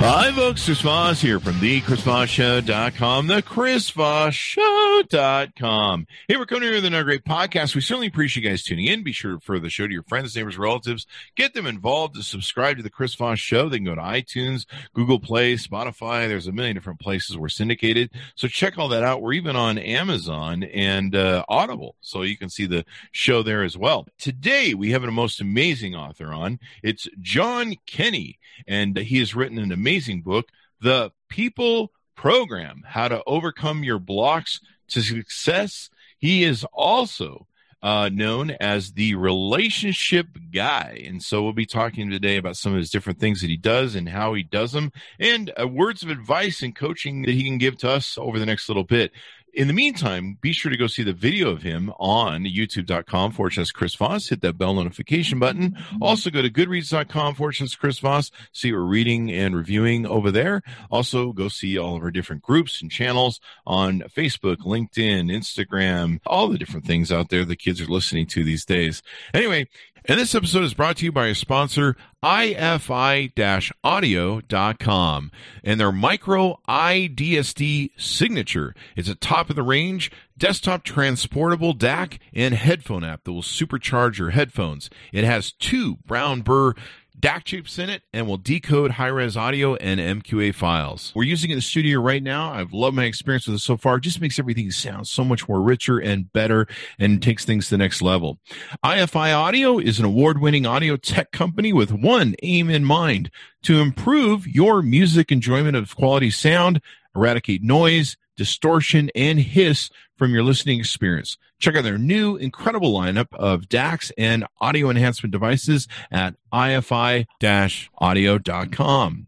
Hi, 0.00 0.30
folks. 0.30 0.64
Chris 0.64 0.80
Voss 0.80 1.20
here 1.20 1.40
from 1.40 1.58
the 1.58 1.80
ChrisVossShow.com, 1.80 3.26
the 3.26 3.42
ChrisVossShow.com. 3.42 6.06
Hey, 6.28 6.36
we're 6.36 6.46
coming 6.46 6.62
here 6.62 6.74
with 6.74 6.84
another 6.84 7.02
great 7.02 7.24
podcast. 7.24 7.74
We 7.74 7.80
certainly 7.80 8.06
appreciate 8.06 8.44
you 8.44 8.48
guys 8.48 8.62
tuning 8.62 8.86
in. 8.86 9.02
Be 9.02 9.10
sure 9.10 9.32
to 9.32 9.34
refer 9.34 9.58
the 9.58 9.68
show 9.68 9.88
to 9.88 9.92
your 9.92 10.04
friends, 10.04 10.36
neighbors, 10.36 10.56
relatives. 10.56 11.04
Get 11.34 11.52
them 11.52 11.66
involved 11.66 12.14
to 12.14 12.22
subscribe 12.22 12.76
to 12.76 12.84
the 12.84 12.90
Chris 12.90 13.16
Voss 13.16 13.40
Show. 13.40 13.68
They 13.68 13.78
can 13.78 13.86
go 13.86 13.96
to 13.96 14.00
iTunes, 14.00 14.66
Google 14.94 15.18
Play, 15.18 15.54
Spotify. 15.54 16.28
There's 16.28 16.46
a 16.46 16.52
million 16.52 16.76
different 16.76 17.00
places 17.00 17.36
we're 17.36 17.48
syndicated. 17.48 18.12
So 18.36 18.46
check 18.46 18.78
all 18.78 18.86
that 18.90 19.02
out. 19.02 19.20
We're 19.20 19.32
even 19.32 19.56
on 19.56 19.78
Amazon 19.78 20.62
and 20.62 21.16
uh, 21.16 21.44
Audible. 21.48 21.96
So 22.02 22.22
you 22.22 22.38
can 22.38 22.50
see 22.50 22.66
the 22.66 22.84
show 23.10 23.42
there 23.42 23.64
as 23.64 23.76
well. 23.76 24.06
Today, 24.16 24.74
we 24.74 24.92
have 24.92 25.02
a 25.02 25.10
most 25.10 25.40
amazing 25.40 25.96
author 25.96 26.32
on. 26.32 26.60
It's 26.84 27.08
John 27.20 27.74
Kenny, 27.84 28.38
and 28.68 28.96
he 28.96 29.18
has 29.18 29.34
written 29.34 29.58
an 29.58 29.72
amazing 29.72 29.87
book, 29.88 30.50
The 30.82 31.12
People 31.30 31.92
Program 32.14 32.82
How 32.86 33.08
to 33.08 33.22
Overcome 33.26 33.84
Your 33.84 33.98
Blocks 33.98 34.60
to 34.88 35.00
Success. 35.00 35.88
He 36.18 36.44
is 36.44 36.62
also 36.74 37.46
uh, 37.82 38.10
known 38.12 38.50
as 38.60 38.92
the 38.92 39.14
relationship 39.14 40.26
guy. 40.52 41.02
And 41.06 41.22
so 41.22 41.42
we'll 41.42 41.54
be 41.54 41.64
talking 41.64 42.10
today 42.10 42.36
about 42.36 42.58
some 42.58 42.72
of 42.72 42.78
his 42.78 42.90
different 42.90 43.18
things 43.18 43.40
that 43.40 43.48
he 43.48 43.56
does 43.56 43.94
and 43.94 44.10
how 44.10 44.34
he 44.34 44.42
does 44.42 44.72
them 44.72 44.92
and 45.18 45.50
uh, 45.58 45.66
words 45.66 46.02
of 46.02 46.10
advice 46.10 46.60
and 46.60 46.76
coaching 46.76 47.22
that 47.22 47.30
he 47.30 47.44
can 47.44 47.56
give 47.56 47.78
to 47.78 47.88
us 47.88 48.18
over 48.18 48.38
the 48.38 48.46
next 48.46 48.68
little 48.68 48.84
bit. 48.84 49.12
In 49.58 49.66
the 49.66 49.74
meantime, 49.74 50.38
be 50.40 50.52
sure 50.52 50.70
to 50.70 50.76
go 50.76 50.86
see 50.86 51.02
the 51.02 51.12
video 51.12 51.50
of 51.50 51.62
him 51.62 51.92
on 51.98 52.44
youtube.com 52.44 53.32
forward 53.32 53.54
slash 53.54 53.72
Chris 53.72 53.96
Voss. 53.96 54.28
Hit 54.28 54.40
that 54.42 54.56
bell 54.56 54.72
notification 54.72 55.40
button. 55.40 55.76
Also 56.00 56.30
go 56.30 56.40
to 56.40 56.48
goodreads.com 56.48 57.34
forward 57.34 57.54
slash 57.54 57.74
Chris 57.74 57.98
Voss. 57.98 58.30
See 58.52 58.70
what 58.70 58.78
we're 58.78 58.84
reading 58.84 59.32
and 59.32 59.56
reviewing 59.56 60.06
over 60.06 60.30
there. 60.30 60.62
Also 60.92 61.32
go 61.32 61.48
see 61.48 61.76
all 61.76 61.96
of 61.96 62.04
our 62.04 62.12
different 62.12 62.42
groups 62.42 62.80
and 62.80 62.88
channels 62.88 63.40
on 63.66 64.04
Facebook, 64.16 64.58
LinkedIn, 64.58 65.28
Instagram, 65.28 66.20
all 66.24 66.46
the 66.46 66.56
different 66.56 66.86
things 66.86 67.10
out 67.10 67.28
there 67.28 67.44
the 67.44 67.56
kids 67.56 67.80
are 67.80 67.86
listening 67.86 68.28
to 68.28 68.44
these 68.44 68.64
days. 68.64 69.02
Anyway, 69.34 69.66
and 70.08 70.18
this 70.18 70.34
episode 70.34 70.64
is 70.64 70.72
brought 70.72 70.96
to 70.96 71.04
you 71.04 71.12
by 71.12 71.26
a 71.26 71.34
sponsor, 71.34 71.94
ifi-audio.com 72.24 73.32
and 75.62 75.78
their 75.78 75.92
micro 75.92 76.58
iDSD 76.66 77.90
signature. 77.98 78.74
It's 78.96 79.10
a 79.10 79.14
top 79.14 79.50
of 79.50 79.56
the 79.56 79.62
range 79.62 80.10
desktop 80.38 80.82
transportable 80.82 81.74
DAC 81.74 82.18
and 82.32 82.54
headphone 82.54 83.04
amp 83.04 83.24
that 83.24 83.32
will 83.32 83.42
supercharge 83.42 84.16
your 84.16 84.30
headphones. 84.30 84.88
It 85.12 85.24
has 85.24 85.52
two 85.52 85.96
brown 86.06 86.40
burr 86.40 86.72
DAC 87.18 87.44
chips 87.44 87.78
in 87.78 87.90
it 87.90 88.02
and 88.12 88.26
will 88.26 88.36
decode 88.36 88.92
high 88.92 89.08
res 89.08 89.36
audio 89.36 89.74
and 89.76 89.98
MQA 89.98 90.54
files. 90.54 91.12
We're 91.14 91.24
using 91.24 91.50
it 91.50 91.54
in 91.54 91.58
the 91.58 91.62
studio 91.62 92.00
right 92.00 92.22
now. 92.22 92.52
I've 92.52 92.72
loved 92.72 92.96
my 92.96 93.04
experience 93.04 93.46
with 93.46 93.56
it 93.56 93.60
so 93.60 93.76
far. 93.76 93.96
It 93.96 94.02
just 94.02 94.20
makes 94.20 94.38
everything 94.38 94.70
sound 94.70 95.08
so 95.08 95.24
much 95.24 95.48
more 95.48 95.60
richer 95.60 95.98
and 95.98 96.32
better 96.32 96.66
and 96.98 97.22
takes 97.22 97.44
things 97.44 97.66
to 97.66 97.70
the 97.70 97.78
next 97.78 98.02
level. 98.02 98.38
IFI 98.84 99.34
Audio 99.34 99.78
is 99.78 99.98
an 99.98 100.04
award 100.04 100.40
winning 100.40 100.66
audio 100.66 100.96
tech 100.96 101.32
company 101.32 101.72
with 101.72 101.92
one 101.92 102.34
aim 102.42 102.70
in 102.70 102.84
mind 102.84 103.30
to 103.62 103.80
improve 103.80 104.46
your 104.46 104.82
music 104.82 105.32
enjoyment 105.32 105.76
of 105.76 105.96
quality 105.96 106.30
sound, 106.30 106.80
eradicate 107.16 107.62
noise, 107.62 108.16
distortion, 108.36 109.10
and 109.14 109.40
hiss 109.40 109.90
from 110.18 110.34
your 110.34 110.42
listening 110.42 110.80
experience. 110.80 111.38
Check 111.58 111.76
out 111.76 111.84
their 111.84 111.96
new 111.96 112.36
incredible 112.36 112.92
lineup 112.92 113.32
of 113.32 113.68
DACs 113.68 114.12
and 114.18 114.44
audio 114.60 114.90
enhancement 114.90 115.32
devices 115.32 115.88
at 116.10 116.34
ifi-audio.com. 116.52 117.26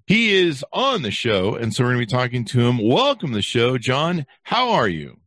He 0.06 0.34
is 0.34 0.64
on 0.72 1.02
the 1.02 1.10
show, 1.10 1.54
and 1.54 1.72
so 1.72 1.84
we're 1.84 1.94
going 1.94 2.00
to 2.00 2.06
be 2.06 2.18
talking 2.18 2.44
to 2.46 2.60
him. 2.60 2.86
Welcome 2.86 3.30
to 3.30 3.36
the 3.36 3.42
show, 3.42 3.78
John. 3.78 4.26
How 4.42 4.70
are 4.72 4.88
you? 4.88 5.20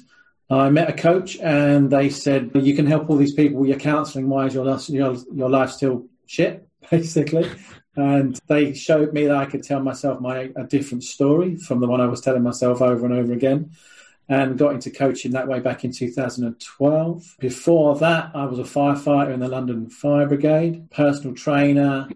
I 0.50 0.70
met 0.70 0.90
a 0.90 0.94
coach, 0.94 1.38
and 1.38 1.90
they 1.90 2.10
said, 2.10 2.52
"You 2.56 2.76
can 2.76 2.88
help 2.88 3.10
all 3.10 3.16
these 3.16 3.34
people 3.34 3.62
with 3.62 3.70
your 3.70 3.80
counseling. 3.80 4.28
Why 4.28 4.48
is 4.48 4.54
your 4.54 4.66
your, 4.90 5.16
your 5.34 5.50
life 5.50 5.72
still 5.72 6.08
shit?" 6.26 6.68
Basically, 6.92 7.50
and 7.96 8.38
they 8.48 8.74
showed 8.74 9.14
me 9.14 9.28
that 9.28 9.38
I 9.38 9.46
could 9.46 9.64
tell 9.64 9.82
myself 9.82 10.20
my 10.20 10.52
a 10.58 10.66
different 10.66 11.06
story 11.06 11.56
from 11.56 11.80
the 11.80 11.88
one 11.88 12.02
I 12.02 12.08
was 12.08 12.20
telling 12.20 12.44
myself 12.44 12.82
over 12.82 13.06
and 13.06 13.16
over 13.16 13.32
again 13.32 13.72
and 14.28 14.58
got 14.58 14.74
into 14.74 14.90
coaching 14.90 15.32
that 15.32 15.48
way 15.48 15.60
back 15.60 15.84
in 15.84 15.92
2012. 15.92 17.36
Before 17.40 17.96
that, 17.98 18.32
I 18.34 18.46
was 18.46 18.60
a 18.60 18.64
firefighter 18.64 19.34
in 19.34 19.40
the 19.40 19.48
London 19.48 19.90
Fire 19.90 20.28
Brigade, 20.28 20.90
personal 20.92 21.36
trainer. 21.36 22.10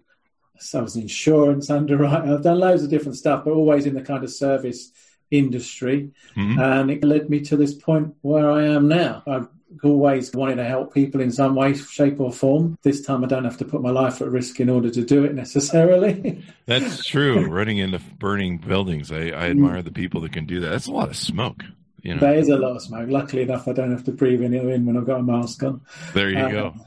So 0.58 0.80
I 0.80 0.82
was 0.82 0.96
an 0.96 1.02
insurance 1.02 1.70
underwriter. 1.70 2.34
I've 2.34 2.42
done 2.42 2.58
loads 2.58 2.82
of 2.82 2.90
different 2.90 3.16
stuff, 3.16 3.44
but 3.44 3.52
always 3.52 3.86
in 3.86 3.94
the 3.94 4.02
kind 4.02 4.24
of 4.24 4.30
service 4.30 4.90
industry. 5.30 6.10
Mm-hmm. 6.36 6.60
And 6.60 6.90
it 6.90 7.04
led 7.04 7.30
me 7.30 7.40
to 7.42 7.56
this 7.56 7.74
point 7.74 8.14
where 8.22 8.50
I 8.50 8.64
am 8.64 8.88
now. 8.88 9.22
I've 9.26 9.48
always 9.84 10.32
wanted 10.32 10.56
to 10.56 10.64
help 10.64 10.92
people 10.92 11.20
in 11.20 11.30
some 11.30 11.54
way, 11.54 11.74
shape, 11.74 12.20
or 12.20 12.32
form. 12.32 12.76
This 12.82 13.02
time 13.02 13.24
I 13.24 13.28
don't 13.28 13.44
have 13.44 13.58
to 13.58 13.64
put 13.64 13.82
my 13.82 13.90
life 13.90 14.20
at 14.20 14.28
risk 14.28 14.60
in 14.60 14.68
order 14.68 14.90
to 14.90 15.04
do 15.04 15.24
it 15.24 15.34
necessarily. 15.34 16.42
That's 16.66 17.04
true. 17.04 17.46
Running 17.46 17.78
into 17.78 18.00
burning 18.18 18.58
buildings, 18.58 19.12
I, 19.12 19.28
I 19.28 19.50
admire 19.50 19.82
the 19.82 19.92
people 19.92 20.20
that 20.22 20.32
can 20.32 20.46
do 20.46 20.60
that. 20.60 20.70
That's 20.70 20.88
a 20.88 20.92
lot 20.92 21.08
of 21.08 21.16
smoke. 21.16 21.62
You 22.02 22.14
know. 22.14 22.20
There 22.20 22.38
is 22.38 22.48
a 22.48 22.56
lot 22.56 22.76
of 22.76 22.82
smoke. 22.82 23.08
Luckily 23.08 23.42
enough, 23.42 23.68
I 23.68 23.72
don't 23.72 23.90
have 23.90 24.04
to 24.04 24.12
breathe 24.12 24.42
any 24.42 24.58
in 24.58 24.86
when 24.86 24.96
I've 24.96 25.06
got 25.06 25.20
a 25.20 25.22
mask 25.22 25.62
on. 25.62 25.82
There 26.14 26.30
you 26.30 26.50
go. 26.50 26.66
Um, 26.68 26.84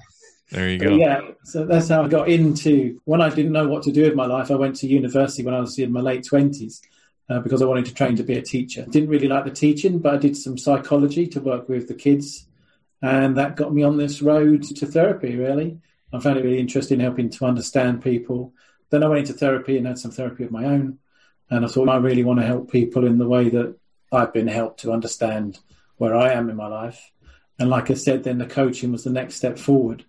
there 0.52 0.70
you 0.70 0.78
go. 0.78 0.96
Yeah, 0.96 1.22
so 1.44 1.66
that's 1.66 1.90
how 1.90 2.04
I 2.04 2.08
got 2.08 2.30
into. 2.30 3.02
When 3.06 3.22
I 3.22 3.30
didn't 3.30 3.52
know 3.52 3.68
what 3.68 3.84
to 3.84 3.92
do 3.92 4.04
with 4.04 4.16
my 4.16 4.26
life, 4.26 4.52
I 4.52 4.56
went 4.56 4.76
to 4.78 4.88
university 4.88 5.44
when 5.44 5.54
I 5.54 5.60
was 5.60 5.78
in 5.80 5.92
my 5.92 6.02
late 6.02 6.26
twenties 6.26 6.82
uh, 7.30 7.40
because 7.40 7.62
I 7.62 7.66
wanted 7.66 7.86
to 7.86 7.94
train 7.94 8.16
to 8.18 8.24
be 8.24 8.38
a 8.38 8.42
teacher. 8.42 8.86
Didn't 8.86 9.10
really 9.10 9.28
like 9.28 9.46
the 9.46 9.52
teaching, 9.52 10.00
but 10.00 10.14
I 10.14 10.18
did 10.18 10.38
some 10.38 10.58
psychology 10.58 11.28
to 11.28 11.40
work 11.40 11.70
with 11.70 11.88
the 11.88 11.96
kids, 11.96 12.46
and 13.02 13.38
that 13.38 13.56
got 13.56 13.74
me 13.74 13.84
on 13.84 13.98
this 13.98 14.22
road 14.22 14.64
to 14.64 14.86
therapy. 14.86 15.36
Really, 15.36 15.80
I 16.12 16.20
found 16.20 16.38
it 16.38 16.44
really 16.44 16.60
interesting 16.60 17.00
helping 17.00 17.30
to 17.32 17.46
understand 17.46 18.04
people. 18.04 18.54
Then 18.90 19.04
I 19.04 19.08
went 19.08 19.28
into 19.28 19.34
therapy 19.34 19.78
and 19.78 19.88
had 19.88 19.98
some 19.98 20.12
therapy 20.12 20.44
of 20.44 20.52
my 20.52 20.66
own, 20.66 21.00
and 21.50 21.66
I 21.66 21.68
thought 21.68 21.90
I 21.90 21.98
really 21.98 22.24
want 22.24 22.40
to 22.42 22.46
help 22.46 22.72
people 22.72 23.08
in 23.08 23.18
the 23.18 23.28
way 23.28 23.50
that 23.50 23.76
I've 24.14 24.34
been 24.34 24.48
helped 24.48 24.82
to 24.82 24.92
understand 24.92 25.60
where 25.98 26.16
I 26.16 26.34
am 26.34 26.50
in 26.50 26.56
my 26.56 26.68
life. 26.68 27.12
And 27.60 27.70
like 27.70 27.92
I 27.92 27.96
said, 27.96 28.24
then 28.24 28.38
the 28.38 28.46
coaching 28.46 28.92
was 28.92 29.04
the 29.04 29.10
next 29.10 29.36
step 29.36 29.58
forward. 29.58 30.06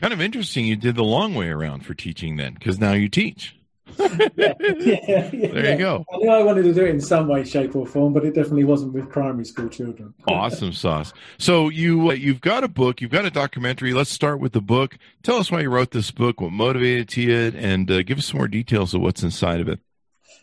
Kind 0.00 0.12
of 0.12 0.20
interesting 0.20 0.66
you 0.66 0.76
did 0.76 0.96
the 0.96 1.04
long 1.04 1.34
way 1.34 1.48
around 1.48 1.86
for 1.86 1.94
teaching 1.94 2.36
then, 2.36 2.54
because 2.54 2.78
now 2.78 2.92
you 2.92 3.08
teach. 3.08 3.56
yeah, 3.98 4.54
yeah, 4.60 4.96
yeah, 5.00 5.28
There 5.30 5.72
you 5.72 5.78
go. 5.78 6.04
I 6.12 6.16
knew 6.16 6.30
I 6.30 6.42
wanted 6.42 6.62
to 6.64 6.74
do 6.74 6.84
it 6.84 6.90
in 6.90 7.00
some 7.00 7.28
way, 7.28 7.44
shape, 7.44 7.76
or 7.76 7.86
form, 7.86 8.12
but 8.12 8.24
it 8.24 8.34
definitely 8.34 8.64
wasn't 8.64 8.94
with 8.94 9.08
primary 9.10 9.44
school 9.44 9.68
children. 9.68 10.14
awesome 10.26 10.72
sauce. 10.72 11.12
So 11.38 11.68
you 11.68 12.10
uh, 12.10 12.14
you've 12.14 12.40
got 12.40 12.64
a 12.64 12.68
book, 12.68 13.00
you've 13.00 13.10
got 13.10 13.26
a 13.26 13.30
documentary. 13.30 13.92
Let's 13.92 14.10
start 14.10 14.40
with 14.40 14.52
the 14.52 14.60
book. 14.60 14.96
Tell 15.22 15.36
us 15.36 15.50
why 15.50 15.60
you 15.60 15.70
wrote 15.70 15.90
this 15.90 16.10
book, 16.10 16.40
what 16.40 16.52
motivated 16.52 17.16
you, 17.16 17.52
and 17.56 17.90
uh, 17.90 18.02
give 18.02 18.18
us 18.18 18.26
some 18.26 18.38
more 18.38 18.48
details 18.48 18.94
of 18.94 19.02
what's 19.02 19.22
inside 19.22 19.60
of 19.60 19.68
it. 19.68 19.78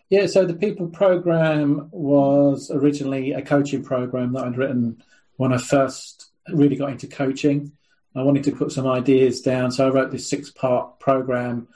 Yeah, 0.10 0.26
so 0.26 0.44
the 0.44 0.56
People 0.56 0.88
program 0.88 1.88
was 1.92 2.72
originally 2.72 3.34
a 3.34 3.44
coaching 3.44 3.84
program 3.84 4.34
that 4.34 4.44
I'd 4.44 4.58
written 4.58 5.04
when 5.38 5.54
I 5.54 5.58
first 5.58 6.32
really 6.48 6.76
got 6.76 6.90
into 6.90 7.06
coaching. 7.06 7.74
I 8.16 8.24
wanted 8.24 8.44
to 8.46 8.56
put 8.56 8.72
some 8.72 8.88
ideas 8.88 9.42
down, 9.42 9.72
so 9.72 9.86
I 9.86 9.92
wrote 9.92 10.12
this 10.12 10.28
six 10.28 10.50
part 10.50 11.00
program, 11.00 11.68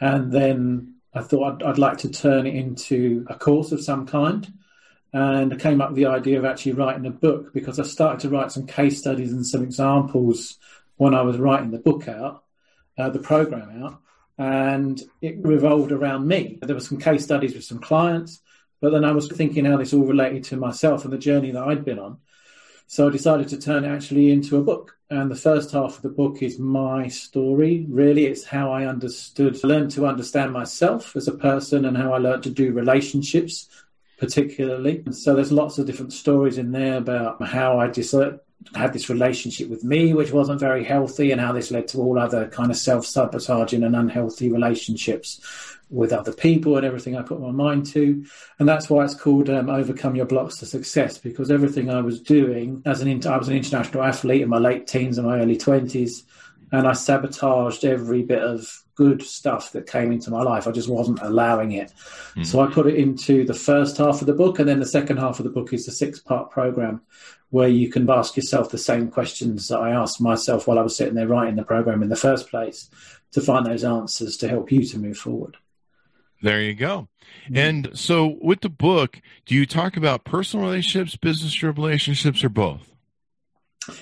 and 0.00 0.30
then 0.30 0.96
I 1.14 1.22
thought 1.22 1.62
I'd, 1.62 1.62
I'd, 1.62 1.78
like 1.78 1.96
to 1.98 2.10
turn 2.10 2.46
it 2.46 2.54
into 2.54 3.24
a 3.30 3.34
course 3.34 3.72
of 3.72 3.82
some 3.82 4.06
kind. 4.06 4.46
And 5.14 5.54
I 5.54 5.56
came 5.56 5.80
up 5.80 5.90
with 5.90 5.96
the 5.96 6.06
idea 6.06 6.38
of 6.38 6.44
actually 6.44 6.72
writing 6.72 7.06
a 7.06 7.10
book 7.10 7.54
because 7.54 7.80
I 7.80 7.84
started 7.84 8.20
to 8.20 8.28
write 8.28 8.52
some 8.52 8.66
case 8.66 8.98
studies 8.98 9.32
and 9.32 9.46
some 9.46 9.62
examples 9.62 10.58
when 10.98 11.14
I 11.14 11.22
was 11.22 11.38
writing 11.38 11.70
the 11.70 11.78
book 11.78 12.06
out, 12.06 12.44
uh, 12.98 13.08
the 13.08 13.18
program 13.18 13.82
out, 13.82 14.02
and 14.38 15.02
it 15.20 15.44
revolved 15.44 15.90
around 15.90 16.26
me. 16.26 16.58
There 16.62 16.76
were 16.76 16.80
some 16.80 16.98
case 16.98 17.24
studies 17.24 17.54
with 17.54 17.64
some 17.64 17.80
clients, 17.80 18.40
but 18.80 18.90
then 18.90 19.04
I 19.04 19.12
was 19.12 19.30
thinking 19.30 19.64
how 19.64 19.76
this 19.76 19.92
all 19.92 20.04
related 20.04 20.44
to 20.44 20.56
myself 20.56 21.04
and 21.04 21.12
the 21.12 21.18
journey 21.18 21.50
that 21.50 21.64
I'd 21.64 21.84
been 21.84 21.98
on. 21.98 22.18
So 22.86 23.08
I 23.08 23.10
decided 23.10 23.48
to 23.48 23.60
turn 23.60 23.84
it 23.84 23.88
actually 23.94 24.30
into 24.30 24.56
a 24.56 24.62
book. 24.62 24.96
And 25.10 25.30
the 25.30 25.36
first 25.36 25.72
half 25.72 25.96
of 25.96 26.02
the 26.02 26.08
book 26.08 26.42
is 26.42 26.58
my 26.58 27.08
story. 27.08 27.86
Really, 27.88 28.26
it's 28.26 28.44
how 28.44 28.72
I 28.72 28.86
understood, 28.86 29.62
learned 29.64 29.90
to 29.92 30.06
understand 30.06 30.52
myself 30.52 31.16
as 31.16 31.28
a 31.28 31.32
person 31.32 31.84
and 31.84 31.96
how 31.96 32.12
I 32.12 32.18
learned 32.18 32.44
to 32.44 32.50
do 32.50 32.72
relationships, 32.72 33.68
particularly. 34.18 35.02
So 35.10 35.34
there's 35.34 35.52
lots 35.52 35.78
of 35.78 35.86
different 35.86 36.12
stories 36.12 36.58
in 36.58 36.72
there 36.72 36.98
about 36.98 37.44
how 37.46 37.78
I 37.78 37.88
decided 37.88 38.38
had 38.74 38.92
this 38.92 39.08
relationship 39.08 39.68
with 39.68 39.84
me, 39.84 40.12
which 40.12 40.32
wasn't 40.32 40.60
very 40.60 40.84
healthy, 40.84 41.30
and 41.30 41.40
how 41.40 41.52
this 41.52 41.70
led 41.70 41.88
to 41.88 41.98
all 41.98 42.18
other 42.18 42.48
kind 42.48 42.70
of 42.70 42.76
self 42.76 43.06
sabotaging 43.06 43.82
and 43.82 43.96
unhealthy 43.96 44.50
relationships 44.50 45.40
with 45.90 46.12
other 46.12 46.32
people 46.32 46.76
and 46.76 46.84
everything 46.84 47.16
I 47.16 47.22
put 47.22 47.40
my 47.40 47.50
mind 47.50 47.86
to. 47.86 48.24
And 48.58 48.68
that's 48.68 48.90
why 48.90 49.04
it's 49.04 49.14
called 49.14 49.48
um, 49.48 49.70
Overcome 49.70 50.16
Your 50.16 50.26
Blocks 50.26 50.58
to 50.58 50.66
Success, 50.66 51.16
because 51.18 51.50
everything 51.50 51.88
I 51.88 52.00
was 52.00 52.20
doing 52.20 52.82
as 52.84 53.00
an, 53.00 53.26
I 53.26 53.38
was 53.38 53.48
an 53.48 53.56
international 53.56 54.02
athlete 54.02 54.42
in 54.42 54.48
my 54.48 54.58
late 54.58 54.86
teens 54.86 55.18
and 55.18 55.26
my 55.26 55.38
early 55.38 55.56
20s, 55.56 56.24
and 56.72 56.86
I 56.86 56.92
sabotaged 56.92 57.84
every 57.84 58.22
bit 58.22 58.42
of 58.42 58.84
good 58.98 59.22
stuff 59.22 59.70
that 59.70 59.86
came 59.86 60.10
into 60.10 60.28
my 60.28 60.42
life. 60.42 60.66
I 60.66 60.72
just 60.72 60.88
wasn't 60.88 61.20
allowing 61.22 61.70
it. 61.70 61.92
Mm. 62.34 62.44
So 62.44 62.58
I 62.58 62.66
put 62.66 62.88
it 62.88 62.96
into 62.96 63.44
the 63.44 63.54
first 63.54 63.96
half 63.96 64.20
of 64.20 64.26
the 64.26 64.32
book, 64.32 64.58
and 64.58 64.68
then 64.68 64.80
the 64.80 64.86
second 64.86 65.18
half 65.18 65.38
of 65.38 65.44
the 65.44 65.52
book 65.52 65.72
is 65.72 65.86
the 65.86 65.92
six 65.92 66.18
part 66.18 66.50
program 66.50 67.00
where 67.50 67.68
you 67.68 67.88
can 67.90 68.10
ask 68.10 68.36
yourself 68.36 68.70
the 68.70 68.76
same 68.76 69.08
questions 69.08 69.68
that 69.68 69.78
I 69.78 69.92
asked 69.92 70.20
myself 70.20 70.66
while 70.66 70.80
I 70.80 70.82
was 70.82 70.96
sitting 70.96 71.14
there 71.14 71.28
writing 71.28 71.54
the 71.54 71.62
program 71.62 72.02
in 72.02 72.08
the 72.08 72.16
first 72.16 72.50
place 72.50 72.90
to 73.30 73.40
find 73.40 73.64
those 73.64 73.84
answers 73.84 74.36
to 74.38 74.48
help 74.48 74.72
you 74.72 74.84
to 74.84 74.98
move 74.98 75.16
forward. 75.16 75.56
There 76.42 76.60
you 76.60 76.74
go. 76.74 77.08
And 77.54 77.90
so 77.94 78.36
with 78.40 78.62
the 78.62 78.68
book, 78.68 79.20
do 79.46 79.54
you 79.54 79.64
talk 79.64 79.96
about 79.96 80.24
personal 80.24 80.66
relationships, 80.66 81.16
business 81.16 81.62
relationships, 81.62 82.42
or 82.42 82.48
both? 82.48 82.92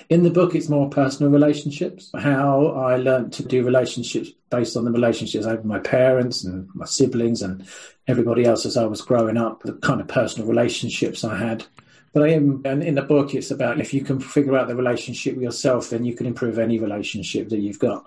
In 0.09 0.23
the 0.23 0.29
book, 0.29 0.55
it's 0.55 0.69
more 0.69 0.89
personal 0.89 1.31
relationships, 1.31 2.09
how 2.13 2.67
I 2.67 2.97
learned 2.97 3.33
to 3.33 3.43
do 3.43 3.63
relationships 3.63 4.31
based 4.49 4.75
on 4.75 4.85
the 4.85 4.91
relationships 4.91 5.45
I 5.45 5.51
had 5.51 5.59
with 5.59 5.65
my 5.65 5.79
parents 5.79 6.43
and 6.43 6.67
my 6.73 6.85
siblings 6.85 7.41
and 7.41 7.65
everybody 8.07 8.45
else 8.45 8.65
as 8.65 8.77
I 8.77 8.85
was 8.85 9.01
growing 9.01 9.37
up, 9.37 9.63
the 9.63 9.73
kind 9.73 10.01
of 10.01 10.07
personal 10.07 10.47
relationships 10.47 11.23
I 11.23 11.37
had. 11.37 11.65
But 12.13 12.23
I 12.23 12.29
am, 12.29 12.61
and 12.65 12.81
in 12.81 12.95
the 12.95 13.01
book, 13.01 13.33
it's 13.33 13.51
about 13.51 13.79
if 13.79 13.93
you 13.93 14.01
can 14.01 14.19
figure 14.19 14.57
out 14.57 14.67
the 14.67 14.75
relationship 14.75 15.35
with 15.35 15.43
yourself, 15.43 15.89
then 15.89 16.03
you 16.05 16.15
can 16.15 16.25
improve 16.25 16.57
any 16.57 16.79
relationship 16.79 17.49
that 17.49 17.59
you've 17.59 17.79
got. 17.79 18.05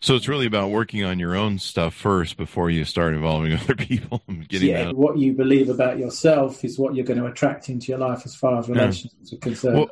So 0.00 0.16
it's 0.16 0.28
really 0.28 0.46
about 0.46 0.70
working 0.70 1.04
on 1.04 1.18
your 1.18 1.36
own 1.36 1.58
stuff 1.58 1.94
first 1.94 2.36
before 2.36 2.68
you 2.68 2.84
start 2.84 3.14
involving 3.14 3.52
other 3.60 3.74
people 3.74 4.22
and 4.28 4.46
getting 4.48 4.68
yeah, 4.68 4.90
what 4.90 5.18
you 5.18 5.32
believe 5.32 5.68
about 5.68 5.98
yourself 5.98 6.64
is 6.64 6.78
what 6.78 6.94
you're 6.94 7.04
going 7.04 7.20
to 7.20 7.26
attract 7.26 7.68
into 7.68 7.86
your 7.86 7.98
life 7.98 8.22
as 8.24 8.34
far 8.34 8.58
as 8.58 8.68
relationships 8.68 9.32
yeah. 9.32 9.36
are 9.36 9.40
concerned. 9.40 9.76
Well, 9.78 9.90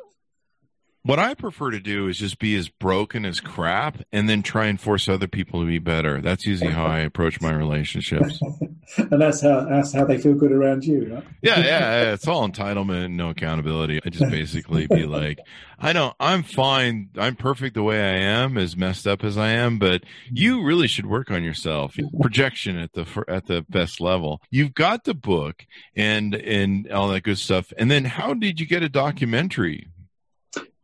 what 1.07 1.19
I 1.19 1.35
prefer 1.35 1.71
to 1.71 1.79
do 1.79 2.09
is 2.09 2.17
just 2.17 2.37
be 2.37 2.53
as 2.57 2.67
broken 2.67 3.23
as 3.23 3.39
crap 3.39 3.97
and 4.11 4.27
then 4.27 4.43
try 4.43 4.65
and 4.65 4.79
force 4.79 5.07
other 5.07 5.27
people 5.27 5.61
to 5.61 5.65
be 5.65 5.79
better. 5.79 6.19
That's 6.19 6.45
usually 6.45 6.73
how 6.73 6.85
I 6.85 6.99
approach 6.99 7.39
my 7.39 7.53
relationships. 7.53 8.41
and 8.97 9.21
that's 9.21 9.41
how 9.41 9.63
that's 9.63 9.93
how 9.93 10.03
they 10.03 10.17
feel 10.17 10.33
good 10.33 10.51
around 10.51 10.83
you, 10.83 11.15
right? 11.15 11.23
yeah, 11.41 11.59
yeah, 11.59 12.13
It's 12.13 12.27
all 12.27 12.47
entitlement, 12.47 13.11
no 13.11 13.29
accountability. 13.29 14.01
I 14.05 14.09
just 14.09 14.29
basically 14.29 14.85
be 14.87 15.05
like, 15.05 15.39
I 15.79 15.93
know 15.93 16.13
I'm 16.19 16.43
fine. 16.43 17.09
I'm 17.17 17.37
perfect 17.37 17.75
the 17.75 17.83
way 17.83 18.01
I 18.01 18.17
am, 18.17 18.57
as 18.57 18.75
messed 18.75 19.07
up 19.07 19.23
as 19.23 19.37
I 19.37 19.49
am, 19.49 19.79
but 19.79 20.03
you 20.29 20.61
really 20.61 20.87
should 20.87 21.05
work 21.05 21.31
on 21.31 21.41
yourself. 21.41 21.95
Projection 22.19 22.77
at 22.77 22.91
the 22.91 23.23
at 23.29 23.45
the 23.45 23.65
best 23.69 24.01
level. 24.01 24.41
You've 24.51 24.73
got 24.73 25.05
the 25.05 25.13
book 25.13 25.65
and 25.95 26.35
and 26.35 26.91
all 26.91 27.07
that 27.09 27.23
good 27.23 27.37
stuff. 27.37 27.71
And 27.77 27.89
then 27.89 28.03
how 28.03 28.33
did 28.33 28.59
you 28.59 28.65
get 28.65 28.83
a 28.83 28.89
documentary? 28.89 29.87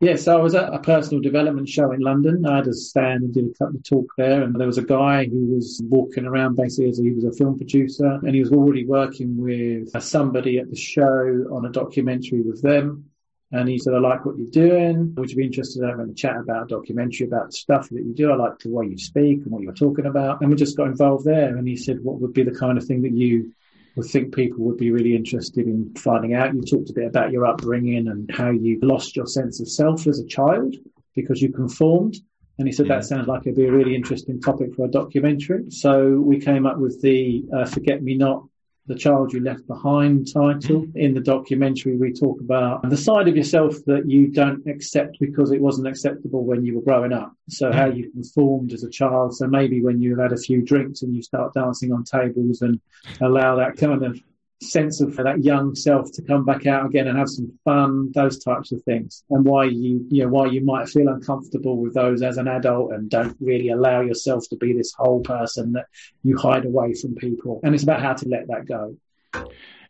Yes, 0.04 0.28
I 0.28 0.36
was 0.36 0.54
at 0.54 0.74
a 0.74 0.80
personal 0.80 1.22
development 1.22 1.70
show 1.70 1.94
in 1.94 2.02
London. 2.02 2.46
I 2.46 2.58
had 2.58 2.68
a 2.68 2.74
stand 2.74 3.24
and 3.24 3.34
did 3.34 3.46
a 3.46 3.54
couple 3.54 3.78
of 3.78 3.84
talk 3.84 4.12
there, 4.18 4.44
and 4.44 4.54
there 4.54 4.68
was 4.68 4.78
a 4.78 4.84
guy 4.84 5.24
who 5.28 5.46
was 5.46 5.82
walking 5.86 6.26
around 6.26 6.58
basically 6.58 6.90
as 6.90 6.98
he 6.98 7.12
was 7.12 7.24
a 7.24 7.32
film 7.32 7.56
producer, 7.56 8.20
and 8.22 8.36
he 8.36 8.42
was 8.42 8.52
already 8.52 8.86
working 8.86 9.38
with 9.38 9.90
somebody 10.04 10.60
at 10.60 10.70
the 10.70 10.76
show 10.76 11.48
on 11.54 11.66
a 11.66 11.70
documentary 11.70 12.42
with 12.42 12.62
them. 12.62 13.06
And 13.54 13.70
he 13.70 13.78
said, 13.78 13.94
I 13.94 14.00
like 14.00 14.26
what 14.26 14.38
you're 14.38 14.48
doing. 14.48 15.16
Would 15.16 15.30
you 15.30 15.38
be 15.38 15.46
interested 15.46 15.82
in 15.82 15.88
having 15.88 16.10
a 16.10 16.14
chat 16.14 16.36
about 16.36 16.64
a 16.64 16.68
documentary 16.68 17.28
about 17.28 17.54
stuff 17.54 17.88
that 17.88 18.04
you 18.04 18.14
do? 18.14 18.30
I 18.30 18.36
like 18.36 18.60
the 18.60 18.72
way 18.72 18.88
you 18.88 18.98
speak 18.98 19.44
and 19.44 19.52
what 19.52 19.62
you're 19.62 19.72
talking 19.72 20.06
about. 20.06 20.42
And 20.42 20.50
we 20.50 20.58
just 20.58 20.76
got 20.76 20.88
involved 20.88 21.24
there. 21.24 21.56
And 21.56 21.66
he 21.66 21.78
said, 21.78 22.04
What 22.04 22.20
would 22.20 22.34
be 22.34 22.44
the 22.44 22.52
kind 22.52 22.78
of 22.78 22.84
thing 22.84 23.04
that 23.04 23.14
you 23.14 23.54
would 23.96 24.08
think 24.08 24.36
people 24.36 24.60
would 24.66 24.78
be 24.78 24.92
really 24.92 25.16
interested 25.16 25.68
in 25.68 25.94
finding 25.96 26.34
out. 26.34 26.54
You 26.54 26.62
talked 26.62 26.90
a 26.90 26.94
bit 26.94 27.06
about 27.06 27.32
your 27.32 27.46
upbringing 27.46 28.08
and 28.08 28.30
how 28.34 28.50
you 28.50 28.80
lost 28.82 29.16
your 29.16 29.28
sense 29.28 29.60
of 29.60 29.70
self 29.70 30.08
as 30.08 30.20
a 30.20 30.26
child 30.26 30.76
because 31.16 31.42
you 31.42 31.52
conformed. 31.52 32.18
And 32.60 32.68
he 32.68 32.72
said 32.72 32.88
that 32.88 33.06
sounds 33.06 33.28
like 33.28 33.42
it'd 33.42 33.56
be 33.56 33.66
a 33.66 33.72
really 33.72 33.96
interesting 33.96 34.40
topic 34.40 34.76
for 34.76 34.86
a 34.86 34.92
documentary. 34.92 35.70
So 35.70 36.20
we 36.20 36.40
came 36.40 36.66
up 36.66 36.78
with 36.78 37.02
the 37.02 37.44
uh, 37.56 37.66
Forget 37.66 38.04
Me 38.04 38.16
Not 38.16 38.44
the 38.86 38.96
Child 38.96 39.34
You 39.34 39.42
Left 39.42 39.66
Behind 39.68 40.28
title. 40.32 40.82
Mm-hmm. 40.82 40.98
In 40.98 41.14
the 41.14 41.22
documentary, 41.22 41.96
we 41.96 42.12
talk 42.12 42.42
about 42.42 42.90
the 42.90 42.98
side 42.98 43.28
of 43.28 43.38
yourself 43.38 43.76
that 43.86 44.10
you 44.10 44.28
don't 44.28 44.66
accept 44.68 45.20
because 45.20 45.52
it 45.52 45.62
wasn't 45.62 45.88
acceptable 45.88 46.44
when 46.44 46.66
you 46.66 46.76
were 46.76 46.82
growing 46.82 47.14
up. 47.14 47.34
So 47.50 47.72
how 47.72 47.88
mm-hmm. 47.88 47.98
you 47.98 48.12
conformed 48.12 48.74
as 48.74 48.84
a 48.84 48.90
child. 48.90 49.36
So 49.36 49.48
maybe 49.48 49.82
when 49.82 50.02
you've 50.02 50.20
had 50.20 50.34
a 50.34 50.38
few 50.38 50.62
drinks 50.62 51.02
and 51.02 51.16
you 51.16 51.22
start 51.22 51.54
dancing 51.54 51.94
on 51.94 52.04
tables 52.04 52.62
and 52.62 52.80
allow 53.22 53.56
that 53.56 53.78
kind 53.78 54.04
of 54.04 54.20
sense 54.62 55.02
of 55.02 55.14
for 55.14 55.24
that 55.24 55.44
young 55.44 55.76
self 55.76 56.12
to 56.14 56.22
come 56.22 56.46
back 56.46 56.66
out 56.66 56.86
again 56.86 57.08
and 57.08 57.18
have 57.18 57.30
some 57.30 57.52
fun, 57.64 58.12
those 58.14 58.40
types 58.44 58.72
of 58.72 58.82
things, 58.84 59.24
and 59.30 59.46
why 59.46 59.66
you, 59.66 60.06
you 60.10 60.24
know, 60.24 60.30
why 60.30 60.48
you 60.48 60.64
might 60.64 60.88
feel 60.88 61.08
uncomfortable 61.08 61.78
with 61.78 61.94
those 61.94 62.22
as 62.22 62.38
an 62.38 62.48
adult 62.48 62.92
and 62.94 63.10
don't 63.10 63.36
really 63.40 63.70
allow 63.70 64.02
yourself 64.02 64.48
to 64.50 64.56
be 64.56 64.74
this 64.74 64.94
whole 64.94 65.22
person 65.22 65.74
that 65.74 65.86
you 66.24 66.38
hide 66.38 66.66
away 66.66 66.94
from 66.94 67.16
people. 67.16 67.60
And 67.64 67.74
it's 67.74 67.84
about 67.84 68.02
how 68.02 68.14
to 68.14 68.28
let 68.28 68.48
that 68.48 68.66
go. 68.66 68.98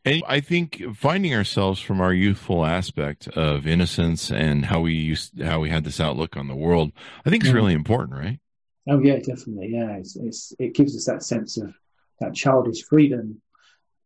And 0.06 0.22
I 0.28 0.42
think 0.42 0.84
finding 0.96 1.34
ourselves 1.34 1.80
from 1.80 2.02
our 2.02 2.14
youthful 2.14 2.66
aspect 2.66 3.30
of 3.30 3.66
innocence 3.66 4.32
and 4.32 4.66
how 4.66 4.82
we 4.82 4.94
used, 4.94 5.42
how 5.42 5.62
we 5.62 5.70
had 5.70 5.86
this 5.86 6.00
outlook 6.00 6.36
on 6.36 6.48
the 6.48 6.56
world, 6.56 6.92
I 7.26 7.30
think 7.30 7.46
is 7.46 7.52
mm. 7.52 7.56
really 7.56 7.74
important, 7.74 8.20
right? 8.20 8.40
Oh 8.90 9.00
yeah, 9.00 9.18
definitely. 9.20 9.70
Yeah, 9.72 9.96
it's, 9.96 10.18
it's, 10.18 10.54
it 10.60 10.76
gives 10.76 10.96
us 10.98 11.06
that 11.06 11.24
sense 11.24 11.58
of 11.58 11.74
that 12.20 12.36
childish 12.36 12.84
freedom 12.84 13.42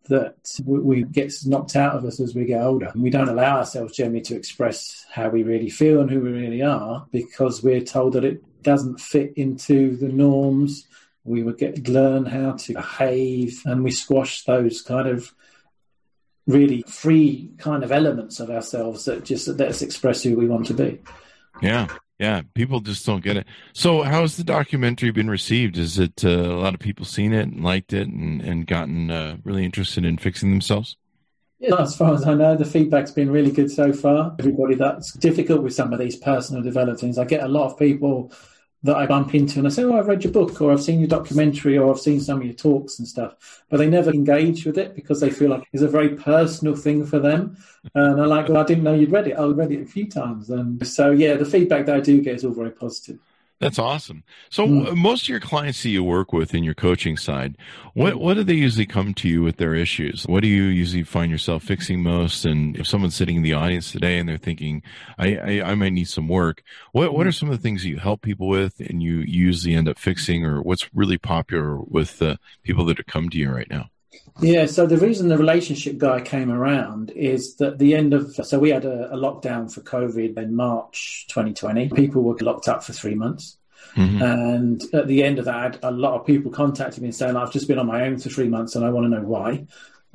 that 0.08 0.36
we 0.66 1.04
gets 1.04 1.46
knocked 1.46 1.76
out 1.76 1.96
of 1.96 2.06
us 2.06 2.20
as 2.20 2.36
we 2.36 2.46
get 2.46 2.62
older. 2.62 2.88
And 2.88 3.02
we 3.02 3.10
don't 3.10 3.30
allow 3.30 3.58
ourselves 3.58 3.96
generally 3.96 4.22
to 4.22 4.36
express 4.36 5.06
how 5.12 5.30
we 5.30 5.44
really 5.44 5.70
feel 5.70 6.02
and 6.02 6.10
who 6.10 6.22
we 6.22 6.32
really 6.32 6.62
are 6.62 7.06
because 7.12 7.64
we're 7.64 7.82
told 7.82 8.14
that 8.14 8.26
it 8.26 8.42
doesn't 8.64 9.00
fit 9.00 9.34
into 9.36 9.96
the 9.98 10.10
norms. 10.10 10.88
We 11.24 11.44
would 11.44 11.58
get 11.58 11.88
learn 11.88 12.26
how 12.26 12.54
to 12.54 12.74
behave, 12.74 13.62
and 13.66 13.84
we 13.84 13.92
squash 13.92 14.44
those 14.44 14.82
kind 14.82 15.10
of 15.10 15.34
really 16.48 16.84
free 16.88 17.52
kind 17.58 17.84
of 17.84 17.92
elements 17.92 18.40
of 18.40 18.50
ourselves 18.50 19.06
that 19.06 19.26
just 19.26 19.48
let 19.48 19.68
us 19.68 19.82
express 19.82 20.24
who 20.24 20.38
we 20.38 20.48
want 20.48 20.68
to 20.68 20.74
be. 20.74 21.00
Yeah, 21.62 21.88
yeah, 22.20 22.42
people 22.54 22.80
just 22.80 23.06
don't 23.06 23.24
get 23.24 23.38
it. 23.38 23.46
So, 23.74 24.02
how's 24.02 24.38
the 24.38 24.44
documentary 24.44 25.12
been 25.12 25.30
received? 25.30 25.78
Is 25.78 26.00
it 26.00 26.26
uh, 26.26 26.30
a 26.30 26.60
lot 26.60 26.74
of 26.74 26.80
people 26.80 27.06
seen 27.06 27.32
it 27.34 27.48
and 27.48 27.64
liked 27.64 27.94
it 27.94 28.08
and, 28.08 28.42
and 28.42 28.66
gotten 28.66 29.12
uh, 29.12 29.38
really 29.44 29.66
interested 29.66 30.04
in 30.04 30.18
fixing 30.18 30.50
themselves? 30.50 30.98
Yeah, 31.60 31.76
as 31.76 31.96
far 31.96 32.14
as 32.14 32.26
I 32.26 32.36
know, 32.36 32.56
the 32.56 32.66
feedback's 32.66 33.12
been 33.12 33.32
really 33.32 33.52
good 33.52 33.72
so 33.72 33.92
far. 33.92 34.36
Everybody 34.40 34.76
that's 34.76 35.14
difficult 35.14 35.64
with 35.64 35.74
some 35.74 35.92
of 35.92 36.00
these 36.00 36.16
personal 36.16 36.62
development 36.62 37.00
things. 37.00 37.18
I 37.18 37.26
get 37.26 37.44
a 37.44 37.48
lot 37.48 37.72
of 37.72 37.80
people 37.80 38.32
that 38.84 38.96
I 38.96 39.06
bump 39.06 39.34
into 39.34 39.60
and 39.60 39.68
I 39.68 39.72
say, 39.72 39.84
Oh, 39.84 39.98
I've 39.98 40.08
read 40.08 40.24
your 40.24 40.32
book 40.34 40.62
or 40.62 40.72
I've 40.72 40.82
seen 40.82 41.00
your 41.00 41.08
documentary 41.08 41.78
or 41.78 41.92
I've 41.92 42.00
seen 42.00 42.22
some 42.22 42.40
of 42.40 42.46
your 42.46 42.54
talks 42.54 43.00
and 43.00 43.08
stuff. 43.08 43.64
But 43.70 43.78
they 43.78 43.90
never 43.90 44.12
engage 44.12 44.66
with 44.66 44.78
it 44.78 44.96
because 44.96 45.20
they 45.20 45.30
feel 45.30 45.50
like 45.50 45.68
it's 45.74 45.84
a 45.84 45.88
very 45.88 46.16
personal 46.16 46.76
thing 46.76 47.06
for 47.06 47.20
them. 47.20 47.58
And 47.96 48.22
I'm 48.22 48.30
like, 48.30 48.50
well, 48.50 48.58
I 48.58 48.64
didn't 48.64 48.84
know 48.84 48.94
you'd 48.94 49.12
read 49.12 49.28
it. 49.28 49.34
I 49.34 49.46
read 49.46 49.72
it 49.72 49.82
a 49.82 49.86
few 49.86 50.10
times. 50.10 50.50
And 50.50 50.86
so, 50.88 51.12
yeah, 51.12 51.36
the 51.36 51.46
feedback 51.46 51.86
that 51.88 51.96
I 51.96 52.00
do 52.00 52.22
get 52.22 52.36
is 52.36 52.46
all 52.46 52.52
very 52.52 52.72
positive. 52.72 53.20
That's 53.60 53.80
awesome. 53.80 54.24
So 54.52 54.68
mm. 54.68 54.96
most 54.96 55.24
of 55.24 55.30
your 55.30 55.40
clients 55.40 55.82
that 55.82 55.90
you 55.90 56.04
work 56.04 56.32
with 56.32 56.54
in 56.54 56.64
your 56.64 56.76
coaching 56.76 57.18
side, 57.18 57.58
what 57.96 58.18
what 58.18 58.36
do 58.36 58.44
they 58.44 58.54
usually 58.54 58.86
come 58.86 59.16
to 59.16 59.28
you 59.28 59.42
with 59.42 59.58
their 59.58 59.74
issues? 59.74 60.26
What 60.28 60.42
do 60.42 60.48
you 60.48 60.66
usually 60.66 61.04
find 61.04 61.32
yourself 61.32 61.64
fixing 61.64 62.04
most? 62.04 62.46
And 62.46 62.78
if 62.78 62.86
someone's 62.86 63.16
sitting 63.16 63.38
in 63.38 63.42
the 63.42 63.54
audience 63.54 63.92
today 63.92 64.20
and 64.20 64.30
they're 64.30 64.38
thinking, 64.38 64.84
I, 65.18 65.38
I, 65.38 65.72
I 65.72 65.76
might 65.76 65.94
need 65.94 66.08
some 66.08 66.28
work, 66.28 66.62
what 66.92 67.14
what 67.14 67.24
hmm. 67.24 67.30
are 67.30 67.32
some 67.32 67.50
of 67.50 67.58
the 67.58 67.62
things 67.62 67.84
you 67.84 67.98
help 67.98 68.22
people 68.22 68.48
with 68.48 68.80
and 68.80 69.02
you 69.02 69.20
usually 69.20 69.74
end 69.74 69.90
up 69.90 69.98
fixing 69.98 70.46
or 70.46 70.62
what's 70.62 70.94
really 70.94 71.18
popular 71.18 71.80
with 71.82 72.20
the 72.20 72.38
people 72.62 72.86
that 72.86 73.00
are 73.00 73.04
come 73.04 73.30
to 73.30 73.38
you 73.40 73.52
right 73.52 73.70
now? 73.72 73.90
Yeah, 74.40 74.68
so 74.68 74.86
the 74.86 74.98
reason 74.98 75.30
the 75.30 75.38
relationship 75.38 75.98
guy 75.98 76.22
came 76.22 76.52
around 76.52 77.12
is 77.12 77.56
that 77.56 77.80
the 77.80 77.96
end 77.96 78.14
of 78.14 78.36
so 78.36 78.60
we 78.60 78.70
had 78.70 78.86
a, 78.86 79.14
a 79.14 79.18
lockdown 79.18 79.72
for 79.72 79.82
COVID 79.82 80.38
in 80.38 80.56
March 80.56 81.26
2020. 81.30 81.90
People 81.90 82.24
were 82.24 82.36
locked 82.42 82.68
up 82.68 82.84
for 82.84 82.94
three 82.94 83.16
months. 83.16 83.58
Mm-hmm. 83.96 84.22
And 84.22 84.84
at 84.94 85.08
the 85.08 85.24
end 85.24 85.40
of 85.40 85.46
that, 85.46 85.80
a 85.82 85.92
lot 85.92 86.20
of 86.20 86.26
people 86.26 86.52
contacted 86.52 87.02
me 87.02 87.08
and 87.08 87.16
saying, 87.16 87.36
I've 87.36 87.52
just 87.52 87.68
been 87.68 87.80
on 87.80 87.88
my 87.88 88.04
own 88.04 88.20
for 88.20 88.30
three 88.30 88.48
months 88.48 88.76
and 88.76 88.86
I 88.86 88.90
want 88.90 89.06
to 89.06 89.10
know 89.10 89.26
why. 89.26 89.66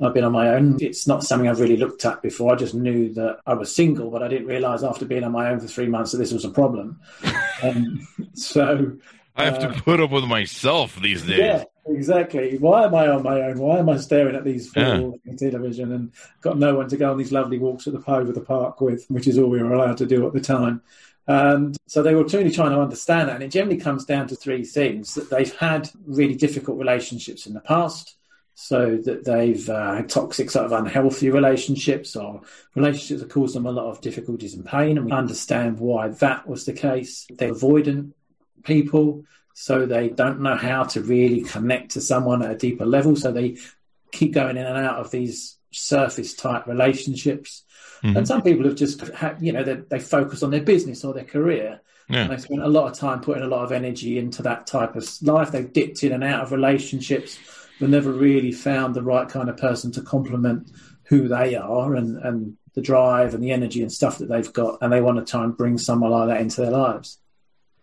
I've 0.01 0.13
been 0.13 0.23
on 0.23 0.31
my 0.31 0.49
own. 0.49 0.77
It's 0.81 1.07
not 1.07 1.23
something 1.23 1.47
I've 1.47 1.59
really 1.59 1.77
looked 1.77 2.03
at 2.05 2.21
before. 2.21 2.53
I 2.53 2.55
just 2.55 2.73
knew 2.73 3.13
that 3.13 3.39
I 3.45 3.53
was 3.53 3.73
single, 3.73 4.09
but 4.09 4.23
I 4.23 4.27
didn't 4.27 4.47
realize 4.47 4.83
after 4.83 5.05
being 5.05 5.23
on 5.23 5.31
my 5.31 5.49
own 5.49 5.59
for 5.59 5.67
three 5.67 5.87
months 5.87 6.11
that 6.11 6.17
this 6.17 6.33
was 6.33 6.45
a 6.45 6.49
problem. 6.49 6.99
um, 7.63 8.07
so 8.33 8.93
I 9.35 9.45
have 9.45 9.55
uh, 9.55 9.67
to 9.67 9.81
put 9.81 9.99
up 9.99 10.11
with 10.11 10.25
myself 10.25 10.99
these 11.01 11.23
days. 11.23 11.39
Yeah, 11.39 11.63
exactly. 11.87 12.57
Why 12.57 12.83
am 12.85 12.95
I 12.95 13.07
on 13.07 13.23
my 13.23 13.41
own? 13.41 13.59
Why 13.59 13.79
am 13.79 13.89
I 13.89 13.97
staring 13.97 14.35
at 14.35 14.43
these 14.43 14.71
yeah. 14.75 15.11
television 15.37 15.91
and 15.91 16.11
got 16.41 16.57
no 16.57 16.75
one 16.75 16.89
to 16.89 16.97
go 16.97 17.11
on 17.11 17.17
these 17.17 17.31
lovely 17.31 17.59
walks 17.59 17.87
at 17.87 17.93
the 17.93 18.11
over 18.11 18.31
the 18.31 18.41
park 18.41 18.81
with, 18.81 19.05
which 19.09 19.27
is 19.27 19.37
all 19.37 19.49
we 19.49 19.61
were 19.61 19.73
allowed 19.73 19.97
to 19.97 20.05
do 20.05 20.25
at 20.27 20.33
the 20.33 20.41
time. 20.41 20.81
And 21.25 21.77
so 21.87 22.03
they 22.03 22.15
were 22.15 22.25
truly 22.25 22.51
trying 22.51 22.71
to 22.71 22.81
understand 22.81 23.29
that. 23.29 23.35
And 23.35 23.43
it 23.43 23.51
generally 23.51 23.79
comes 23.79 24.05
down 24.05 24.27
to 24.27 24.35
three 24.35 24.65
things 24.65 25.13
that 25.15 25.29
they've 25.29 25.55
had 25.55 25.89
really 26.05 26.35
difficult 26.35 26.77
relationships 26.77 27.45
in 27.45 27.53
the 27.53 27.61
past. 27.61 28.17
So 28.55 28.97
that 28.97 29.25
they've 29.25 29.67
uh, 29.67 29.95
had 29.95 30.09
toxic, 30.09 30.51
sort 30.51 30.67
of 30.67 30.73
unhealthy 30.73 31.31
relationships 31.31 32.15
or 32.15 32.41
relationships 32.75 33.21
that 33.21 33.31
caused 33.31 33.55
them 33.55 33.65
a 33.65 33.71
lot 33.71 33.89
of 33.89 33.99
difficulties 33.99 34.53
and 34.53 34.63
pain. 34.63 34.97
And 34.97 35.07
we 35.07 35.11
understand 35.11 35.79
why 35.79 36.09
that 36.09 36.47
was 36.47 36.63
the 36.65 36.73
case. 36.73 37.25
They're 37.31 37.51
avoidant 37.51 38.11
people, 38.63 39.25
so 39.53 39.85
they 39.85 40.09
don't 40.09 40.41
know 40.41 40.55
how 40.55 40.83
to 40.83 41.01
really 41.01 41.41
connect 41.41 41.91
to 41.91 42.01
someone 42.01 42.41
at 42.41 42.51
a 42.51 42.57
deeper 42.57 42.85
level. 42.85 43.15
So 43.15 43.31
they 43.31 43.57
keep 44.11 44.33
going 44.33 44.57
in 44.57 44.65
and 44.65 44.77
out 44.77 44.97
of 44.97 45.11
these 45.11 45.57
surface 45.71 46.33
type 46.33 46.67
relationships. 46.67 47.63
Mm-hmm. 48.03 48.17
And 48.17 48.27
some 48.27 48.41
people 48.41 48.65
have 48.65 48.75
just, 48.75 49.01
had, 49.09 49.37
you 49.41 49.51
know, 49.51 49.63
they, 49.63 49.75
they, 49.75 49.99
focus 49.99 50.43
on 50.43 50.51
their 50.51 50.61
business 50.61 51.03
or 51.03 51.13
their 51.13 51.23
career. 51.23 51.81
Yeah. 52.09 52.23
And 52.23 52.31
they 52.31 52.37
spent 52.37 52.61
a 52.61 52.67
lot 52.67 52.91
of 52.91 52.97
time 52.97 53.21
putting 53.21 53.43
a 53.43 53.47
lot 53.47 53.63
of 53.63 53.71
energy 53.71 54.19
into 54.19 54.43
that 54.43 54.67
type 54.67 54.95
of 54.95 55.07
life. 55.21 55.51
They've 55.51 55.71
dipped 55.71 56.03
in 56.03 56.11
and 56.11 56.23
out 56.23 56.41
of 56.41 56.51
relationships, 56.51 57.39
but 57.79 57.89
never 57.89 58.11
really 58.11 58.51
found 58.51 58.93
the 58.93 59.03
right 59.03 59.29
kind 59.29 59.49
of 59.49 59.57
person 59.57 59.91
to 59.93 60.01
complement 60.01 60.69
who 61.05 61.27
they 61.27 61.55
are 61.55 61.95
and, 61.95 62.17
and 62.17 62.57
the 62.73 62.81
drive 62.81 63.33
and 63.33 63.43
the 63.43 63.51
energy 63.51 63.81
and 63.81 63.91
stuff 63.91 64.17
that 64.17 64.29
they've 64.29 64.51
got. 64.51 64.79
And 64.81 64.91
they 64.91 65.01
want 65.01 65.25
to 65.25 65.29
try 65.29 65.43
and 65.43 65.55
bring 65.55 65.77
someone 65.77 66.11
like 66.11 66.27
that 66.27 66.41
into 66.41 66.61
their 66.61 66.71
lives. 66.71 67.19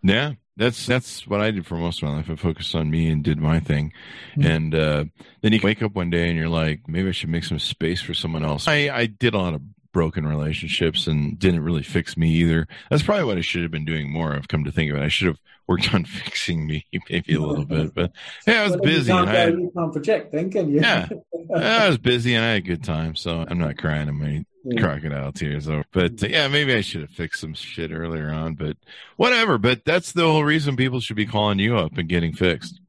Yeah, 0.03 0.33
that's 0.61 0.85
that's 0.85 1.27
what 1.27 1.41
I 1.41 1.51
did 1.51 1.65
for 1.65 1.75
most 1.75 2.01
of 2.01 2.09
my 2.09 2.15
life. 2.15 2.29
I 2.29 2.35
focused 2.35 2.75
on 2.75 2.91
me 2.91 3.09
and 3.09 3.23
did 3.23 3.39
my 3.39 3.59
thing, 3.59 3.93
mm-hmm. 4.35 4.43
and 4.43 4.75
uh, 4.75 5.05
then 5.41 5.53
you 5.53 5.59
wake 5.63 5.81
up 5.81 5.95
one 5.95 6.09
day 6.09 6.29
and 6.29 6.37
you're 6.37 6.49
like, 6.49 6.87
maybe 6.87 7.09
I 7.09 7.11
should 7.11 7.29
make 7.29 7.43
some 7.43 7.59
space 7.59 8.01
for 8.01 8.13
someone 8.13 8.45
else. 8.45 8.67
I, 8.67 8.89
I 8.89 9.05
did 9.07 9.33
a 9.33 9.39
lot 9.39 9.55
of 9.55 9.61
broken 9.91 10.25
relationships 10.25 11.07
and 11.07 11.37
didn't 11.37 11.63
really 11.63 11.83
fix 11.83 12.15
me 12.15 12.29
either. 12.29 12.67
That's 12.89 13.03
probably 13.03 13.25
what 13.25 13.37
I 13.37 13.41
should 13.41 13.63
have 13.63 13.71
been 13.71 13.85
doing 13.85 14.11
more. 14.11 14.33
I've 14.33 14.47
come 14.47 14.63
to 14.63 14.71
think 14.71 14.91
of 14.91 14.97
it. 14.97 15.03
I 15.03 15.09
should 15.09 15.27
have 15.27 15.39
worked 15.67 15.93
on 15.93 16.05
fixing 16.05 16.67
me 16.67 16.85
maybe 17.09 17.33
a 17.33 17.41
little 17.41 17.65
bit, 17.65 17.93
but 17.95 18.11
yeah, 18.45 18.61
I 18.61 18.63
was 18.63 18.71
well, 18.73 18.81
busy. 18.81 19.11
You 19.11 19.17
can't, 19.17 19.29
and 19.29 19.37
I 19.37 19.41
had, 19.41 19.53
you 19.53 19.71
can't 19.75 19.91
project 19.91 20.31
then, 20.31 20.51
can 20.51 20.69
you? 20.69 20.81
Yeah, 21.49 21.83
I 21.83 21.87
was 21.89 21.97
busy 21.97 22.35
and 22.35 22.45
I 22.45 22.49
had 22.49 22.57
a 22.59 22.61
good 22.61 22.83
time, 22.83 23.15
so 23.15 23.43
I'm 23.45 23.57
not 23.57 23.77
crying 23.77 24.07
yeah. 24.07 24.43
Crocodile 24.77 25.31
tears 25.31 25.67
over. 25.67 25.85
But 25.91 26.23
uh, 26.23 26.27
yeah, 26.27 26.47
maybe 26.47 26.73
I 26.73 26.81
should 26.81 27.01
have 27.01 27.09
fixed 27.09 27.41
some 27.41 27.53
shit 27.53 27.91
earlier 27.91 28.29
on, 28.29 28.55
but 28.55 28.77
whatever. 29.17 29.57
But 29.57 29.85
that's 29.85 30.11
the 30.11 30.23
whole 30.23 30.43
reason 30.43 30.75
people 30.75 30.99
should 30.99 31.15
be 31.15 31.25
calling 31.25 31.59
you 31.59 31.77
up 31.77 31.97
and 31.97 32.07
getting 32.07 32.33
fixed. 32.33 32.79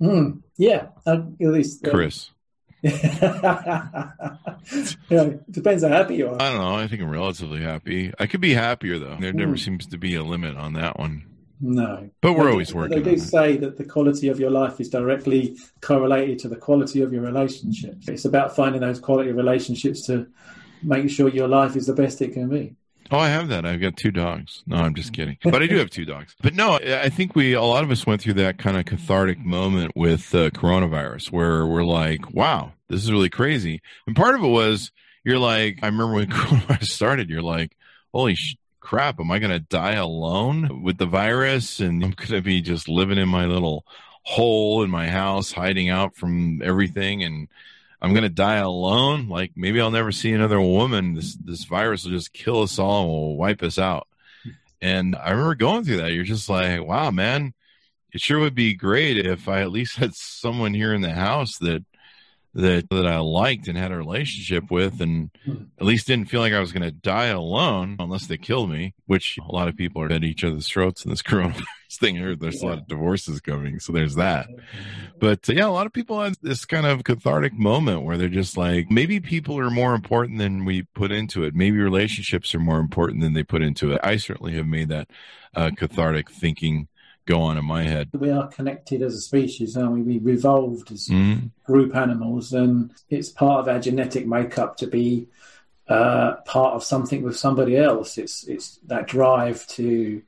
Mm, 0.00 0.42
yeah, 0.56 0.88
at 1.06 1.40
least 1.40 1.86
uh, 1.86 1.90
Chris. 1.90 2.30
yeah, 2.82 4.12
it 5.10 5.50
depends 5.50 5.82
how 5.82 5.88
happy 5.88 6.14
you 6.16 6.28
are. 6.28 6.40
I 6.40 6.50
don't 6.52 6.60
know. 6.60 6.76
I 6.76 6.86
think 6.86 7.02
I'm 7.02 7.10
relatively 7.10 7.60
happy. 7.60 8.12
I 8.20 8.26
could 8.26 8.40
be 8.40 8.54
happier 8.54 9.00
though. 9.00 9.16
There 9.18 9.32
never 9.32 9.54
mm. 9.54 9.58
seems 9.58 9.86
to 9.86 9.98
be 9.98 10.14
a 10.14 10.22
limit 10.22 10.56
on 10.56 10.74
that 10.74 10.98
one. 10.98 11.24
No, 11.60 12.08
but 12.20 12.34
we're 12.34 12.44
they, 12.44 12.50
always 12.52 12.72
working. 12.72 13.02
They 13.02 13.10
do 13.10 13.18
say 13.18 13.56
that 13.56 13.76
the 13.76 13.84
quality 13.84 14.28
of 14.28 14.38
your 14.38 14.50
life 14.50 14.80
is 14.80 14.88
directly 14.90 15.58
correlated 15.80 16.38
to 16.40 16.48
the 16.48 16.54
quality 16.54 17.02
of 17.02 17.12
your 17.12 17.22
relationships. 17.22 18.06
It's 18.06 18.24
about 18.24 18.54
finding 18.54 18.80
those 18.80 19.00
quality 19.00 19.32
relationships 19.32 20.06
to 20.06 20.28
make 20.82 21.10
sure 21.10 21.28
your 21.28 21.48
life 21.48 21.76
is 21.76 21.86
the 21.86 21.92
best 21.92 22.20
it 22.22 22.32
can 22.32 22.48
be. 22.48 22.74
Oh, 23.10 23.18
I 23.18 23.28
have 23.28 23.48
that. 23.48 23.64
I've 23.64 23.80
got 23.80 23.96
two 23.96 24.10
dogs. 24.10 24.62
No, 24.66 24.76
I'm 24.76 24.94
just 24.94 25.14
kidding. 25.14 25.38
But 25.42 25.62
I 25.62 25.66
do 25.66 25.78
have 25.78 25.88
two 25.88 26.04
dogs. 26.04 26.36
But 26.42 26.54
no, 26.54 26.74
I 26.74 27.08
think 27.08 27.34
we, 27.34 27.54
a 27.54 27.62
lot 27.62 27.82
of 27.82 27.90
us 27.90 28.06
went 28.06 28.20
through 28.20 28.34
that 28.34 28.58
kind 28.58 28.76
of 28.76 28.84
cathartic 28.84 29.38
moment 29.38 29.92
with 29.96 30.34
uh, 30.34 30.50
coronavirus 30.50 31.32
where 31.32 31.66
we're 31.66 31.84
like, 31.84 32.34
wow, 32.34 32.72
this 32.88 33.02
is 33.02 33.10
really 33.10 33.30
crazy. 33.30 33.80
And 34.06 34.14
part 34.14 34.34
of 34.34 34.44
it 34.44 34.48
was, 34.48 34.92
you're 35.24 35.38
like, 35.38 35.78
I 35.82 35.86
remember 35.86 36.14
when 36.14 36.26
coronavirus 36.30 36.84
started, 36.84 37.30
you're 37.30 37.40
like, 37.40 37.74
holy 38.12 38.34
sh- 38.34 38.56
crap, 38.80 39.20
am 39.20 39.30
I 39.30 39.38
going 39.38 39.52
to 39.52 39.60
die 39.60 39.94
alone 39.94 40.82
with 40.82 40.98
the 40.98 41.06
virus? 41.06 41.80
And 41.80 42.04
I'm 42.04 42.10
going 42.10 42.28
to 42.28 42.42
be 42.42 42.60
just 42.60 42.90
living 42.90 43.18
in 43.18 43.28
my 43.28 43.46
little 43.46 43.86
hole 44.22 44.82
in 44.82 44.90
my 44.90 45.08
house, 45.08 45.50
hiding 45.50 45.88
out 45.88 46.14
from 46.14 46.60
everything. 46.62 47.24
And, 47.24 47.48
I'm 48.00 48.12
going 48.12 48.22
to 48.22 48.28
die 48.28 48.56
alone. 48.56 49.28
Like 49.28 49.52
maybe 49.56 49.80
I'll 49.80 49.90
never 49.90 50.12
see 50.12 50.32
another 50.32 50.60
woman. 50.60 51.14
This 51.14 51.34
this 51.36 51.64
virus 51.64 52.04
will 52.04 52.12
just 52.12 52.32
kill 52.32 52.62
us 52.62 52.78
all 52.78 53.02
and 53.02 53.10
will 53.10 53.36
wipe 53.36 53.62
us 53.62 53.78
out. 53.78 54.06
And 54.80 55.16
I 55.16 55.30
remember 55.30 55.56
going 55.56 55.84
through 55.84 55.98
that. 55.98 56.12
You're 56.12 56.24
just 56.24 56.48
like, 56.48 56.84
wow, 56.86 57.10
man, 57.10 57.52
it 58.12 58.20
sure 58.20 58.38
would 58.38 58.54
be 58.54 58.74
great 58.74 59.18
if 59.18 59.48
I 59.48 59.62
at 59.62 59.72
least 59.72 59.96
had 59.96 60.14
someone 60.14 60.74
here 60.74 60.94
in 60.94 61.00
the 61.00 61.12
house 61.12 61.58
that 61.58 61.84
that 62.58 62.90
that 62.90 63.06
I 63.06 63.18
liked 63.20 63.68
and 63.68 63.78
had 63.78 63.92
a 63.92 63.96
relationship 63.96 64.70
with, 64.70 65.00
and 65.00 65.30
at 65.78 65.86
least 65.86 66.08
didn't 66.08 66.28
feel 66.28 66.40
like 66.40 66.52
I 66.52 66.60
was 66.60 66.72
going 66.72 66.82
to 66.82 66.90
die 66.90 67.26
alone 67.26 67.96
unless 68.00 68.26
they 68.26 68.36
killed 68.36 68.70
me. 68.70 68.94
Which 69.06 69.38
a 69.38 69.52
lot 69.52 69.68
of 69.68 69.76
people 69.76 70.02
are 70.02 70.10
at 70.10 70.24
each 70.24 70.42
other's 70.44 70.68
throats 70.68 71.04
in 71.04 71.10
this 71.10 71.22
coronavirus 71.28 71.64
thing. 72.00 72.16
Here, 72.16 72.34
there's 72.34 72.60
a 72.60 72.66
lot 72.66 72.78
of 72.78 72.88
divorces 72.88 73.40
coming, 73.40 73.78
so 73.78 73.92
there's 73.92 74.16
that. 74.16 74.48
But 75.20 75.48
uh, 75.48 75.52
yeah, 75.52 75.66
a 75.66 75.70
lot 75.70 75.86
of 75.86 75.92
people 75.92 76.20
had 76.20 76.34
this 76.42 76.64
kind 76.64 76.86
of 76.86 77.04
cathartic 77.04 77.54
moment 77.54 78.02
where 78.02 78.18
they're 78.18 78.28
just 78.28 78.56
like, 78.56 78.90
maybe 78.90 79.20
people 79.20 79.58
are 79.58 79.70
more 79.70 79.94
important 79.94 80.38
than 80.38 80.64
we 80.64 80.82
put 80.82 81.12
into 81.12 81.44
it. 81.44 81.54
Maybe 81.54 81.78
relationships 81.78 82.54
are 82.54 82.60
more 82.60 82.80
important 82.80 83.20
than 83.20 83.34
they 83.34 83.44
put 83.44 83.62
into 83.62 83.92
it. 83.92 84.00
I 84.02 84.16
certainly 84.16 84.54
have 84.54 84.66
made 84.66 84.88
that 84.88 85.08
uh, 85.54 85.70
cathartic 85.76 86.28
thinking 86.28 86.88
go 87.28 87.42
on 87.42 87.58
in 87.58 87.64
my 87.64 87.82
head. 87.82 88.08
We 88.12 88.30
are 88.30 88.48
connected 88.48 89.02
as 89.02 89.14
a 89.14 89.20
species, 89.20 89.76
aren't 89.76 89.92
we? 89.92 90.18
We 90.18 90.32
evolved 90.32 90.90
as 90.90 91.08
mm-hmm. 91.08 91.48
group 91.64 91.94
animals, 91.94 92.52
and 92.52 92.92
it's 93.10 93.28
part 93.28 93.60
of 93.60 93.68
our 93.68 93.78
genetic 93.78 94.26
makeup 94.26 94.78
to 94.78 94.86
be 94.86 95.28
uh, 95.88 96.36
part 96.44 96.74
of 96.74 96.82
something 96.82 97.22
with 97.22 97.36
somebody 97.36 97.76
else. 97.76 98.18
It's 98.18 98.44
it's 98.48 98.78
that 98.86 99.06
drive 99.06 99.66
to 99.68 100.22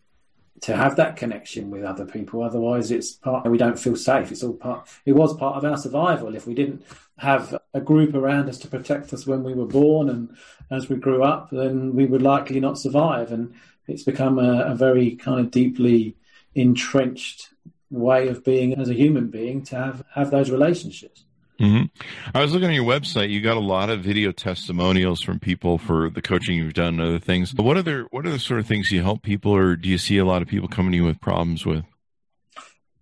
to 0.62 0.76
have 0.76 0.96
that 0.96 1.16
connection 1.16 1.70
with 1.70 1.84
other 1.84 2.04
people. 2.04 2.42
Otherwise, 2.42 2.90
it's 2.90 3.12
part 3.12 3.50
we 3.50 3.58
don't 3.58 3.78
feel 3.78 3.96
safe. 3.96 4.30
It's 4.30 4.44
all 4.44 4.52
part. 4.52 4.86
It 5.06 5.12
was 5.12 5.36
part 5.36 5.56
of 5.56 5.64
our 5.64 5.78
survival. 5.78 6.34
If 6.34 6.46
we 6.46 6.54
didn't 6.54 6.84
have 7.18 7.58
a 7.74 7.80
group 7.80 8.14
around 8.14 8.48
us 8.48 8.58
to 8.58 8.68
protect 8.68 9.12
us 9.12 9.26
when 9.26 9.42
we 9.42 9.54
were 9.54 9.66
born 9.66 10.08
and 10.08 10.34
as 10.70 10.88
we 10.88 10.96
grew 10.96 11.22
up, 11.22 11.50
then 11.50 11.94
we 11.94 12.06
would 12.06 12.22
likely 12.22 12.60
not 12.60 12.78
survive. 12.78 13.32
And 13.32 13.54
it's 13.86 14.02
become 14.02 14.38
a, 14.38 14.72
a 14.72 14.74
very 14.74 15.16
kind 15.16 15.40
of 15.40 15.50
deeply 15.50 16.16
entrenched 16.54 17.48
way 17.90 18.28
of 18.28 18.44
being 18.44 18.74
as 18.74 18.88
a 18.88 18.94
human 18.94 19.28
being 19.28 19.62
to 19.64 19.76
have 19.76 20.04
have 20.14 20.30
those 20.30 20.50
relationships. 20.50 21.24
Mm-hmm. 21.60 21.84
I 22.34 22.40
was 22.40 22.54
looking 22.54 22.70
at 22.70 22.74
your 22.74 22.84
website. 22.84 23.28
You 23.28 23.42
got 23.42 23.58
a 23.58 23.60
lot 23.60 23.90
of 23.90 24.00
video 24.00 24.32
testimonials 24.32 25.20
from 25.20 25.38
people 25.38 25.76
for 25.76 26.08
the 26.08 26.22
coaching 26.22 26.56
you've 26.56 26.72
done 26.72 26.98
and 26.98 27.02
other 27.02 27.18
things. 27.18 27.52
But 27.52 27.64
what 27.64 27.76
other 27.76 28.06
what 28.10 28.26
are 28.26 28.30
the 28.30 28.38
sort 28.38 28.60
of 28.60 28.66
things 28.66 28.90
you 28.90 29.02
help 29.02 29.22
people, 29.22 29.54
or 29.54 29.76
do 29.76 29.88
you 29.88 29.98
see 29.98 30.16
a 30.16 30.24
lot 30.24 30.40
of 30.40 30.48
people 30.48 30.68
coming 30.68 30.92
to 30.92 30.96
you 30.96 31.04
with 31.04 31.20
problems 31.20 31.66
with? 31.66 31.84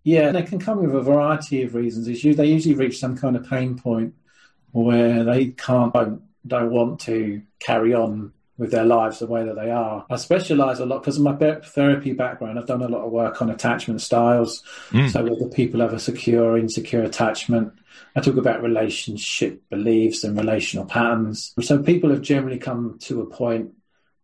Yeah, 0.02 0.33
they 0.33 0.43
can 0.43 0.59
come 0.59 0.83
with 0.83 0.95
a 0.95 1.02
variety 1.02 1.62
of 1.62 1.75
reasons. 1.75 2.07
they 2.07 2.47
usually 2.47 2.75
reach 2.75 2.99
some 2.99 3.17
kind 3.17 3.37
of 3.37 3.49
pain 3.49 3.78
point 3.78 4.14
where 4.73 5.23
they 5.23 5.49
can't 5.49 5.93
don't, 5.93 6.23
don't 6.47 6.71
want 6.71 7.00
to 7.00 7.43
carry 7.61 7.95
on 7.95 8.33
with 8.58 8.72
their 8.72 8.84
lives 8.84 9.20
the 9.20 9.26
way 9.26 9.44
that 9.44 9.54
they 9.54 9.70
are. 9.70 10.04
I 10.10 10.16
specialize 10.16 10.80
a 10.80 10.86
lot 10.86 11.00
because 11.00 11.16
of 11.16 11.22
my 11.22 11.60
therapy 11.60 12.12
background. 12.12 12.58
I've 12.58 12.66
done 12.66 12.82
a 12.82 12.88
lot 12.88 13.04
of 13.04 13.12
work 13.12 13.40
on 13.40 13.50
attachment 13.50 14.00
styles. 14.00 14.62
Mm. 14.90 15.10
So 15.10 15.22
whether 15.22 15.48
people 15.48 15.80
have 15.80 15.92
a 15.92 16.00
secure, 16.00 16.58
insecure 16.58 17.04
attachment, 17.04 17.72
I 18.16 18.20
talk 18.20 18.36
about 18.36 18.62
relationship 18.62 19.62
beliefs 19.70 20.24
and 20.24 20.36
relational 20.36 20.86
patterns. 20.86 21.54
So 21.60 21.80
people 21.82 22.10
have 22.10 22.20
generally 22.20 22.58
come 22.58 22.98
to 23.02 23.22
a 23.22 23.26
point 23.26 23.74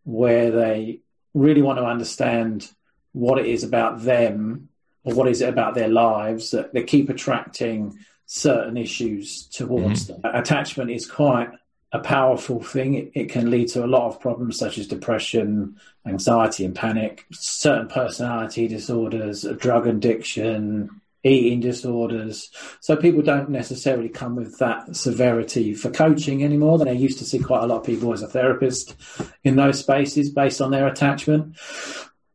where 0.03 0.51
they 0.51 0.99
really 1.33 1.61
want 1.61 1.79
to 1.79 1.85
understand 1.85 2.69
what 3.13 3.39
it 3.39 3.45
is 3.45 3.63
about 3.63 4.01
them 4.01 4.67
or 5.05 5.13
what 5.13 5.29
is 5.29 5.41
it 5.41 5.47
about 5.47 5.75
their 5.75 5.87
lives 5.87 6.51
that 6.51 6.73
they 6.73 6.83
keep 6.83 7.09
attracting 7.09 7.97
certain 8.25 8.75
issues 8.75 9.47
towards 9.47 10.07
mm-hmm. 10.07 10.21
them. 10.21 10.35
Attachment 10.35 10.91
is 10.91 11.09
quite 11.09 11.49
a 11.95 11.99
powerful 11.99 12.61
thing. 12.61 12.95
It, 12.95 13.11
it, 13.13 13.29
can 13.29 13.49
lead 13.49 13.69
to 13.69 13.83
a 13.83 13.87
lot 13.87 14.07
of 14.07 14.19
problems 14.19 14.57
such 14.57 14.77
as 14.77 14.87
depression, 14.87 15.79
anxiety, 16.05 16.65
and 16.65 16.75
panic, 16.75 17.25
certain 17.31 17.87
personality 17.87 18.67
disorders, 18.67 19.43
drug 19.57 19.87
addiction, 19.87 21.01
eating 21.23 21.59
disorders. 21.59 22.51
So 22.81 22.95
people 22.95 23.21
don't 23.21 23.49
necessarily 23.49 24.09
come 24.09 24.35
with 24.35 24.59
that 24.59 24.95
severity 24.95 25.73
for 25.73 25.89
coaching 25.89 26.43
anymore. 26.43 26.87
I 26.87 26.91
used 26.91 27.19
to 27.19 27.25
see 27.25 27.39
quite 27.39 27.63
a 27.63 27.67
lot 27.67 27.79
of 27.79 27.85
people 27.85 28.13
as 28.13 28.21
a 28.21 28.27
therapist 28.27 28.95
in 29.43 29.55
those 29.55 29.79
spaces 29.79 30.29
based 30.29 30.61
on 30.61 30.71
their 30.71 30.87
attachment 30.87 31.55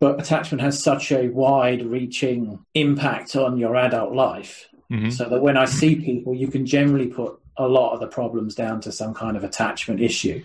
but 0.01 0.19
attachment 0.19 0.63
has 0.63 0.83
such 0.83 1.13
a 1.13 1.29
wide 1.29 1.85
reaching 1.85 2.65
impact 2.75 3.37
on 3.37 3.59
your 3.59 3.77
adult 3.77 4.15
life. 4.15 4.67
Mm-hmm. 4.91 5.11
So 5.11 5.29
that 5.29 5.41
when 5.41 5.57
I 5.57 5.67
see 5.67 5.95
people, 5.95 6.35
you 6.35 6.49
can 6.49 6.67
generally 6.67 7.07
put 7.07 7.39
a 7.65 7.69
lot 7.69 7.93
of 7.93 8.01
the 8.01 8.07
problems 8.07 8.55
down 8.55 8.81
to 8.83 8.93
some 8.93 9.15
kind 9.15 9.37
of 9.37 9.45
attachment 9.45 10.01
issue. 10.01 10.43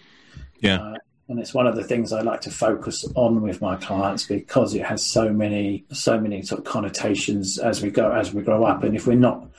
Yeah. 0.59 0.81
Uh, 0.81 0.97
and 1.27 1.39
it's 1.39 1.53
one 1.53 1.65
of 1.65 1.75
the 1.75 1.83
things 1.83 2.13
I 2.13 2.21
like 2.21 2.41
to 2.41 2.51
focus 2.51 3.03
on 3.15 3.41
with 3.41 3.59
my 3.59 3.75
clients 3.77 4.25
because 4.27 4.75
it 4.75 4.85
has 4.85 5.03
so 5.03 5.33
many, 5.33 5.85
so 5.91 6.19
many 6.19 6.43
sort 6.43 6.59
of 6.59 6.65
connotations 6.65 7.57
as 7.57 7.81
we 7.81 7.89
go, 7.89 8.11
as 8.11 8.31
we 8.31 8.43
grow 8.43 8.63
up. 8.63 8.83
And 8.83 8.95
if 8.95 9.07
we're 9.07 9.15
not, 9.15 9.49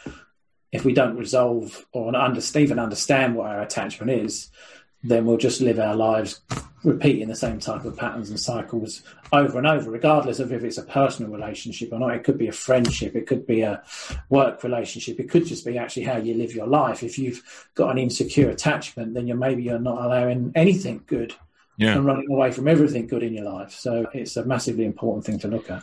if 0.71 0.85
we 0.85 0.93
don't 0.93 1.17
resolve 1.17 1.85
or 1.93 2.15
understand, 2.15 2.65
even 2.65 2.79
understand 2.79 3.35
what 3.35 3.51
our 3.51 3.63
attachment 3.63 4.13
is, 4.13 4.49
then 5.09 5.25
we'll 5.27 5.37
just 5.37 5.61
live 5.61 5.79
our 5.79 5.95
lives 5.95 6.41
repeating 6.85 7.27
the 7.27 7.35
same 7.35 7.59
type 7.59 7.85
of 7.85 7.97
patterns 7.97 8.31
and 8.31 8.39
cycles 8.39 9.03
over 9.33 9.59
and 9.59 9.67
over, 9.67 9.91
regardless 9.91 10.39
of 10.39 10.53
if 10.53 10.63
it's 10.63 10.79
a 10.79 10.85
personal 10.85 11.31
relationship 11.31 11.93
or 11.93 11.99
not. 11.99 12.15
It 12.15 12.23
could 12.23 12.39
be 12.39 12.47
a 12.47 12.53
friendship, 12.53 13.17
it 13.17 13.27
could 13.27 13.47
be 13.47 13.63
a 13.63 13.83
work 14.29 14.63
relationship, 14.63 15.19
it 15.19 15.29
could 15.29 15.47
just 15.47 15.67
be 15.67 15.79
actually 15.79 16.05
how 16.05 16.19
you 16.19 16.35
live 16.35 16.55
your 16.55 16.69
life. 16.69 17.03
If 17.03 17.19
you've 17.19 17.43
got 17.75 17.91
an 17.91 17.99
insecure 17.99 18.51
attachment, 18.51 19.15
then 19.15 19.27
you're 19.27 19.37
maybe 19.37 19.65
you're 19.65 19.81
not 19.81 20.05
allowing 20.05 20.53
anything 20.55 21.03
good 21.07 21.35
yeah. 21.77 21.97
and 21.97 22.07
running 22.07 22.31
away 22.31 22.53
from 22.53 22.69
everything 22.69 23.09
good 23.09 23.25
in 23.25 23.35
your 23.35 23.45
life. 23.45 23.73
So 23.73 24.07
it's 24.15 24.37
a 24.37 24.45
massively 24.45 24.85
important 24.85 25.27
thing 25.27 25.41
to 25.41 25.49
look 25.49 25.71
at. 25.71 25.83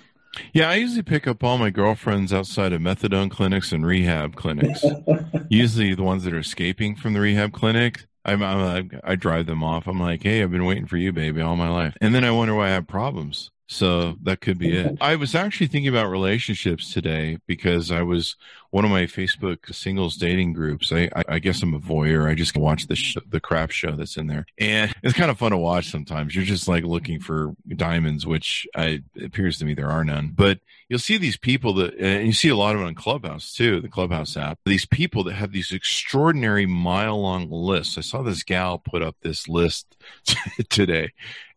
Yeah, 0.52 0.70
I 0.70 0.76
usually 0.76 1.04
pick 1.04 1.28
up 1.28 1.44
all 1.44 1.58
my 1.58 1.70
girlfriends 1.70 2.34
outside 2.34 2.74
of 2.74 2.82
methadone 2.82 3.30
clinics 3.30 3.72
and 3.72 3.86
rehab 3.86 4.36
clinics. 4.36 4.84
usually 5.50 5.94
the 5.94 6.02
ones 6.02 6.24
that 6.24 6.34
are 6.34 6.40
escaping 6.40 6.96
from 6.96 7.14
the 7.14 7.20
rehab 7.20 7.54
clinic 7.54 8.06
I'm, 8.26 8.42
I'm, 8.42 9.00
I 9.04 9.16
drive 9.16 9.46
them 9.46 9.64
off. 9.64 9.88
I'm 9.88 10.00
like, 10.00 10.24
hey, 10.24 10.42
I've 10.44 10.52
been 10.52 10.66
waiting 10.66 10.86
for 10.86 10.98
you, 10.98 11.12
baby, 11.12 11.42
all 11.42 11.56
my 11.56 11.70
life. 11.70 11.98
And 12.02 12.16
then 12.16 12.24
I 12.24 12.32
wonder 12.32 12.56
why 12.56 12.68
I 12.68 12.72
have 12.72 12.88
problems. 12.88 13.52
So 13.74 14.18
that 14.22 14.40
could 14.42 14.60
be 14.60 14.78
it. 14.78 14.98
I 15.02 15.16
was 15.16 15.34
actually 15.34 15.68
thinking 15.68 15.90
about 15.90 16.10
relationships 16.10 16.94
today 16.94 17.40
because 17.48 17.90
I 17.90 18.04
was 18.04 18.36
one 18.70 18.86
of 18.86 18.92
my 18.92 19.04
Facebook 19.04 19.74
singles 19.74 20.16
dating 20.16 20.54
groups. 20.54 20.92
I, 20.92 21.10
I, 21.16 21.24
I 21.28 21.40
guess 21.40 21.62
I'm 21.64 21.74
a 21.74 21.80
voyeur. 21.80 22.30
I 22.30 22.36
just 22.36 22.56
watch 22.56 22.88
the 22.88 22.96
sh- 22.96 23.18
the 23.28 23.40
crap 23.40 23.72
show 23.72 23.96
that's 23.96 24.16
in 24.16 24.28
there, 24.28 24.46
and 24.60 24.94
it's 25.04 25.18
kind 25.18 25.32
of 25.32 25.38
fun 25.38 25.52
to 25.52 25.58
watch. 25.58 25.90
Sometimes 25.90 26.36
you're 26.36 26.46
just 26.46 26.68
like 26.68 26.84
looking 26.84 27.20
for 27.20 27.56
diamonds, 27.76 28.28
which 28.28 28.68
I, 28.76 29.02
appears 29.24 29.58
to 29.60 29.66
me 29.66 29.74
there 29.74 29.90
are 29.90 30.04
none. 30.04 30.34
But 30.36 30.60
you'll 30.88 31.00
see 31.00 31.18
these 31.18 31.38
people 31.38 31.74
that, 31.76 31.96
and 31.96 32.28
you 32.28 32.34
see 32.34 32.50
a 32.50 32.56
lot 32.56 32.76
of 32.76 32.82
it 32.82 32.86
on 32.86 32.96
Clubhouse 32.96 33.54
too, 33.54 33.82
the 33.82 33.90
Clubhouse 33.90 34.38
app. 34.38 34.60
These 34.66 34.86
people 34.86 35.24
that 35.24 35.34
have 35.34 35.52
these 35.52 35.72
extraordinary 35.72 36.68
mile 36.68 37.20
long 37.20 37.50
lists. 37.50 37.98
I 37.98 38.02
saw 38.02 38.22
this 38.22 38.44
gal 38.44 38.78
put 38.78 39.02
up 39.02 39.16
this 39.22 39.48
list 39.48 39.98
today, 40.70 41.14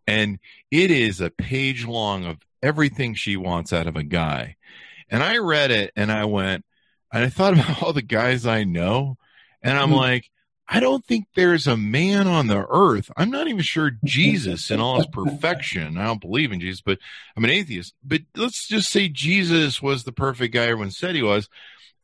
and 0.07 0.39
it 0.71 0.91
is 0.91 1.21
a 1.21 1.31
page 1.31 1.87
long 1.87 2.25
of 2.25 2.39
everything 2.63 3.15
she 3.15 3.37
wants 3.37 3.73
out 3.73 3.87
of 3.87 3.97
a 3.97 4.03
guy. 4.03 4.57
And 5.09 5.23
I 5.23 5.39
read 5.39 5.71
it 5.71 5.93
and 5.97 6.11
I 6.11 6.25
went, 6.25 6.65
and 7.13 7.25
I 7.25 7.29
thought 7.29 7.53
about 7.55 7.83
all 7.83 7.93
the 7.93 8.03
guys 8.03 8.47
I 8.47 8.65
know, 8.65 9.17
and 9.63 9.79
I'm 9.79 9.89
mm-hmm. 9.89 9.99
like, 9.99 10.31
I 10.69 10.81
don't 10.81 11.05
think 11.05 11.27
there's 11.35 11.69
a 11.69 11.77
man 11.77 12.27
on 12.27 12.49
the 12.49 12.67
earth. 12.69 13.11
I'm 13.17 13.31
not 13.31 13.47
even 13.47 13.63
sure 13.63 13.93
Jesus 14.05 14.71
in 14.71 14.81
all 14.81 14.97
his 14.97 15.07
perfection. 15.07 15.97
I 15.97 16.07
don't 16.07 16.21
believe 16.21 16.51
in 16.51 16.61
Jesus, 16.61 16.81
but 16.81 16.99
I'm 17.37 17.45
an 17.45 17.51
atheist. 17.51 17.95
But 18.05 18.23
let's 18.35 18.67
just 18.67 18.91
say 18.91 19.09
Jesus 19.09 19.81
was 19.81 20.03
the 20.03 20.11
perfect 20.11 20.53
guy 20.53 20.65
everyone 20.65 20.91
said 20.91 21.15
he 21.15 21.23
was. 21.23 21.49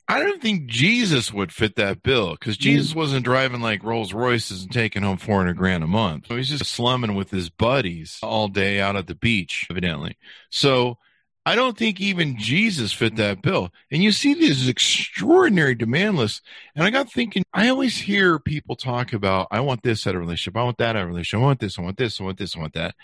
I 0.08 0.18
don't 0.18 0.42
think 0.42 0.66
Jesus 0.66 1.32
would 1.32 1.52
fit 1.52 1.76
that 1.76 2.02
bill 2.02 2.32
because 2.32 2.56
Jesus 2.56 2.94
wasn't 2.94 3.24
driving 3.24 3.60
like 3.60 3.84
Rolls 3.84 4.12
Royces 4.12 4.62
and 4.62 4.72
taking 4.72 5.02
home 5.02 5.16
400 5.16 5.56
grand 5.56 5.84
a 5.84 5.86
month. 5.86 6.26
So 6.26 6.36
he's 6.36 6.48
just 6.48 6.70
slumming 6.70 7.14
with 7.14 7.30
his 7.30 7.48
buddies 7.48 8.18
all 8.22 8.48
day 8.48 8.80
out 8.80 8.96
at 8.96 9.06
the 9.06 9.14
beach, 9.14 9.66
evidently. 9.70 10.18
So 10.50 10.98
I 11.46 11.54
don't 11.54 11.76
think 11.78 12.00
even 12.00 12.38
Jesus 12.38 12.92
fit 12.92 13.16
that 13.16 13.42
bill. 13.42 13.70
And 13.90 14.02
you 14.02 14.12
see 14.12 14.34
these 14.34 14.68
extraordinary 14.68 15.74
demand 15.74 16.16
lists. 16.16 16.42
And 16.74 16.84
I 16.84 16.90
got 16.90 17.10
thinking, 17.10 17.44
I 17.52 17.68
always 17.68 17.96
hear 17.96 18.38
people 18.38 18.76
talk 18.76 19.12
about, 19.12 19.48
I 19.50 19.60
want 19.60 19.82
this 19.82 20.06
out 20.06 20.14
of 20.14 20.16
a 20.16 20.20
relationship. 20.20 20.56
I 20.56 20.64
want 20.64 20.78
that 20.78 20.96
out 20.96 21.02
of 21.02 21.04
a 21.04 21.06
relationship. 21.06 21.42
I 21.42 21.46
want 21.46 21.60
this. 21.60 21.78
I 21.78 21.82
want 21.82 21.96
this. 21.96 22.20
I 22.20 22.24
want 22.24 22.38
this. 22.38 22.56
I 22.56 22.60
want 22.60 22.74
that. 22.74 22.94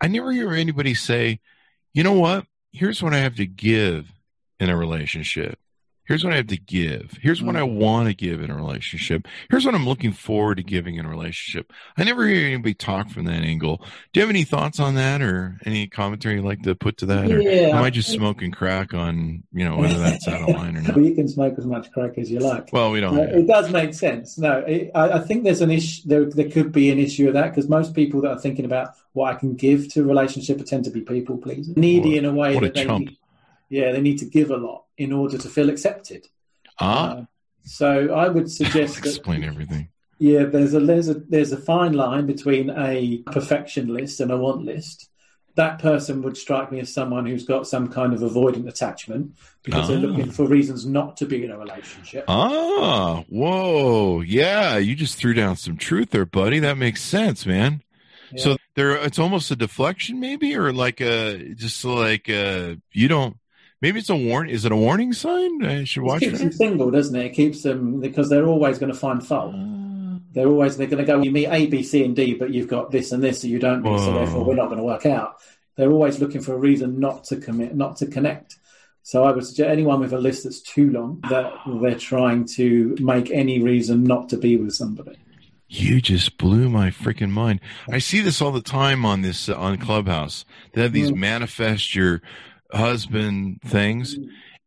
I 0.00 0.08
never 0.08 0.32
hear 0.32 0.52
anybody 0.52 0.94
say, 0.94 1.40
you 1.92 2.04
know 2.04 2.12
what? 2.12 2.46
Here's 2.70 3.02
what 3.02 3.12
I 3.12 3.18
have 3.18 3.36
to 3.36 3.46
give 3.46 4.12
in 4.60 4.70
a 4.70 4.76
relationship. 4.76 5.58
Here's 6.08 6.24
what 6.24 6.32
I 6.32 6.36
have 6.36 6.46
to 6.46 6.56
give. 6.56 7.18
Here's 7.20 7.42
what 7.42 7.54
I 7.54 7.60
mm. 7.60 7.74
want 7.74 8.08
to 8.08 8.14
give 8.14 8.40
in 8.40 8.50
a 8.50 8.56
relationship. 8.56 9.28
Here's 9.50 9.66
what 9.66 9.74
I'm 9.74 9.86
looking 9.86 10.12
forward 10.12 10.56
to 10.56 10.62
giving 10.62 10.96
in 10.96 11.04
a 11.04 11.08
relationship. 11.08 11.70
I 11.98 12.04
never 12.04 12.26
hear 12.26 12.46
anybody 12.46 12.72
talk 12.72 13.10
from 13.10 13.26
that 13.26 13.42
angle. 13.42 13.84
Do 14.12 14.20
you 14.20 14.22
have 14.22 14.30
any 14.30 14.44
thoughts 14.44 14.80
on 14.80 14.94
that 14.94 15.20
or 15.20 15.58
any 15.66 15.86
commentary 15.86 16.36
you'd 16.36 16.46
like 16.46 16.62
to 16.62 16.74
put 16.74 16.96
to 16.98 17.06
that? 17.06 17.30
Or 17.30 17.42
yeah. 17.42 17.76
am 17.76 17.84
I 17.84 17.90
just 17.90 18.08
smoking 18.08 18.52
crack 18.52 18.94
on, 18.94 19.42
you 19.52 19.66
know, 19.66 19.76
whether 19.76 19.98
that's 19.98 20.26
out 20.26 20.48
of 20.48 20.56
line 20.56 20.78
or 20.78 20.80
not? 20.82 20.96
well, 20.96 21.04
you 21.04 21.14
can 21.14 21.28
smoke 21.28 21.58
as 21.58 21.66
much 21.66 21.92
crack 21.92 22.16
as 22.16 22.30
you 22.30 22.38
like. 22.38 22.72
Well, 22.72 22.90
we 22.90 23.00
don't. 23.00 23.18
Uh, 23.18 23.24
it 23.24 23.46
does 23.46 23.70
make 23.70 23.92
sense. 23.92 24.38
No, 24.38 24.60
it, 24.60 24.90
I, 24.94 25.10
I, 25.10 25.18
think 25.18 25.44
there's 25.44 25.60
an 25.60 25.70
issue. 25.70 26.02
There, 26.06 26.24
there 26.24 26.48
could 26.48 26.72
be 26.72 26.90
an 26.90 26.98
issue 26.98 27.28
of 27.28 27.34
that 27.34 27.54
because 27.54 27.68
most 27.68 27.94
people 27.94 28.22
that 28.22 28.30
are 28.30 28.40
thinking 28.40 28.64
about 28.64 28.94
what 29.12 29.34
I 29.34 29.38
can 29.38 29.56
give 29.56 29.92
to 29.92 30.00
a 30.00 30.04
relationship 30.04 30.64
tend 30.64 30.84
to 30.84 30.90
be 30.90 31.02
people 31.02 31.36
pleasers, 31.36 31.76
needy 31.76 32.16
in 32.16 32.24
a 32.24 32.32
way 32.32 32.54
what 32.54 32.62
that 32.62 32.70
a 32.70 32.98
they 32.98 33.18
yeah, 33.68 33.92
they 33.92 34.00
need 34.00 34.18
to 34.18 34.24
give 34.24 34.50
a 34.50 34.56
lot 34.56 34.84
in 34.96 35.12
order 35.12 35.38
to 35.38 35.48
feel 35.48 35.70
accepted. 35.70 36.26
Ah. 36.78 37.10
Uh, 37.10 37.24
so 37.64 38.14
I 38.14 38.28
would 38.28 38.50
suggest 38.50 38.98
explain 39.04 39.42
that, 39.42 39.48
everything. 39.48 39.90
Yeah, 40.18 40.44
there's 40.44 40.74
a 40.74 40.80
there's 40.80 41.08
a 41.08 41.14
there's 41.14 41.52
a 41.52 41.56
fine 41.56 41.92
line 41.92 42.26
between 42.26 42.70
a 42.70 43.18
perfection 43.26 43.92
list 43.94 44.20
and 44.20 44.30
a 44.30 44.36
want 44.36 44.64
list. 44.64 45.08
That 45.54 45.80
person 45.80 46.22
would 46.22 46.36
strike 46.36 46.70
me 46.70 46.78
as 46.78 46.94
someone 46.94 47.26
who's 47.26 47.44
got 47.44 47.66
some 47.66 47.88
kind 47.88 48.14
of 48.14 48.20
avoidant 48.20 48.68
attachment 48.68 49.34
because 49.64 49.84
ah. 49.84 49.88
they're 49.88 49.98
looking 49.98 50.30
for 50.30 50.46
reasons 50.46 50.86
not 50.86 51.16
to 51.18 51.26
be 51.26 51.44
in 51.44 51.50
a 51.50 51.58
relationship. 51.58 52.24
Ah, 52.28 53.24
whoa, 53.28 54.20
yeah, 54.20 54.76
you 54.76 54.94
just 54.94 55.16
threw 55.16 55.34
down 55.34 55.56
some 55.56 55.76
truth 55.76 56.10
there, 56.10 56.24
buddy. 56.24 56.60
That 56.60 56.78
makes 56.78 57.02
sense, 57.02 57.44
man. 57.44 57.82
Yeah. 58.32 58.42
So 58.42 58.56
there, 58.76 58.96
it's 58.96 59.18
almost 59.18 59.50
a 59.50 59.56
deflection, 59.56 60.20
maybe, 60.20 60.56
or 60.56 60.72
like 60.72 61.00
a 61.00 61.54
just 61.54 61.84
like 61.84 62.28
a, 62.28 62.78
you 62.92 63.08
don't 63.08 63.36
Maybe 63.80 64.00
it's 64.00 64.10
a 64.10 64.16
warning. 64.16 64.54
Is 64.54 64.64
it 64.64 64.72
a 64.72 64.76
warning 64.76 65.12
sign? 65.12 65.64
I 65.64 65.84
should 65.84 66.02
watch 66.02 66.22
it. 66.22 66.30
Keeps 66.30 66.40
them 66.40 66.52
single, 66.52 66.90
doesn't 66.90 67.14
it? 67.14 67.26
It 67.26 67.34
keeps 67.34 67.62
them 67.62 68.00
because 68.00 68.28
they're 68.28 68.46
always 68.46 68.78
going 68.78 68.92
to 68.92 68.98
find 68.98 69.24
fault. 69.24 69.54
Uh, 69.54 70.18
they're 70.32 70.48
always 70.48 70.76
they're 70.76 70.88
going 70.88 71.04
to 71.04 71.04
go. 71.04 71.22
You 71.22 71.30
meet 71.30 71.46
A, 71.46 71.66
B, 71.66 71.82
C, 71.82 72.04
and 72.04 72.16
D, 72.16 72.34
but 72.34 72.50
you've 72.50 72.68
got 72.68 72.90
this 72.90 73.12
and 73.12 73.22
this, 73.22 73.42
so 73.42 73.46
you 73.46 73.58
don't 73.58 73.82
meet. 73.82 73.98
So 74.00 74.12
therefore, 74.12 74.44
we're 74.44 74.54
not 74.54 74.66
going 74.66 74.78
to 74.78 74.84
work 74.84 75.06
out. 75.06 75.36
They're 75.76 75.92
always 75.92 76.18
looking 76.18 76.40
for 76.40 76.54
a 76.54 76.58
reason 76.58 76.98
not 76.98 77.24
to 77.24 77.36
commit, 77.36 77.76
not 77.76 77.96
to 77.98 78.06
connect. 78.06 78.58
So 79.04 79.24
I 79.24 79.30
would 79.30 79.46
suggest 79.46 79.70
anyone 79.70 80.00
with 80.00 80.12
a 80.12 80.18
list 80.18 80.44
that's 80.44 80.60
too 80.60 80.90
long 80.90 81.20
that 81.30 81.52
they're 81.80 81.94
trying 81.94 82.44
to 82.56 82.96
make 83.00 83.30
any 83.30 83.62
reason 83.62 84.04
not 84.04 84.28
to 84.30 84.36
be 84.36 84.56
with 84.56 84.74
somebody. 84.74 85.16
You 85.68 86.00
just 86.00 86.36
blew 86.36 86.68
my 86.68 86.90
freaking 86.90 87.30
mind. 87.30 87.60
I 87.90 87.98
see 87.98 88.20
this 88.20 88.42
all 88.42 88.52
the 88.52 88.60
time 88.60 89.06
on 89.06 89.22
this 89.22 89.48
uh, 89.48 89.54
on 89.54 89.78
Clubhouse. 89.78 90.44
They 90.72 90.82
have 90.82 90.92
these 90.92 91.10
mm. 91.10 91.16
manifest 91.16 91.94
your 91.94 92.22
husband 92.72 93.60
things, 93.62 94.18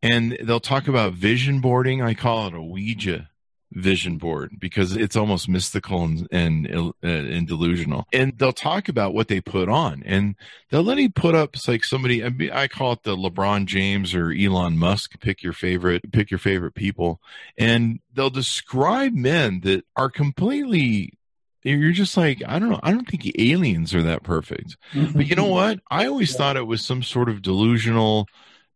and 0.02 0.38
they'll 0.44 0.60
talk 0.60 0.88
about 0.88 1.14
vision 1.14 1.62
boarding. 1.62 2.02
I 2.02 2.14
call 2.14 2.48
it 2.48 2.54
a 2.54 2.62
Ouija 2.62 3.30
vision 3.74 4.18
board 4.18 4.60
because 4.60 4.98
it's 4.98 5.16
almost 5.16 5.48
mystical 5.48 6.04
and 6.04 6.28
and, 6.32 6.68
uh, 6.76 7.08
and 7.08 7.48
delusional. 7.48 8.06
And 8.12 8.38
they'll 8.38 8.52
talk 8.52 8.90
about 8.90 9.14
what 9.14 9.28
they 9.28 9.42
put 9.42 9.70
on, 9.70 10.04
and 10.06 10.36
they'll 10.70 10.84
let 10.84 10.98
you 10.98 11.10
put 11.10 11.36
up 11.36 11.56
like 11.68 11.84
somebody. 11.84 12.24
I 12.52 12.68
call 12.68 12.94
it 12.94 13.04
the 13.04 13.16
LeBron 13.16 13.66
James 13.66 14.14
or 14.14 14.32
Elon 14.32 14.78
Musk. 14.78 15.20
Pick 15.20 15.44
your 15.44 15.54
favorite. 15.54 16.12
Pick 16.12 16.32
your 16.32 16.40
favorite 16.40 16.76
people, 16.76 17.22
and 17.58 18.00
they'll 18.14 18.30
describe 18.30 19.14
men 19.14 19.62
that 19.62 19.86
are 19.96 20.10
completely 20.10 21.14
you're 21.64 21.92
just 21.92 22.18
like, 22.18 22.42
I 22.48 22.60
don't 22.60 22.70
know. 22.70 22.80
I 22.82 22.92
don't 22.92 23.08
think 23.08 23.32
aliens 23.38 23.94
are 23.94 24.04
that 24.04 24.24
perfect. 24.24 24.78
But 24.94 25.28
you 25.28 25.36
know 25.36 25.48
what? 25.48 25.80
I 25.90 26.08
always 26.08 26.32
yeah. 26.32 26.38
thought 26.38 26.58
it 26.58 26.68
was 26.68 26.84
some 26.84 27.04
sort 27.04 27.30
of 27.30 27.42
delusional 27.42 28.28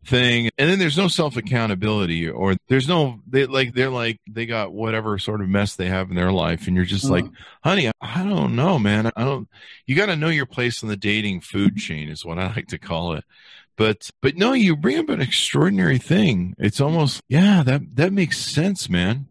thing 0.06 0.50
and 0.58 0.70
then 0.70 0.78
there's 0.78 0.98
no 0.98 1.08
self 1.08 1.36
accountability 1.36 2.30
or 2.30 2.56
there's 2.68 2.88
no 2.88 3.20
they 3.28 3.46
like 3.48 3.74
they're 3.74 3.90
like 3.90 4.20
they 4.30 4.46
got 4.46 4.72
whatever 4.72 5.18
sort 5.18 5.42
of 5.42 5.50
mess 5.50 5.76
they 5.76 5.88
have 5.88 6.10
in 6.10 6.16
their 6.16 6.32
life 6.32 6.68
and 6.68 6.76
you're 6.76 6.86
just 6.86 7.06
uh-huh. 7.06 7.16
like 7.16 7.26
honey 7.64 7.90
I, 8.00 8.24
don't 8.24 8.56
know 8.56 8.78
man 8.78 9.12
i 9.16 9.24
don't 9.24 9.50
you 9.88 9.96
got 9.96 10.06
to 10.08 10.16
know 10.16 10.30
your 10.30 10.46
place 10.46 10.84
in 10.84 10.90
the 10.90 10.98
dating 10.98 11.42
food 11.42 11.78
chain 11.78 12.10
is 12.10 12.24
what 12.24 12.38
i 12.38 12.48
like 12.48 12.68
to 12.68 12.78
call 12.78 13.14
it 13.14 13.24
but 13.78 14.12
but 14.22 14.36
no 14.36 14.54
you 14.54 14.76
bring 14.76 15.00
up 15.00 15.10
an 15.10 15.22
extraordinary 15.22 15.98
thing 15.98 16.56
it's 16.60 16.80
almost 16.80 17.22
yeah 17.28 17.64
that 17.64 17.82
that 17.96 18.14
makes 18.14 18.38
sense 18.38 18.88
man 18.88 19.28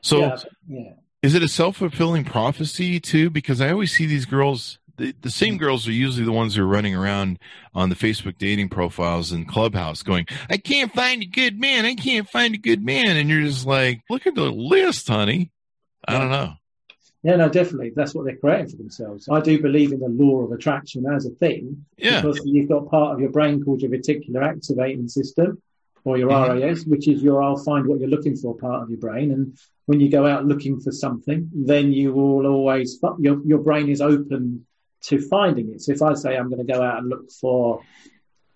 so 0.00 0.18
yeah, 0.18 0.36
yeah. 0.68 0.92
Is 1.26 1.34
it 1.34 1.42
a 1.42 1.48
self-fulfilling 1.48 2.24
prophecy 2.24 3.00
too 3.00 3.28
because 3.28 3.60
i 3.60 3.70
always 3.70 3.92
see 3.92 4.06
these 4.06 4.24
girls 4.24 4.78
the, 4.96 5.14
the 5.20 5.30
same 5.30 5.58
girls 5.58 5.86
are 5.88 5.92
usually 5.92 6.24
the 6.24 6.32
ones 6.32 6.54
who 6.54 6.62
are 6.62 6.66
running 6.66 6.94
around 6.94 7.38
on 7.74 7.90
the 7.90 7.94
Facebook 7.94 8.38
dating 8.38 8.70
profiles 8.70 9.30
and 9.30 9.46
Clubhouse 9.46 10.02
going, 10.02 10.26
I 10.48 10.56
can't 10.56 10.90
find 10.92 11.22
a 11.22 11.26
good 11.26 11.60
man. 11.60 11.84
I 11.84 11.94
can't 11.94 12.26
find 12.26 12.54
a 12.54 12.58
good 12.58 12.82
man. 12.82 13.16
And 13.16 13.28
you're 13.28 13.42
just 13.42 13.66
like, 13.66 14.00
look 14.08 14.26
at 14.26 14.34
the 14.34 14.50
list, 14.50 15.08
honey. 15.08 15.50
I 16.08 16.18
don't 16.18 16.30
know. 16.30 16.54
Yeah, 17.22 17.36
no, 17.36 17.48
definitely. 17.48 17.92
That's 17.94 18.14
what 18.14 18.24
they're 18.24 18.36
creating 18.36 18.68
for 18.68 18.76
themselves. 18.76 19.28
I 19.28 19.40
do 19.40 19.60
believe 19.60 19.92
in 19.92 19.98
the 19.98 20.08
law 20.08 20.44
of 20.44 20.52
attraction 20.52 21.06
as 21.06 21.26
a 21.26 21.30
thing. 21.30 21.84
Yeah. 21.98 22.22
Because 22.22 22.40
you've 22.44 22.68
got 22.68 22.88
part 22.88 23.14
of 23.14 23.20
your 23.20 23.30
brain 23.30 23.62
called 23.64 23.82
your 23.82 23.90
reticular 23.90 24.44
activating 24.44 25.08
system 25.08 25.60
or 26.04 26.16
your 26.16 26.30
mm-hmm. 26.30 26.62
RAS, 26.62 26.86
which 26.86 27.08
is 27.08 27.22
your 27.22 27.42
I'll 27.42 27.56
find 27.56 27.86
what 27.86 27.98
you're 27.98 28.08
looking 28.08 28.36
for 28.36 28.56
part 28.56 28.84
of 28.84 28.90
your 28.90 29.00
brain. 29.00 29.32
And 29.32 29.58
when 29.86 30.00
you 30.00 30.10
go 30.10 30.26
out 30.26 30.44
looking 30.44 30.80
for 30.80 30.92
something, 30.92 31.48
then 31.54 31.92
you 31.92 32.12
will 32.12 32.46
always, 32.46 33.00
your, 33.18 33.40
your 33.46 33.58
brain 33.58 33.88
is 33.88 34.00
open 34.00 34.66
to 35.02 35.20
finding 35.20 35.70
it. 35.70 35.80
So 35.80 35.92
if 35.92 36.02
I 36.02 36.14
say 36.14 36.36
I'm 36.36 36.50
going 36.50 36.64
to 36.64 36.72
go 36.72 36.82
out 36.82 36.98
and 36.98 37.08
look 37.08 37.30
for 37.30 37.82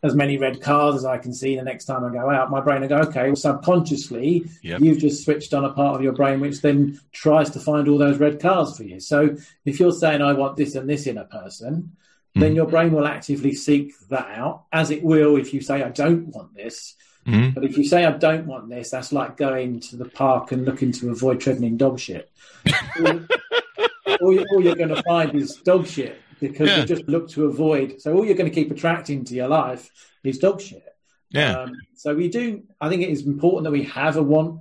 as 0.03 0.14
many 0.14 0.38
red 0.38 0.61
cars 0.61 0.97
as 0.97 1.05
I 1.05 1.19
can 1.19 1.33
see 1.33 1.57
the 1.57 1.62
next 1.62 1.85
time 1.85 2.05
I 2.05 2.11
go 2.11 2.29
out, 2.31 2.51
my 2.51 2.61
brain 2.61 2.81
will 2.81 2.88
go, 2.88 2.99
okay, 2.99 3.27
well, 3.27 3.37
subconsciously, 3.37 4.47
yep. 4.62 4.81
you've 4.81 4.99
just 4.99 5.25
switched 5.25 5.53
on 5.53 5.64
a 5.64 5.73
part 5.73 5.97
of 5.97 6.03
your 6.03 6.14
brain 6.14 6.40
which 6.40 6.62
then 6.62 6.99
tries 7.12 7.51
to 7.51 7.61
find 7.61 7.87
all 7.87 7.99
those 7.99 8.19
red 8.19 8.40
cars 8.40 8.77
for 8.77 8.83
you. 8.83 8.99
So 8.99 9.37
if 9.64 9.79
you're 9.79 9.93
saying, 9.93 10.23
I 10.23 10.33
want 10.33 10.57
this 10.57 10.75
and 10.75 10.88
this 10.88 11.07
in 11.07 11.19
a 11.19 11.25
person, 11.25 11.97
mm. 12.35 12.40
then 12.40 12.57
your 12.57 12.66
brain 12.66 12.93
will 12.93 13.07
actively 13.07 13.55
seek 13.55 13.93
that 14.09 14.31
out, 14.31 14.64
as 14.73 14.90
it 14.90 15.05
will 15.05 15.37
if 15.37 15.53
you 15.53 15.61
say, 15.61 15.83
I 15.83 15.90
don't 15.90 16.29
want 16.29 16.55
this. 16.55 16.97
Mm. 17.31 17.55
But 17.55 17.64
if 17.64 17.77
you 17.77 17.85
say, 17.85 18.05
I 18.05 18.12
don't 18.12 18.47
want 18.47 18.69
this, 18.69 18.90
that's 18.90 19.12
like 19.12 19.37
going 19.37 19.81
to 19.81 19.97
the 19.97 20.05
park 20.05 20.53
and 20.53 20.64
looking 20.64 20.93
to 20.93 21.11
avoid 21.11 21.40
treading 21.40 21.64
in 21.64 21.77
dog 21.77 21.99
shit. 21.99 22.31
all, 23.01 23.21
all, 24.21 24.38
all 24.38 24.62
you're 24.62 24.77
going 24.77 24.95
to 24.95 25.03
find 25.03 25.35
is 25.35 25.57
dog 25.57 25.87
shit 25.87 26.21
because 26.40 26.69
yeah. 26.69 26.79
you 26.79 26.87
just 26.87 27.07
look 27.09 27.29
to 27.31 27.47
avoid. 27.47 28.01
So 28.01 28.14
all 28.14 28.25
you're 28.25 28.37
going 28.37 28.51
to 28.51 28.55
keep 28.55 28.71
attracting 28.71 29.25
to 29.27 29.35
your 29.35 29.49
life 29.49 29.90
is 30.25 30.38
dog 30.38 30.61
shit. 30.61 30.85
Yeah. 31.31 31.61
Um, 31.61 31.73
so 31.95 32.14
we 32.14 32.29
do. 32.29 32.64
I 32.81 32.88
think 32.88 33.03
it 33.03 33.11
is 33.11 33.27
important 33.27 33.64
that 33.64 33.71
we 33.71 33.85
have 33.85 34.16
a 34.16 34.23
want, 34.23 34.61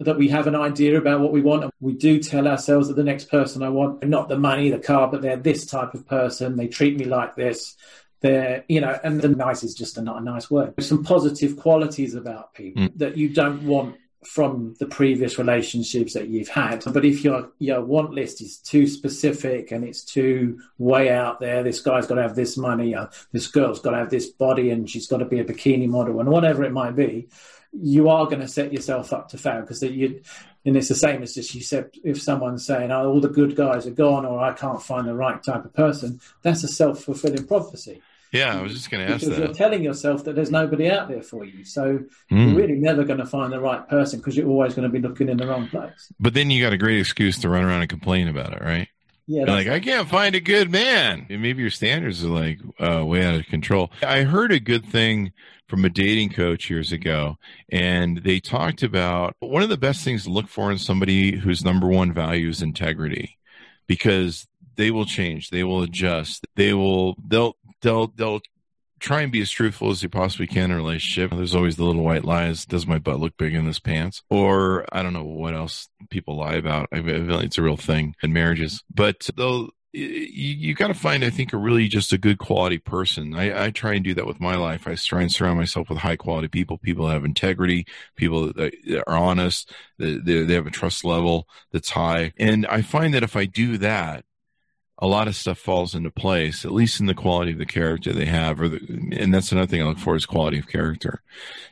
that 0.00 0.18
we 0.18 0.28
have 0.28 0.46
an 0.46 0.54
idea 0.54 0.98
about 0.98 1.20
what 1.20 1.32
we 1.32 1.40
want, 1.40 1.64
and 1.64 1.72
we 1.80 1.94
do 1.94 2.22
tell 2.22 2.46
ourselves 2.46 2.88
that 2.88 2.94
the 2.94 3.04
next 3.04 3.30
person 3.30 3.62
I 3.62 3.70
want, 3.70 4.06
not 4.06 4.28
the 4.28 4.38
money, 4.38 4.70
the 4.70 4.78
car, 4.78 5.08
but 5.08 5.22
they're 5.22 5.36
this 5.36 5.66
type 5.66 5.94
of 5.94 6.06
person. 6.06 6.56
They 6.56 6.68
treat 6.68 6.98
me 6.98 7.06
like 7.06 7.36
this. 7.36 7.76
They're, 8.20 8.64
you 8.68 8.80
know, 8.80 8.98
and 9.02 9.20
the 9.20 9.28
nice 9.28 9.62
is 9.62 9.74
just 9.74 9.96
a, 9.96 10.02
not 10.02 10.20
a 10.20 10.24
nice 10.24 10.50
word. 10.50 10.74
There's 10.76 10.88
some 10.88 11.04
positive 11.04 11.56
qualities 11.56 12.14
about 12.14 12.54
people 12.54 12.82
mm. 12.82 12.98
that 12.98 13.16
you 13.16 13.30
don't 13.30 13.62
want 13.64 13.96
from 14.24 14.74
the 14.78 14.86
previous 14.86 15.38
relationships 15.38 16.12
that 16.12 16.28
you've 16.28 16.48
had. 16.48 16.84
But 16.92 17.04
if 17.04 17.24
your 17.24 17.50
your 17.58 17.80
want 17.82 18.10
list 18.12 18.42
is 18.42 18.58
too 18.58 18.86
specific 18.86 19.70
and 19.70 19.84
it's 19.84 20.04
too 20.04 20.60
way 20.78 21.10
out 21.10 21.40
there, 21.40 21.62
this 21.62 21.80
guy's 21.80 22.06
got 22.06 22.16
to 22.16 22.22
have 22.22 22.36
this 22.36 22.56
money, 22.56 22.94
uh, 22.94 23.06
this 23.32 23.46
girl's 23.46 23.80
got 23.80 23.92
to 23.92 23.98
have 23.98 24.10
this 24.10 24.28
body, 24.28 24.70
and 24.70 24.88
she's 24.88 25.06
got 25.06 25.18
to 25.18 25.24
be 25.24 25.40
a 25.40 25.44
bikini 25.44 25.88
model, 25.88 26.20
and 26.20 26.28
whatever 26.28 26.64
it 26.64 26.72
might 26.72 26.94
be, 26.96 27.28
you 27.72 28.08
are 28.08 28.26
going 28.26 28.40
to 28.40 28.48
set 28.48 28.72
yourself 28.72 29.12
up 29.12 29.28
to 29.30 29.38
fail 29.38 29.62
because 29.62 29.82
you. 29.82 30.20
And 30.66 30.76
it's 30.76 30.88
the 30.88 30.94
same 30.94 31.22
as 31.22 31.34
just 31.34 31.54
you 31.54 31.62
said, 31.62 31.90
if 32.04 32.20
someone's 32.20 32.66
saying, 32.66 32.90
"Oh, 32.90 33.08
all 33.08 33.20
the 33.20 33.28
good 33.28 33.56
guys 33.56 33.86
are 33.86 33.92
gone," 33.92 34.26
or 34.26 34.38
"I 34.40 34.52
can't 34.52 34.82
find 34.82 35.08
the 35.08 35.14
right 35.14 35.42
type 35.42 35.64
of 35.64 35.72
person," 35.72 36.20
that's 36.42 36.62
a 36.62 36.68
self 36.68 37.02
fulfilling 37.02 37.46
prophecy. 37.46 38.02
Yeah, 38.32 38.56
I 38.56 38.62
was 38.62 38.72
just 38.72 38.90
going 38.90 39.04
to 39.04 39.12
ask 39.12 39.24
because 39.24 39.38
that. 39.38 39.44
You're 39.44 39.54
telling 39.54 39.82
yourself 39.82 40.24
that 40.24 40.36
there's 40.36 40.52
nobody 40.52 40.88
out 40.88 41.08
there 41.08 41.22
for 41.22 41.44
you, 41.44 41.64
so 41.64 41.98
mm. 42.30 42.46
you're 42.46 42.54
really 42.54 42.74
never 42.74 43.02
going 43.02 43.18
to 43.18 43.26
find 43.26 43.52
the 43.52 43.60
right 43.60 43.86
person 43.88 44.20
because 44.20 44.36
you're 44.36 44.48
always 44.48 44.74
going 44.74 44.90
to 44.90 44.92
be 44.92 45.00
looking 45.00 45.28
in 45.28 45.36
the 45.36 45.46
wrong 45.46 45.68
place. 45.68 46.12
But 46.20 46.34
then 46.34 46.50
you 46.50 46.62
got 46.62 46.72
a 46.72 46.78
great 46.78 47.00
excuse 47.00 47.38
to 47.40 47.48
run 47.48 47.64
around 47.64 47.80
and 47.80 47.90
complain 47.90 48.28
about 48.28 48.52
it, 48.52 48.62
right? 48.62 48.88
Yeah, 49.26 49.44
like 49.44 49.68
I 49.68 49.80
can't 49.80 50.08
find 50.08 50.34
a 50.34 50.40
good 50.40 50.70
man. 50.70 51.26
And 51.30 51.42
maybe 51.42 51.62
your 51.62 51.70
standards 51.70 52.24
are 52.24 52.28
like 52.28 52.58
uh, 52.78 53.04
way 53.04 53.24
out 53.24 53.34
of 53.34 53.46
control. 53.46 53.92
I 54.02 54.22
heard 54.22 54.52
a 54.52 54.60
good 54.60 54.84
thing 54.84 55.32
from 55.68 55.84
a 55.84 55.90
dating 55.90 56.30
coach 56.30 56.68
years 56.68 56.90
ago, 56.90 57.36
and 57.70 58.18
they 58.18 58.40
talked 58.40 58.82
about 58.82 59.36
one 59.38 59.62
of 59.62 59.68
the 59.68 59.76
best 59.76 60.04
things 60.04 60.24
to 60.24 60.30
look 60.30 60.48
for 60.48 60.72
in 60.72 60.78
somebody 60.78 61.36
whose 61.36 61.64
number 61.64 61.86
one 61.86 62.12
value 62.12 62.48
is 62.48 62.60
integrity, 62.60 63.38
because 63.86 64.48
they 64.74 64.90
will 64.90 65.04
change, 65.04 65.50
they 65.50 65.62
will 65.62 65.82
adjust, 65.82 66.46
they 66.56 66.74
will 66.74 67.16
they'll 67.24 67.56
they'll 67.82 68.08
they'll 68.08 68.40
try 69.00 69.22
and 69.22 69.32
be 69.32 69.40
as 69.40 69.50
truthful 69.50 69.90
as 69.90 70.02
you 70.02 70.08
possibly 70.08 70.46
can 70.46 70.64
in 70.64 70.72
a 70.72 70.76
relationship. 70.76 71.30
There's 71.30 71.54
always 71.54 71.76
the 71.76 71.84
little 71.84 72.04
white 72.04 72.24
lies. 72.24 72.66
Does 72.66 72.86
my 72.86 72.98
butt 72.98 73.18
look 73.18 73.36
big 73.38 73.54
in 73.54 73.64
this 73.64 73.78
pants? 73.78 74.22
Or 74.28 74.84
I 74.92 75.02
don't 75.02 75.14
know 75.14 75.24
what 75.24 75.54
else 75.54 75.88
people 76.10 76.36
lie 76.36 76.54
about. 76.54 76.88
I 76.92 77.00
mean, 77.00 77.30
it's 77.30 77.58
a 77.58 77.62
real 77.62 77.78
thing 77.78 78.14
in 78.22 78.32
marriages. 78.32 78.84
But 78.94 79.30
they'll 79.36 79.70
you, 79.92 80.04
you 80.04 80.74
got 80.74 80.88
to 80.88 80.94
find, 80.94 81.24
I 81.24 81.30
think, 81.30 81.52
a 81.52 81.56
really 81.56 81.88
just 81.88 82.12
a 82.12 82.18
good 82.18 82.38
quality 82.38 82.78
person. 82.78 83.34
I, 83.34 83.66
I, 83.66 83.70
try 83.70 83.94
and 83.94 84.04
do 84.04 84.14
that 84.14 84.26
with 84.26 84.40
my 84.40 84.54
life. 84.54 84.86
I 84.86 84.94
try 84.94 85.22
and 85.22 85.32
surround 85.32 85.58
myself 85.58 85.88
with 85.88 85.98
high 85.98 86.16
quality 86.16 86.48
people, 86.48 86.78
people 86.78 87.06
that 87.06 87.14
have 87.14 87.24
integrity, 87.24 87.86
people 88.16 88.52
that 88.52 89.02
are 89.06 89.16
honest, 89.16 89.72
that 89.98 90.24
they 90.24 90.54
have 90.54 90.66
a 90.66 90.70
trust 90.70 91.04
level 91.04 91.48
that's 91.72 91.90
high. 91.90 92.32
And 92.38 92.66
I 92.66 92.82
find 92.82 93.14
that 93.14 93.24
if 93.24 93.34
I 93.34 93.46
do 93.46 93.78
that, 93.78 94.24
a 95.02 95.06
lot 95.06 95.28
of 95.28 95.34
stuff 95.34 95.58
falls 95.58 95.94
into 95.94 96.10
place, 96.10 96.64
at 96.64 96.72
least 96.72 97.00
in 97.00 97.06
the 97.06 97.14
quality 97.14 97.52
of 97.52 97.58
the 97.58 97.66
character 97.66 98.12
they 98.12 98.26
have, 98.26 98.60
or 98.60 98.68
the, 98.68 98.80
and 99.16 99.32
that's 99.32 99.50
another 99.50 99.66
thing 99.66 99.82
I 99.82 99.86
look 99.86 99.98
for 99.98 100.14
is 100.14 100.26
quality 100.26 100.58
of 100.58 100.68
character. 100.68 101.22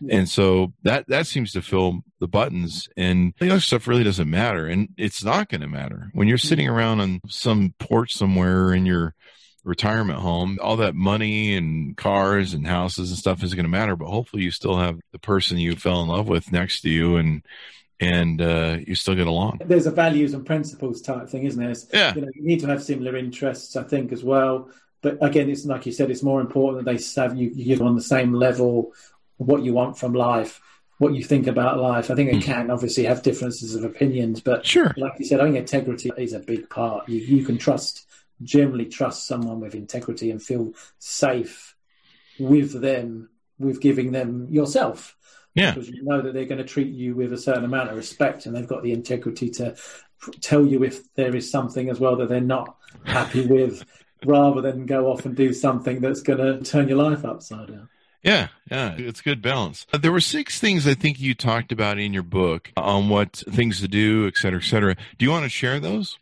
And 0.08 0.28
so 0.28 0.72
that 0.82 1.06
that 1.08 1.26
seems 1.26 1.52
to 1.52 1.62
fill 1.62 2.00
the 2.20 2.28
buttons, 2.28 2.88
and 2.96 3.34
the 3.38 3.50
other 3.50 3.60
stuff 3.60 3.86
really 3.86 4.04
doesn't 4.04 4.30
matter, 4.30 4.66
and 4.66 4.88
it's 4.96 5.22
not 5.22 5.50
going 5.50 5.60
to 5.60 5.68
matter 5.68 6.10
when 6.14 6.26
you're 6.26 6.38
mm-hmm. 6.38 6.48
sitting 6.48 6.68
around 6.68 7.00
on 7.00 7.20
some 7.28 7.74
porch 7.78 8.14
somewhere 8.14 8.72
in 8.72 8.86
your 8.86 9.14
retirement 9.62 10.20
home. 10.20 10.58
All 10.62 10.76
that 10.76 10.94
money 10.94 11.54
and 11.54 11.96
cars 11.96 12.54
and 12.54 12.66
houses 12.66 13.10
and 13.10 13.18
stuff 13.18 13.42
isn't 13.42 13.56
going 13.56 13.64
to 13.64 13.70
matter, 13.70 13.94
but 13.94 14.08
hopefully 14.08 14.42
you 14.42 14.50
still 14.50 14.78
have 14.78 14.98
the 15.12 15.18
person 15.18 15.58
you 15.58 15.76
fell 15.76 16.00
in 16.00 16.08
love 16.08 16.28
with 16.28 16.50
next 16.50 16.80
to 16.80 16.88
you, 16.88 17.16
and 17.16 17.42
and 18.00 18.40
uh, 18.40 18.78
you 18.86 18.94
still 18.94 19.14
get 19.14 19.26
along. 19.26 19.60
There's 19.64 19.86
a 19.86 19.90
values 19.90 20.34
and 20.34 20.46
principles 20.46 21.02
type 21.02 21.28
thing, 21.28 21.44
isn't 21.44 21.60
there? 21.60 21.70
It's, 21.70 21.86
yeah. 21.92 22.14
You, 22.14 22.20
know, 22.22 22.28
you 22.34 22.42
need 22.42 22.60
to 22.60 22.66
have 22.66 22.82
similar 22.82 23.16
interests, 23.16 23.76
I 23.76 23.82
think, 23.82 24.12
as 24.12 24.22
well. 24.22 24.70
But 25.00 25.22
again, 25.22 25.48
it's 25.48 25.64
like 25.64 25.86
you 25.86 25.92
said, 25.92 26.10
it's 26.10 26.22
more 26.22 26.40
important 26.40 26.84
that 26.84 26.96
they 26.96 27.20
have 27.20 27.36
you 27.36 27.50
you're 27.54 27.84
on 27.84 27.94
the 27.94 28.02
same 28.02 28.32
level, 28.32 28.92
what 29.36 29.62
you 29.62 29.72
want 29.72 29.98
from 29.98 30.12
life, 30.12 30.60
what 30.98 31.14
you 31.14 31.22
think 31.22 31.46
about 31.46 31.78
life. 31.78 32.10
I 32.10 32.14
think 32.14 32.32
it 32.32 32.36
mm. 32.36 32.42
can 32.42 32.70
obviously 32.70 33.04
have 33.04 33.22
differences 33.22 33.74
of 33.74 33.84
opinions, 33.84 34.40
but 34.40 34.66
sure, 34.66 34.92
like 34.96 35.12
you 35.18 35.24
said, 35.24 35.40
I 35.40 35.44
think 35.44 35.56
integrity 35.56 36.10
is 36.16 36.32
a 36.32 36.40
big 36.40 36.68
part. 36.68 37.08
You 37.08 37.18
you 37.18 37.44
can 37.44 37.58
trust, 37.58 38.08
generally 38.42 38.86
trust 38.86 39.26
someone 39.26 39.60
with 39.60 39.76
integrity 39.76 40.32
and 40.32 40.42
feel 40.42 40.72
safe 40.98 41.76
with 42.40 42.80
them, 42.80 43.30
with 43.58 43.80
giving 43.80 44.10
them 44.10 44.48
yourself 44.50 45.16
yeah. 45.58 45.72
Because 45.72 45.88
you 45.90 46.02
know 46.02 46.22
that 46.22 46.34
they're 46.34 46.44
going 46.44 46.58
to 46.58 46.64
treat 46.64 46.88
you 46.88 47.14
with 47.14 47.32
a 47.32 47.38
certain 47.38 47.64
amount 47.64 47.90
of 47.90 47.96
respect 47.96 48.46
and 48.46 48.54
they've 48.54 48.66
got 48.66 48.82
the 48.82 48.92
integrity 48.92 49.50
to 49.50 49.76
tell 50.40 50.66
you 50.66 50.84
if 50.84 51.12
there 51.14 51.34
is 51.34 51.50
something 51.50 51.88
as 51.88 52.00
well 52.00 52.16
that 52.16 52.28
they're 52.28 52.40
not 52.40 52.76
happy 53.04 53.46
with 53.54 53.84
rather 54.24 54.60
than 54.60 54.86
go 54.86 55.10
off 55.10 55.24
and 55.24 55.36
do 55.36 55.52
something 55.52 56.00
that's 56.00 56.22
going 56.22 56.38
to 56.38 56.68
turn 56.68 56.88
your 56.88 56.98
life 56.98 57.24
upside 57.24 57.68
down. 57.68 57.88
Yeah, 58.22 58.48
yeah, 58.68 58.96
it's 58.98 59.20
good 59.20 59.40
balance. 59.40 59.86
Uh, 59.92 59.98
there 59.98 60.10
were 60.10 60.20
six 60.20 60.58
things 60.58 60.88
I 60.88 60.94
think 60.94 61.20
you 61.20 61.34
talked 61.34 61.70
about 61.70 61.98
in 61.98 62.12
your 62.12 62.24
book 62.24 62.72
on 62.76 63.08
what 63.08 63.44
things 63.50 63.80
to 63.80 63.88
do, 63.88 64.26
et 64.26 64.36
cetera, 64.36 64.58
et 64.58 64.64
cetera. 64.64 64.96
Do 65.18 65.24
you 65.24 65.30
want 65.30 65.44
to 65.44 65.48
share 65.48 65.78
those? 65.78 66.18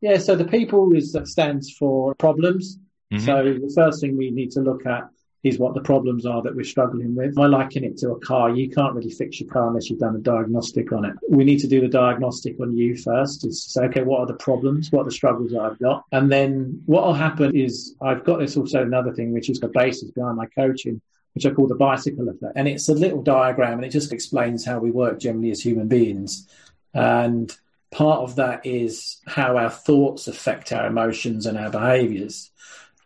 Yeah, 0.00 0.18
so 0.18 0.34
the 0.34 0.44
people 0.44 0.92
is 0.92 1.12
that 1.12 1.28
stands 1.28 1.70
for 1.70 2.14
problems. 2.16 2.78
Mm-hmm. 3.12 3.24
So 3.24 3.44
the 3.44 3.72
first 3.74 4.00
thing 4.00 4.16
we 4.16 4.30
need 4.30 4.50
to 4.52 4.60
look 4.60 4.86
at 4.86 5.08
is 5.42 5.58
what 5.58 5.74
the 5.74 5.80
problems 5.80 6.26
are 6.26 6.42
that 6.42 6.54
we're 6.54 6.64
struggling 6.64 7.14
with. 7.14 7.38
I 7.38 7.46
liken 7.46 7.82
it 7.84 7.96
to 7.98 8.10
a 8.10 8.20
car. 8.20 8.50
You 8.50 8.68
can't 8.68 8.94
really 8.94 9.10
fix 9.10 9.40
your 9.40 9.48
car 9.50 9.68
unless 9.68 9.88
you've 9.88 9.98
done 9.98 10.14
a 10.14 10.18
diagnostic 10.18 10.92
on 10.92 11.06
it. 11.06 11.14
We 11.28 11.44
need 11.44 11.60
to 11.60 11.66
do 11.66 11.80
the 11.80 11.88
diagnostic 11.88 12.60
on 12.60 12.76
you 12.76 12.96
first 12.96 13.46
is 13.46 13.62
say, 13.62 13.84
okay, 13.84 14.02
what 14.02 14.20
are 14.20 14.26
the 14.26 14.34
problems? 14.34 14.92
What 14.92 15.02
are 15.02 15.04
the 15.06 15.10
struggles 15.10 15.52
that 15.52 15.60
I've 15.60 15.78
got? 15.78 16.04
And 16.12 16.30
then 16.30 16.82
what 16.84 17.04
will 17.06 17.14
happen 17.14 17.56
is 17.56 17.94
I've 18.02 18.24
got 18.24 18.40
this 18.40 18.56
also 18.56 18.82
another 18.82 19.14
thing, 19.14 19.32
which 19.32 19.48
is 19.48 19.60
the 19.60 19.68
basis 19.68 20.10
behind 20.10 20.36
my 20.36 20.46
coaching, 20.46 21.00
which 21.34 21.46
I 21.46 21.50
call 21.50 21.68
the 21.68 21.74
bicycle 21.74 22.28
effect. 22.28 22.52
And 22.56 22.68
it's 22.68 22.90
a 22.90 22.94
little 22.94 23.22
diagram 23.22 23.74
and 23.74 23.84
it 23.84 23.90
just 23.90 24.12
explains 24.12 24.66
how 24.66 24.78
we 24.78 24.90
work 24.90 25.20
generally 25.20 25.52
as 25.52 25.62
human 25.62 25.88
beings. 25.88 26.46
And 26.92 27.50
part 27.90 28.20
of 28.20 28.36
that 28.36 28.66
is 28.66 29.18
how 29.26 29.56
our 29.56 29.70
thoughts 29.70 30.28
affect 30.28 30.72
our 30.72 30.86
emotions 30.86 31.46
and 31.46 31.56
our 31.56 31.70
behaviors. 31.70 32.50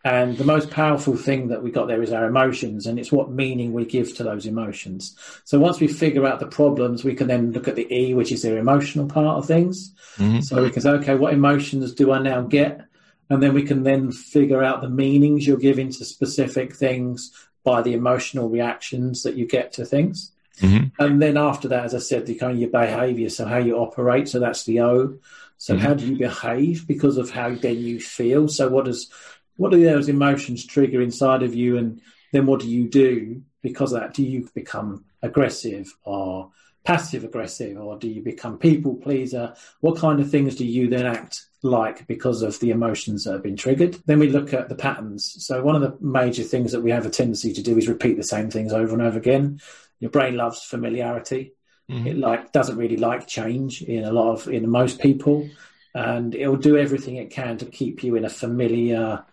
And 0.05 0.37
the 0.37 0.45
most 0.45 0.71
powerful 0.71 1.17
thing 1.17 1.49
that 1.49 1.63
we 1.63 1.71
got 1.71 1.89
there 1.89 2.03
is 2.03 2.13
our 2.13 2.27
emotions, 2.27 2.87
and 2.87 2.99
it's 2.99 3.11
what 3.11 3.31
meaning 3.31 3.73
we 3.73 3.87
give 3.87 4.15
to 4.17 4.23
those 4.23 4.45
emotions. 4.45 5.17
So 5.45 5.59
once 5.59 5.81
we 5.81 5.89
figure 5.89 6.27
out 6.27 6.41
the 6.41 6.47
problems, 6.47 7.05
we 7.05 7.15
can 7.15 7.27
then 7.27 7.53
look 7.53 7.69
at 7.69 7.75
the 7.75 7.93
E, 7.93 8.13
which 8.13 8.31
is 8.31 8.43
the 8.43 8.55
emotional 8.57 9.07
part 9.07 9.39
of 9.39 9.47
things. 9.47 9.95
Mm-hmm. 10.17 10.41
So 10.41 10.63
we 10.63 10.71
can 10.71 10.83
say, 10.83 10.91
okay, 10.91 11.15
what 11.15 11.33
emotions 11.33 11.95
do 11.95 12.13
I 12.13 12.19
now 12.19 12.43
get? 12.43 12.83
And 13.31 13.43
then 13.43 13.55
we 13.55 13.63
can 13.63 13.83
then 13.83 14.13
figure 14.13 14.63
out 14.63 14.83
the 14.83 14.91
meanings 14.91 15.47
you're 15.47 15.57
giving 15.57 15.91
to 15.91 16.05
specific 16.05 16.75
things 16.75 17.33
by 17.65 17.81
the 17.81 17.95
emotional 17.95 18.51
reactions 18.51 19.23
that 19.23 19.37
you 19.37 19.47
get 19.47 19.73
to 19.73 19.87
things. 19.87 20.33
Mm-hmm. 20.61 21.03
And 21.03 21.23
then 21.23 21.39
after 21.39 21.67
that, 21.69 21.87
as 21.87 21.95
I 21.95 21.99
said, 21.99 22.27
the 22.27 22.35
kind 22.35 22.53
of 22.53 22.59
your 22.59 22.69
behavior, 22.69 23.31
so 23.31 23.47
how 23.47 23.57
you 23.57 23.77
operate, 23.77 24.29
so 24.29 24.39
that's 24.39 24.65
the 24.65 24.83
O. 24.83 25.19
So 25.57 25.75
mm-hmm. 25.75 25.85
how 25.85 25.95
do 25.95 26.07
you 26.07 26.17
behave 26.17 26.87
because 26.87 27.17
of 27.17 27.31
how 27.31 27.55
then 27.55 27.79
you 27.79 28.01
feel? 28.01 28.49
So 28.49 28.69
what 28.69 28.85
does 28.85 29.11
what 29.57 29.73
do 29.73 29.83
those 29.83 30.09
emotions 30.09 30.67
trigger 30.67 31.01
inside 31.01 31.43
of 31.43 31.55
you, 31.55 31.77
and 31.77 32.01
then 32.33 32.47
what 32.47 32.61
do 32.61 32.69
you 32.69 32.89
do 32.89 33.43
because 33.63 33.93
of 33.93 34.01
that? 34.01 34.15
Do 34.15 34.23
you 34.23 34.49
become 34.55 35.05
aggressive 35.23 35.95
or 36.05 36.51
passive 36.85 37.25
aggressive, 37.25 37.79
or 37.79 37.99
do 37.99 38.09
you 38.09 38.23
become 38.23 38.59
people 38.59 38.95
pleaser? 38.95 39.55
What 39.81 39.97
kind 39.99 40.21
of 40.21 40.31
things 40.31 40.55
do 40.55 40.67
you 40.67 40.89
then 40.89 41.07
act 41.07 41.47
like 41.63 42.07
because 42.07 42.43
of 42.43 42.61
the 42.61 42.71
emotions 42.71 43.25
that 43.25 43.33
have 43.33 43.43
been 43.43 43.57
triggered? 43.57 43.97
Then 44.05 44.19
we 44.19 44.29
look 44.29 44.53
at 44.53 44.69
the 44.69 44.75
patterns. 44.75 45.37
So 45.47 45.63
one 45.63 45.77
of 45.77 45.83
the 45.83 45.97
major 46.05 46.43
things 46.43 46.73
that 46.73 46.83
we 46.83 46.91
have 46.91 47.07
a 47.07 47.11
tendency 47.11 47.55
to 47.55 47.63
do 47.63 47.79
is 47.79 47.89
repeat 47.89 48.19
the 48.19 48.23
same 48.23 48.51
things 48.51 48.73
over 48.73 48.93
and 48.93 49.01
over 49.01 49.17
again. 49.17 49.61
Your 49.99 50.11
brain 50.11 50.37
loves 50.37 50.63
familiarity. 50.63 51.55
Mm-hmm. 51.91 52.07
It 52.07 52.19
like 52.19 52.53
doesn't 52.53 52.77
really 52.77 52.99
like 52.99 53.27
change 53.27 53.81
in 53.83 54.05
a 54.05 54.13
lot 54.13 54.33
of 54.33 54.49
in 54.49 54.69
most 54.69 55.01
people, 55.01 55.49
and 55.95 56.35
it 56.35 56.49
will 56.49 56.57
do 56.57 56.77
everything 56.77 57.17
it 57.17 57.31
can 57.31 57.57
to 57.59 57.67
keep 57.67 58.05
you 58.05 58.17
in 58.17 58.25
a 58.27 58.31
familiar 58.31 59.25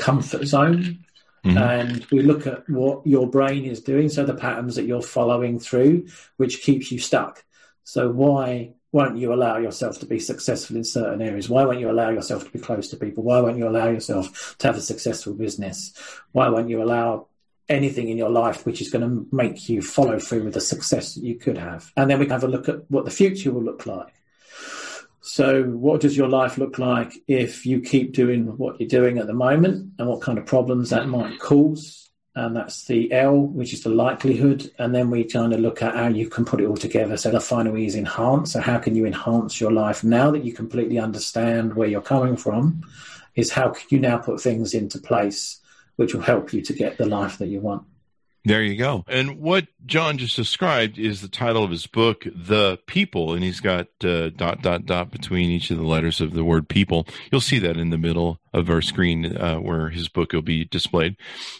comfort 0.00 0.46
zone. 0.46 1.04
Mm-hmm. 1.44 1.56
And 1.56 2.06
we 2.10 2.20
look 2.20 2.46
at 2.46 2.68
what 2.68 3.06
your 3.06 3.28
brain 3.28 3.64
is 3.64 3.80
doing, 3.80 4.08
so 4.08 4.24
the 4.24 4.34
patterns 4.34 4.76
that 4.76 4.84
you're 4.84 5.02
following 5.02 5.58
through, 5.58 6.08
which 6.36 6.62
keeps 6.62 6.92
you 6.92 6.98
stuck. 6.98 7.44
So 7.84 8.10
why 8.10 8.74
won't 8.92 9.18
you 9.18 9.32
allow 9.32 9.56
yourself 9.58 10.00
to 10.00 10.06
be 10.06 10.18
successful 10.18 10.76
in 10.76 10.84
certain 10.84 11.22
areas? 11.22 11.48
Why 11.48 11.64
won't 11.64 11.80
you 11.80 11.90
allow 11.90 12.10
yourself 12.10 12.44
to 12.44 12.50
be 12.50 12.58
close 12.58 12.88
to 12.88 12.96
people? 12.96 13.22
Why 13.24 13.40
won't 13.40 13.56
you 13.56 13.68
allow 13.68 13.88
yourself 13.88 14.56
to 14.58 14.66
have 14.66 14.76
a 14.76 14.82
successful 14.82 15.32
business? 15.32 15.92
Why 16.32 16.48
won't 16.48 16.68
you 16.68 16.82
allow 16.82 17.28
anything 17.68 18.08
in 18.08 18.18
your 18.18 18.30
life 18.30 18.66
which 18.66 18.80
is 18.82 18.90
going 18.90 19.08
to 19.08 19.26
make 19.34 19.68
you 19.68 19.80
follow 19.80 20.18
through 20.18 20.44
with 20.44 20.54
the 20.54 20.60
success 20.60 21.14
that 21.14 21.24
you 21.24 21.36
could 21.36 21.56
have? 21.56 21.90
And 21.96 22.10
then 22.10 22.18
we 22.18 22.26
can 22.26 22.32
have 22.32 22.44
a 22.44 22.48
look 22.48 22.68
at 22.68 22.90
what 22.90 23.04
the 23.04 23.10
future 23.10 23.52
will 23.52 23.62
look 23.62 23.86
like. 23.86 24.12
So, 25.22 25.64
what 25.64 26.00
does 26.00 26.16
your 26.16 26.28
life 26.28 26.56
look 26.56 26.78
like 26.78 27.12
if 27.28 27.66
you 27.66 27.80
keep 27.80 28.12
doing 28.12 28.56
what 28.56 28.80
you're 28.80 28.88
doing 28.88 29.18
at 29.18 29.26
the 29.26 29.34
moment, 29.34 29.92
and 29.98 30.08
what 30.08 30.22
kind 30.22 30.38
of 30.38 30.46
problems 30.46 30.90
that 30.90 31.08
might 31.08 31.38
cause? 31.38 32.10
And 32.34 32.56
that's 32.56 32.86
the 32.86 33.12
L, 33.12 33.38
which 33.38 33.74
is 33.74 33.82
the 33.82 33.90
likelihood. 33.90 34.70
And 34.78 34.94
then 34.94 35.10
we 35.10 35.24
kind 35.24 35.52
of 35.52 35.60
look 35.60 35.82
at 35.82 35.96
how 35.96 36.08
you 36.08 36.30
can 36.30 36.44
put 36.44 36.60
it 36.60 36.66
all 36.66 36.76
together. 36.76 37.18
So, 37.18 37.30
the 37.30 37.40
final 37.40 37.76
E 37.76 37.84
is 37.84 37.96
enhance. 37.96 38.52
So, 38.54 38.60
how 38.60 38.78
can 38.78 38.94
you 38.94 39.04
enhance 39.04 39.60
your 39.60 39.72
life 39.72 40.02
now 40.02 40.30
that 40.30 40.44
you 40.44 40.54
completely 40.54 40.98
understand 40.98 41.74
where 41.74 41.88
you're 41.88 42.00
coming 42.00 42.36
from? 42.36 42.82
Is 43.34 43.52
how 43.52 43.70
can 43.70 43.86
you 43.90 43.98
now 43.98 44.18
put 44.18 44.40
things 44.40 44.72
into 44.74 44.98
place 44.98 45.60
which 45.96 46.14
will 46.14 46.22
help 46.22 46.52
you 46.52 46.62
to 46.62 46.72
get 46.72 46.96
the 46.96 47.06
life 47.06 47.36
that 47.38 47.48
you 47.48 47.60
want? 47.60 47.84
There 48.42 48.62
you 48.62 48.76
go. 48.76 49.04
And 49.06 49.38
what 49.38 49.66
John 49.84 50.16
just 50.16 50.34
described 50.34 50.98
is 50.98 51.20
the 51.20 51.28
title 51.28 51.62
of 51.62 51.70
his 51.70 51.86
book, 51.86 52.24
The 52.24 52.78
People, 52.86 53.34
and 53.34 53.44
he's 53.44 53.60
got 53.60 53.88
uh, 54.02 54.30
dot, 54.30 54.62
dot, 54.62 54.86
dot 54.86 55.10
between 55.10 55.50
each 55.50 55.70
of 55.70 55.76
the 55.76 55.84
letters 55.84 56.22
of 56.22 56.32
the 56.32 56.44
word 56.44 56.66
people. 56.66 57.06
You'll 57.30 57.42
see 57.42 57.58
that 57.58 57.76
in 57.76 57.90
the 57.90 57.98
middle 57.98 58.40
of 58.54 58.70
our 58.70 58.80
screen 58.80 59.36
uh, 59.36 59.56
where 59.56 59.90
his 59.90 60.08
book 60.08 60.32
will 60.32 60.40
be 60.40 60.64
displayed. 60.64 61.16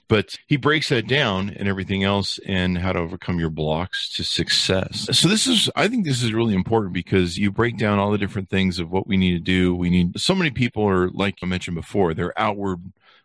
But 0.09 0.39
he 0.47 0.57
breaks 0.57 0.89
that 0.89 1.07
down 1.07 1.51
and 1.51 1.69
everything 1.69 2.03
else 2.03 2.41
and 2.47 2.79
how 2.79 2.95
to 2.95 2.99
overcome 2.99 3.39
your 3.39 3.51
blocks 3.51 4.13
to 4.17 4.25
success. 4.25 5.07
So 5.13 5.29
this 5.29 5.47
is, 5.47 5.69
I 5.77 5.87
think 5.87 6.07
this 6.07 6.23
is 6.23 6.33
really 6.33 6.55
important 6.55 6.95
because 6.95 7.37
you 7.37 7.53
break 7.53 7.77
down 7.77 7.99
all 7.99 8.11
the 8.11 8.19
different 8.19 8.49
things 8.49 8.79
of 8.79 8.91
what 8.91 9.07
we 9.07 9.19
need 9.19 9.33
to 9.33 9.39
do. 9.39 9.75
We 9.75 9.91
need, 9.91 10.19
so 10.19 10.35
many 10.35 10.51
people 10.51 10.89
are, 10.89 11.11
like 11.11 11.37
I 11.43 11.47
mentioned 11.47 11.77
before, 11.77 12.15
they're 12.15 12.39
outward 12.41 12.81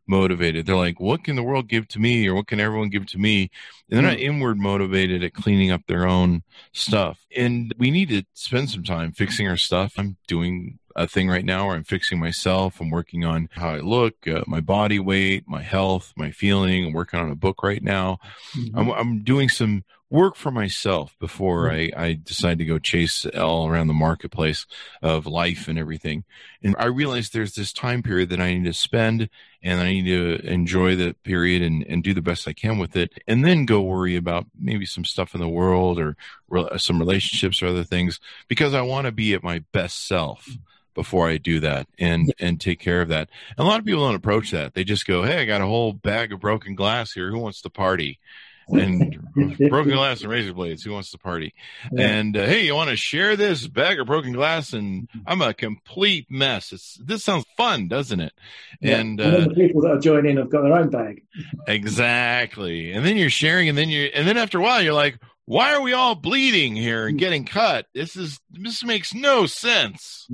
motivated. 0.08 0.66
They're 0.66 0.76
like, 0.76 1.00
what 1.00 1.24
can 1.24 1.36
the 1.36 1.44
world 1.44 1.68
give 1.68 1.88
to 1.90 2.00
me 2.00 2.28
or 2.28 2.36
what 2.36 2.48
can 2.48 2.60
everyone 2.60 2.90
give 2.90 3.06
to 3.08 3.18
me? 3.18 3.50
And 3.90 3.98
they're 3.98 4.10
not 4.10 4.20
hmm. 4.20 4.26
inward 4.26 4.58
motivated 4.58 5.24
at 5.24 5.34
cleaning 5.34 5.72
up 5.72 5.82
their 5.88 6.08
own 6.08 6.44
stuff. 6.74 7.20
And 7.36 7.74
we 7.78 7.92
need 7.92 8.10
to 8.10 8.24
spend 8.34 8.70
some 8.70 8.84
time 8.84 9.12
fixing 9.12 9.48
our 9.48 9.58
stuff. 9.58 9.94
I'm 9.98 10.18
doing 10.28 10.80
a 10.96 11.08
thing 11.08 11.30
right 11.30 11.46
now 11.46 11.68
where 11.68 11.76
I'm 11.76 11.84
fixing 11.84 12.20
myself. 12.20 12.80
I'm 12.80 12.90
working 12.90 13.26
on 13.26 13.50
how 13.52 13.70
I 13.70 13.80
look, 13.80 14.28
uh, 14.28 14.44
my 14.48 14.62
body 14.62 15.00
weight, 15.00 15.44
my 15.48 15.62
health, 15.62 16.14
my 16.16 16.32
feeling. 16.32 16.86
I'm 16.86 16.94
working 16.94 17.20
on 17.20 17.32
a 17.32 17.36
book 17.36 17.64
right 17.64 17.84
now. 17.84 18.20
Mm-hmm. 18.58 18.78
I'm, 18.78 18.90
I'm 18.92 19.24
doing 19.24 19.50
some 19.50 19.84
work 20.10 20.36
for 20.36 20.52
myself 20.52 21.16
before 21.20 21.72
I, 21.72 21.92
I 21.98 22.14
decide 22.14 22.60
to 22.60 22.66
go 22.66 22.78
chase 22.78 23.26
all 23.26 23.68
around 23.68 23.88
the 23.88 23.94
marketplace 23.94 24.66
of 25.02 25.26
life 25.26 25.68
and 25.68 25.80
everything. 25.80 26.24
And 26.64 26.76
I 26.78 26.86
realized 26.86 27.34
there's 27.34 27.56
this 27.56 27.74
time 27.74 28.04
period 28.04 28.30
that 28.30 28.40
I 28.40 28.54
need 28.54 28.66
to 28.66 28.74
spend 28.74 29.30
and 29.64 29.82
I 29.82 29.92
need 29.94 30.06
to 30.06 30.46
enjoy 30.48 30.96
the 30.96 31.16
period 31.24 31.64
and, 31.64 31.84
and 31.88 32.04
do 32.04 32.14
the 32.14 32.22
best 32.22 32.48
I 32.48 32.54
can 32.54 32.78
with 32.78 32.96
it. 32.96 33.14
And 33.28 33.44
then 33.44 33.66
go 33.66 33.82
worry 33.82 34.16
about 34.16 34.46
maybe 34.58 34.86
some 34.86 35.06
stuff 35.06 35.34
in 35.34 35.42
the 35.42 35.50
world 35.50 36.00
or 36.00 36.16
re- 36.48 36.70
some 36.78 37.00
relationships 37.00 37.62
or 37.62 37.68
other 37.68 37.84
things 37.84 38.20
because 38.48 38.74
I 38.74 38.82
want 38.82 39.06
to 39.06 39.12
be 39.12 39.34
at 39.34 39.44
my 39.44 39.64
best 39.74 40.08
self 40.08 40.48
before 40.96 41.30
I 41.30 41.38
do 41.38 41.60
that 41.60 41.88
and 42.00 42.34
and 42.40 42.60
take 42.60 42.80
care 42.80 43.02
of 43.02 43.10
that. 43.10 43.30
And 43.58 43.66
a 43.66 43.70
lot 43.70 43.80
of 43.80 43.86
people 43.86 44.06
don't 44.06 44.16
approach 44.16 44.52
that. 44.52 44.74
They 44.74 44.84
just 44.84 45.06
go, 45.06 45.24
"Hey, 45.24 45.42
I 45.42 45.46
got 45.46 45.62
a 45.62 45.68
whole 45.68 45.94
bag 45.94 46.34
of 46.34 46.40
broken 46.40 46.74
glass 46.74 47.12
here. 47.12 47.30
Who 47.30 47.40
wants 47.40 47.62
to 47.62 47.70
party?" 47.70 48.20
and 48.68 49.20
broken 49.70 49.94
glass 49.94 50.22
and 50.22 50.32
razor 50.32 50.54
blades. 50.54 50.84
Who 50.84 50.92
wants 50.92 51.12
to 51.12 51.18
party? 51.18 51.54
Yeah. 51.92 52.08
And 52.08 52.38
uh, 52.38 52.46
hey, 52.46 52.66
you 52.66 52.76
want 52.76 52.90
to 52.90 52.96
share 52.96 53.36
this 53.36 53.68
bag 53.68 54.00
of 54.00 54.08
broken 54.08 54.34
glass? 54.34 54.74
And 54.74 55.08
I'm 55.26 55.42
a 55.42 55.54
complete 55.54 56.28
mess. 56.30 56.72
It's 56.72 56.98
this 57.04 57.24
sounds 57.24 57.46
fun, 57.58 57.88
doesn't 57.88 58.20
it? 58.20 58.34
Yeah. 58.82 58.98
And, 58.98 59.22
uh, 59.22 59.42
the 59.42 59.54
people 59.56 59.82
that 59.82 59.92
are 59.92 60.00
joining 60.00 60.38
have 60.38 60.50
got 60.50 60.64
their 60.64 60.74
own 60.74 60.90
bag. 60.90 61.24
exactly. 61.68 62.92
And 62.92 63.06
then 63.06 63.18
you're 63.18 63.30
sharing, 63.30 63.70
and 63.70 63.78
then 63.78 63.90
you, 63.90 64.06
and 64.14 64.28
then 64.28 64.38
after 64.38 64.60
a 64.60 64.62
while, 64.62 64.82
you're 64.82 64.94
like, 64.94 65.20
why 65.46 65.74
are 65.74 65.82
we 65.82 65.94
all 65.94 66.16
bleeding 66.16 66.76
here 66.76 67.08
and 67.08 67.20
getting 67.20 67.46
cut? 67.46 67.86
This 67.94 68.16
is 68.16 68.40
this 68.50 68.84
makes 68.84 69.14
no 69.14 69.46
sense. 69.46 70.28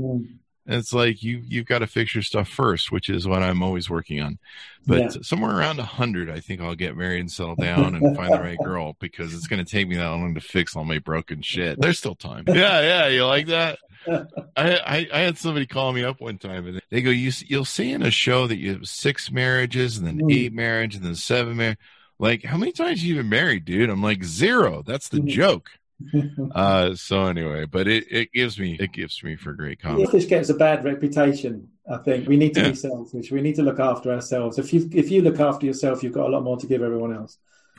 It's 0.67 0.93
like 0.93 1.24
you 1.24 1.41
you've 1.43 1.65
got 1.65 1.80
to 1.80 1.88
fix 1.88 2.13
your 2.13 2.21
stuff 2.21 2.47
first, 2.47 2.91
which 2.91 3.10
is 3.10 3.28
what 3.28 3.41
I'm 3.41 3.63
always 3.63 3.89
working 3.89 4.21
on. 4.21 4.38
But 4.86 5.00
yeah. 5.00 5.21
somewhere 5.21 5.58
around 5.58 5.80
a 5.80 5.84
hundred, 5.84 6.30
I 6.30 6.39
think 6.39 6.62
I'll 6.62 6.76
get 6.76 6.95
married 6.95 7.19
and 7.19 7.32
settle 7.32 7.56
down 7.56 7.95
and 7.95 8.15
find 8.15 8.34
the 8.34 8.39
right 8.39 8.58
girl 8.63 8.95
because 9.00 9.34
it's 9.34 9.47
going 9.47 9.63
to 9.63 9.69
take 9.69 9.88
me 9.88 9.95
that 9.95 10.08
long 10.08 10.36
to 10.36 10.41
fix 10.41 10.76
all 10.76 10.86
my 10.86 11.00
broken 11.00 11.41
shit. 11.41 11.80
There's 11.82 12.00
still 12.00 12.15
time. 12.15 12.45
Yeah, 12.47 12.82
yeah, 12.82 13.08
you 13.08 13.26
like 13.26 13.47
that? 13.47 13.80
I, 14.08 14.28
I, 14.56 15.08
I 15.13 15.19
had 15.19 15.38
somebody 15.38 15.65
call 15.65 15.93
me 15.93 16.04
up 16.04 16.21
one 16.21 16.38
time 16.38 16.67
and 16.67 16.82
they 16.89 17.02
go, 17.02 17.12
you 17.12 17.32
you'll 17.45 17.65
see 17.65 17.91
in 17.91 18.02
a 18.02 18.12
show 18.12 18.47
that 18.47 18.58
you 18.58 18.74
have 18.74 18.88
six 18.88 19.32
marriages 19.32 19.97
and 19.97 20.08
then 20.08 20.19
mm. 20.19 20.34
eight 20.34 20.54
marriages 20.54 20.97
and 20.97 21.08
then 21.08 21.15
seven 21.15 21.58
marriages. 21.58 21.84
Like, 22.17 22.43
how 22.43 22.58
many 22.58 22.71
times 22.71 23.04
you 23.04 23.15
been 23.15 23.30
married, 23.30 23.65
dude? 23.65 23.89
I'm 23.89 24.04
like 24.04 24.24
zero. 24.24 24.84
That's 24.86 25.10
the 25.10 25.21
mm. 25.21 25.28
joke. 25.28 25.71
uh, 26.56 26.96
so 26.96 27.26
anyway, 27.26 27.66
but 27.66 27.88
it, 27.88 28.06
it 28.12 28.32
gives 28.32 28.60
me 28.60 28.78
it 28.80 28.92
gives 28.94 29.24
me 29.24 29.36
for 29.36 29.54
great 29.54 29.82
comments. 29.82 30.12
This 30.12 30.26
gets 30.26 30.50
a 30.50 30.54
bad 30.54 30.84
reputation. 30.84 31.70
I 31.90 31.98
think 31.98 32.28
we 32.28 32.38
need 32.38 32.54
to 32.56 32.62
yeah. 32.62 32.70
be 32.70 32.76
selfish. 32.76 33.32
We 33.32 33.42
need 33.42 33.56
to 33.56 33.64
look 33.64 33.80
after 33.80 34.12
ourselves. 34.12 34.58
If 34.60 34.74
you 34.74 34.90
if 34.94 35.12
you 35.12 35.22
look 35.22 35.40
after 35.40 35.66
yourself, 35.66 36.04
you've 36.04 36.14
got 36.14 36.28
a 36.28 36.32
lot 36.32 36.44
more 36.44 36.58
to 36.58 36.68
give 36.68 36.82
everyone 36.82 37.16
else. 37.16 37.38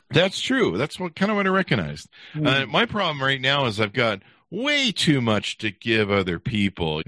That's 0.09 0.39
true. 0.39 0.77
That's 0.77 0.99
what 0.99 1.15
kind 1.15 1.31
of 1.31 1.37
what 1.37 1.47
I 1.47 1.49
recognized. 1.49 2.09
Mm. 2.33 2.47
Uh, 2.47 2.65
my 2.67 2.85
problem 2.85 3.21
right 3.21 3.41
now 3.41 3.65
is 3.65 3.79
I've 3.79 3.93
got 3.93 4.21
way 4.53 4.91
too 4.91 5.19
much 5.19 5.57
to 5.57 5.71
give 5.71 6.11
other 6.11 6.37
people. 6.37 7.01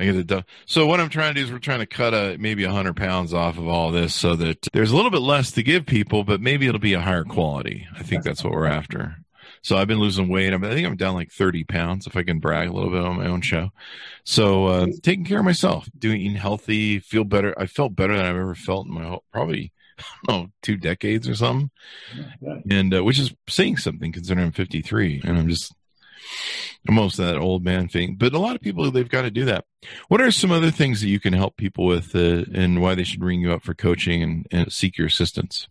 So 0.66 0.88
what 0.88 1.00
I'm 1.00 1.10
trying 1.10 1.36
to 1.36 1.40
do 1.40 1.46
is 1.46 1.52
we're 1.52 1.60
trying 1.60 1.80
to 1.80 1.86
cut 1.86 2.14
a 2.14 2.38
maybe 2.40 2.64
a 2.64 2.72
hundred 2.72 2.96
pounds 2.96 3.34
off 3.34 3.60
of 3.60 3.68
all 3.68 3.92
this 3.92 4.16
so 4.16 4.36
that 4.36 4.68
there's 4.74 4.92
a 4.92 4.96
little 4.96 5.12
bit 5.12 5.22
less 5.22 5.52
to 5.52 5.64
give 5.64 5.86
people, 5.86 6.24
but 6.24 6.42
maybe 6.42 6.68
it'll 6.68 6.80
be 6.80 6.94
a 6.94 7.02
higher 7.02 7.24
quality. 7.24 7.88
I 7.96 8.02
think 8.02 8.24
that's 8.24 8.44
what 8.44 8.54
we're 8.54 8.66
after. 8.66 9.18
So 9.66 9.78
I've 9.78 9.88
been 9.88 10.00
losing 10.00 10.30
weight. 10.30 10.54
I 10.54 10.60
think 10.60 10.86
I'm 10.86 10.96
down 10.96 11.16
like 11.16 11.32
30 11.32 11.64
pounds 11.64 12.06
if 12.06 12.16
I 12.16 12.22
can 12.22 12.38
brag 12.38 12.70
a 12.70 12.72
little 12.72 12.92
bit 12.92 13.02
on 13.02 13.18
my 13.18 13.26
own 13.26 13.42
show. 13.42 13.72
So 14.24 14.68
uh, 14.68 14.88
taking 15.02 15.26
care 15.26 15.40
of 15.40 15.46
myself, 15.46 15.90
doing 15.98 16.22
eating 16.22 16.38
healthy, 16.38 17.00
feel 17.00 17.24
better. 17.24 17.60
I 17.60 17.66
felt 17.66 17.96
better 17.96 18.16
than 18.16 18.28
I've 18.28 18.36
ever 18.36 18.54
felt 18.54 18.86
in 18.86 18.94
my 18.94 19.06
whole, 19.06 19.24
probably 19.34 19.74
know 20.28 20.50
two 20.62 20.78
decades 20.78 21.28
or 21.28 21.34
something, 21.34 21.72
and 22.70 22.94
uh, 22.94 23.04
which 23.04 23.18
is 23.18 23.34
saying 23.50 23.78
something 23.78 24.12
considering 24.12 24.46
I'm 24.46 24.52
53 24.52 25.24
and 25.26 25.36
I'm 25.36 25.50
just 25.50 25.74
most 26.88 27.18
of 27.18 27.26
that 27.26 27.40
old 27.40 27.64
man 27.64 27.88
thing. 27.88 28.18
But 28.20 28.34
a 28.34 28.40
lot 28.40 28.56
of 28.56 28.62
people 28.62 28.92
they've 28.92 29.10
got 29.10 29.24
to 29.24 29.32
do 29.32 29.46
that. 29.46 29.66
What 30.10 30.22
are 30.22 30.30
some 30.30 30.52
other 30.52 30.70
things 30.70 31.02
that 31.02 31.10
you 31.10 31.20
can 31.20 31.34
help 31.34 31.58
people 31.58 31.88
with, 31.88 32.16
uh, 32.16 32.46
and 32.54 32.84
why 32.84 32.94
they 32.94 33.04
should 33.04 33.24
ring 33.24 33.42
you 33.42 33.52
up 33.52 33.64
for 33.64 33.74
coaching 33.74 34.22
and, 34.22 34.48
and 34.52 34.72
seek 34.72 35.00
your 35.00 35.08
assistance? 35.08 35.68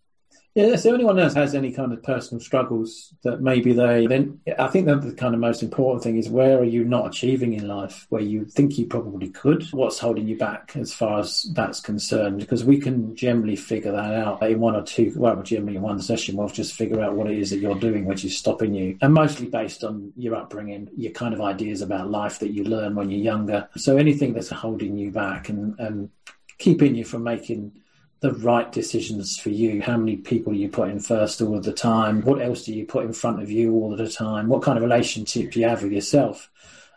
Yeah, 0.55 0.77
so 0.77 0.93
anyone 0.93 1.19
else 1.19 1.33
has 1.33 1.53
any 1.53 1.73
kind 1.73 1.91
of 1.91 2.01
personal 2.01 2.39
struggles 2.39 3.13
that 3.23 3.41
maybe 3.41 3.73
they 3.73 4.07
then 4.07 4.39
I 4.57 4.69
think 4.69 4.85
that 4.85 5.01
the 5.01 5.13
kind 5.13 5.33
of 5.33 5.41
most 5.41 5.61
important 5.61 6.01
thing 6.01 6.15
is 6.15 6.29
where 6.29 6.57
are 6.59 6.63
you 6.63 6.85
not 6.85 7.07
achieving 7.07 7.51
in 7.51 7.67
life 7.67 8.05
where 8.07 8.21
you 8.21 8.45
think 8.45 8.77
you 8.77 8.85
probably 8.85 9.29
could? 9.31 9.65
What's 9.73 9.99
holding 9.99 10.29
you 10.29 10.37
back 10.37 10.71
as 10.77 10.93
far 10.93 11.19
as 11.19 11.45
that's 11.53 11.81
concerned? 11.81 12.39
Because 12.39 12.63
we 12.63 12.79
can 12.79 13.17
generally 13.17 13.57
figure 13.57 13.91
that 13.91 14.13
out 14.13 14.41
in 14.43 14.61
one 14.61 14.77
or 14.77 14.83
two 14.83 15.11
well 15.17 15.43
generally 15.43 15.75
in 15.75 15.81
one 15.81 16.01
session 16.01 16.37
we'll 16.37 16.47
just 16.47 16.73
figure 16.73 17.01
out 17.01 17.17
what 17.17 17.29
it 17.29 17.37
is 17.37 17.49
that 17.49 17.59
you're 17.59 17.75
doing 17.75 18.05
which 18.05 18.23
is 18.23 18.37
stopping 18.37 18.73
you. 18.73 18.97
And 19.01 19.13
mostly 19.13 19.47
based 19.47 19.83
on 19.83 20.13
your 20.15 20.35
upbringing, 20.35 20.87
your 20.95 21.11
kind 21.11 21.33
of 21.33 21.41
ideas 21.41 21.81
about 21.81 22.09
life 22.09 22.39
that 22.39 22.51
you 22.51 22.63
learn 22.63 22.95
when 22.95 23.09
you're 23.09 23.19
younger. 23.19 23.67
So 23.75 23.97
anything 23.97 24.31
that's 24.31 24.51
holding 24.51 24.97
you 24.97 25.11
back 25.11 25.49
and, 25.49 25.77
and 25.81 26.11
keeping 26.59 26.95
you 26.95 27.03
from 27.03 27.23
making 27.23 27.73
the 28.21 28.33
right 28.33 28.71
decisions 28.71 29.37
for 29.37 29.49
you. 29.49 29.81
How 29.81 29.97
many 29.97 30.17
people 30.17 30.53
you 30.53 30.69
put 30.69 30.89
in 30.89 30.99
first 30.99 31.41
all 31.41 31.55
of 31.55 31.63
the 31.63 31.73
time? 31.73 32.21
What 32.23 32.41
else 32.41 32.63
do 32.63 32.73
you 32.73 32.85
put 32.85 33.05
in 33.05 33.13
front 33.13 33.41
of 33.41 33.51
you 33.51 33.73
all 33.73 33.91
of 33.91 33.99
the 33.99 34.09
time? 34.09 34.47
What 34.47 34.63
kind 34.63 34.77
of 34.77 34.83
relationship 34.83 35.51
do 35.51 35.59
you 35.59 35.67
have 35.67 35.83
with 35.83 35.91
yourself? 35.91 36.49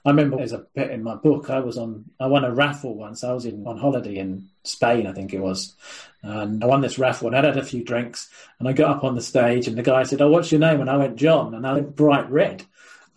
I 0.05 0.11
remember 0.11 0.37
there's 0.37 0.53
a 0.53 0.65
bit 0.75 0.91
in 0.91 1.03
my 1.03 1.17
book. 1.17 1.51
I 1.51 1.61
was 1.61 1.77
on, 1.77 2.05
I 2.19 2.29
won 2.29 2.45
a 2.45 2.55
raffle 2.55 2.95
once. 2.95 3.25
I 3.25 3.33
was 3.33 3.45
in 3.45 3.67
on 3.67 3.79
holiday 3.79 4.17
in 4.17 4.49
Spain, 4.63 5.07
I 5.07 5.13
think 5.13 5.35
it 5.35 5.41
was, 5.41 5.75
and 6.23 6.63
I 6.63 6.67
won 6.67 6.81
this 6.81 6.99
raffle 6.99 7.27
and 7.29 7.37
I'd 7.37 7.45
had 7.45 7.57
a 7.57 7.65
few 7.65 7.83
drinks. 7.85 8.31
And 8.59 8.69
I 8.69 8.73
got 8.73 8.97
up 8.97 9.05
on 9.05 9.17
the 9.17 9.21
stage, 9.21 9.67
and 9.67 9.77
the 9.77 9.83
guy 9.83 10.05
said, 10.05 10.23
"Oh, 10.23 10.31
what's 10.31 10.53
your 10.53 10.61
name?" 10.61 10.81
And 10.81 10.89
I 10.89 10.97
went 10.97 11.17
John, 11.17 11.55
and 11.55 11.67
I 11.67 11.75
went 11.75 11.97
bright 11.97 12.31
red. 12.31 12.65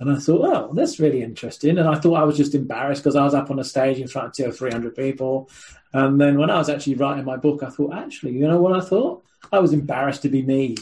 And 0.01 0.11
I 0.11 0.17
thought, 0.17 0.41
oh, 0.43 0.73
that's 0.73 0.99
really 0.99 1.21
interesting. 1.21 1.77
And 1.77 1.87
I 1.87 1.93
thought 1.93 2.19
I 2.19 2.23
was 2.23 2.35
just 2.35 2.55
embarrassed 2.55 3.03
because 3.03 3.15
I 3.15 3.23
was 3.23 3.35
up 3.35 3.51
on 3.51 3.59
a 3.59 3.63
stage 3.63 3.99
in 3.99 4.07
front 4.07 4.29
of 4.29 4.33
two 4.33 4.49
or 4.49 4.51
three 4.51 4.71
hundred 4.71 4.95
people. 4.95 5.47
And 5.93 6.19
then 6.19 6.37
when 6.37 6.49
I 6.49 6.57
was 6.57 6.69
actually 6.69 6.95
writing 6.95 7.25
my 7.25 7.37
book, 7.37 7.63
I 7.63 7.69
thought, 7.69 7.93
actually, 7.93 8.33
you 8.33 8.47
know 8.47 8.61
what 8.61 8.73
I 8.73 8.81
thought? 8.81 9.23
I 9.51 9.59
was 9.59 9.73
embarrassed 9.73 10.21
to 10.23 10.29
be 10.29 10.41
me. 10.41 10.77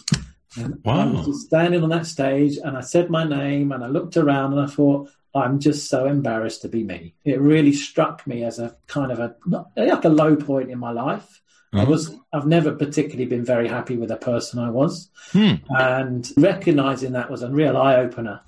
And 0.58 0.84
wow. 0.84 1.02
I 1.02 1.06
was 1.06 1.26
just 1.26 1.48
standing 1.48 1.84
on 1.84 1.90
that 1.90 2.06
stage 2.06 2.58
and 2.58 2.78
I 2.78 2.82
said 2.82 3.10
my 3.10 3.24
name 3.24 3.72
and 3.72 3.84
I 3.84 3.88
looked 3.88 4.18
around 4.18 4.54
and 4.54 4.62
I 4.62 4.68
thought, 4.68 5.10
I'm 5.34 5.60
just 5.60 5.90
so 5.90 6.08
embarrassed 6.08 6.64
to 6.64 6.70
be 6.70 6.84
me. 6.84 7.14
It 7.24 7.40
really 7.40 7.74
struck 7.74 8.26
me 8.26 8.44
as 8.44 8.58
a 8.58 8.76
kind 8.88 9.12
of 9.12 9.20
a 9.20 9.36
like 9.76 10.04
a 10.04 10.10
low 10.10 10.36
point 10.36 10.72
in 10.72 10.80
my 10.80 10.92
life. 10.92 11.42
Mm-hmm. 11.72 11.80
I 11.80 11.84
was 11.84 12.16
I've 12.34 12.48
never 12.48 12.74
particularly 12.74 13.26
been 13.26 13.46
very 13.46 13.68
happy 13.68 13.96
with 13.96 14.10
the 14.10 14.18
person 14.18 14.58
I 14.58 14.72
was, 14.72 15.12
hmm. 15.32 15.54
and 15.70 16.28
recognizing 16.36 17.12
that 17.12 17.30
was 17.30 17.44
a 17.44 17.52
real 17.52 17.78
eye 17.78 17.98
opener 17.98 18.42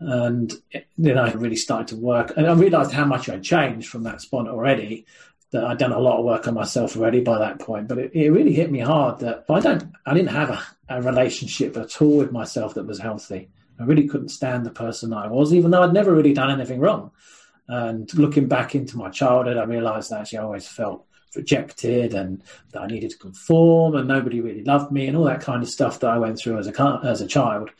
and 0.00 0.52
then 0.96 1.18
I 1.18 1.32
really 1.32 1.56
started 1.56 1.88
to 1.88 1.96
work, 1.96 2.32
and 2.36 2.46
I 2.46 2.52
realised 2.52 2.92
how 2.92 3.04
much 3.04 3.28
I'd 3.28 3.42
changed 3.42 3.88
from 3.88 4.04
that 4.04 4.20
spot 4.20 4.48
already. 4.48 5.06
That 5.50 5.64
I'd 5.64 5.78
done 5.78 5.92
a 5.92 5.98
lot 5.98 6.18
of 6.18 6.26
work 6.26 6.46
on 6.46 6.54
myself 6.54 6.96
already 6.96 7.20
by 7.20 7.38
that 7.38 7.58
point, 7.58 7.88
but 7.88 7.98
it, 7.98 8.14
it 8.14 8.30
really 8.30 8.52
hit 8.52 8.70
me 8.70 8.80
hard 8.80 9.20
that 9.20 9.46
I 9.48 9.60
don't, 9.60 9.92
I 10.04 10.12
didn't 10.12 10.30
have 10.30 10.50
a, 10.50 10.62
a 10.90 11.00
relationship 11.00 11.76
at 11.76 12.02
all 12.02 12.18
with 12.18 12.32
myself 12.32 12.74
that 12.74 12.86
was 12.86 12.98
healthy. 12.98 13.48
I 13.80 13.84
really 13.84 14.06
couldn't 14.06 14.28
stand 14.28 14.66
the 14.66 14.70
person 14.70 15.14
I 15.14 15.28
was, 15.28 15.54
even 15.54 15.70
though 15.70 15.82
I'd 15.82 15.94
never 15.94 16.12
really 16.14 16.34
done 16.34 16.50
anything 16.50 16.80
wrong. 16.80 17.12
And 17.66 18.12
looking 18.18 18.46
back 18.46 18.74
into 18.74 18.98
my 18.98 19.08
childhood, 19.08 19.56
I 19.56 19.64
realised 19.64 20.10
that 20.10 20.20
actually 20.20 20.40
I 20.40 20.42
always 20.42 20.68
felt 20.68 21.06
rejected 21.34 22.12
and 22.12 22.42
that 22.72 22.82
I 22.82 22.86
needed 22.86 23.10
to 23.10 23.18
conform 23.18 23.94
and 23.94 24.08
nobody 24.08 24.40
really 24.40 24.64
loved 24.64 24.92
me 24.92 25.06
and 25.06 25.16
all 25.16 25.24
that 25.24 25.40
kind 25.40 25.62
of 25.62 25.68
stuff 25.68 26.00
that 26.00 26.10
I 26.10 26.18
went 26.18 26.38
through 26.38 26.58
as 26.58 26.66
a 26.66 27.00
as 27.04 27.20
a 27.20 27.26
child 27.26 27.70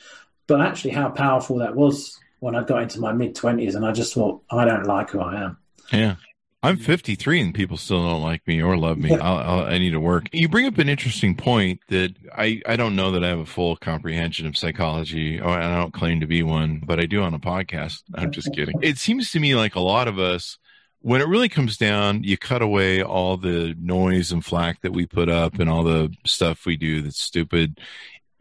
but 0.48 0.60
actually 0.60 0.90
how 0.90 1.10
powerful 1.10 1.58
that 1.58 1.76
was 1.76 2.18
when 2.40 2.56
I 2.56 2.64
got 2.64 2.82
into 2.82 3.00
my 3.00 3.12
mid 3.12 3.36
twenties, 3.36 3.76
and 3.76 3.84
I 3.86 3.92
just 3.92 4.14
thought, 4.14 4.42
I 4.50 4.64
don't 4.64 4.86
like 4.86 5.10
who 5.10 5.20
I 5.20 5.42
am. 5.42 5.58
Yeah. 5.92 6.16
I'm 6.62 6.76
53 6.76 7.40
and 7.40 7.54
people 7.54 7.76
still 7.76 8.02
don't 8.02 8.22
like 8.22 8.46
me 8.46 8.60
or 8.60 8.76
love 8.76 8.98
me. 8.98 9.12
I'll, 9.12 9.38
I'll, 9.38 9.64
i 9.66 9.78
need 9.78 9.90
to 9.90 10.00
work. 10.00 10.26
You 10.32 10.48
bring 10.48 10.66
up 10.66 10.78
an 10.78 10.88
interesting 10.88 11.36
point 11.36 11.80
that 11.88 12.14
I, 12.36 12.60
I 12.66 12.74
don't 12.74 12.96
know 12.96 13.12
that 13.12 13.22
I 13.22 13.28
have 13.28 13.38
a 13.38 13.46
full 13.46 13.76
comprehension 13.76 14.46
of 14.46 14.56
psychology. 14.56 15.40
Oh, 15.40 15.50
I 15.50 15.76
don't 15.76 15.92
claim 15.92 16.18
to 16.20 16.26
be 16.26 16.42
one, 16.42 16.82
but 16.84 16.98
I 16.98 17.06
do 17.06 17.22
on 17.22 17.34
a 17.34 17.38
podcast. 17.38 18.02
I'm 18.14 18.32
just 18.32 18.52
kidding. 18.52 18.74
It 18.82 18.98
seems 18.98 19.30
to 19.32 19.40
me 19.40 19.54
like 19.54 19.76
a 19.76 19.80
lot 19.80 20.08
of 20.08 20.18
us, 20.18 20.58
when 21.00 21.20
it 21.20 21.28
really 21.28 21.48
comes 21.48 21.76
down, 21.76 22.24
you 22.24 22.36
cut 22.36 22.60
away 22.60 23.02
all 23.04 23.36
the 23.36 23.76
noise 23.78 24.32
and 24.32 24.44
flack 24.44 24.80
that 24.80 24.92
we 24.92 25.06
put 25.06 25.28
up 25.28 25.60
and 25.60 25.70
all 25.70 25.84
the 25.84 26.12
stuff 26.26 26.66
we 26.66 26.76
do 26.76 27.02
that's 27.02 27.22
stupid 27.22 27.78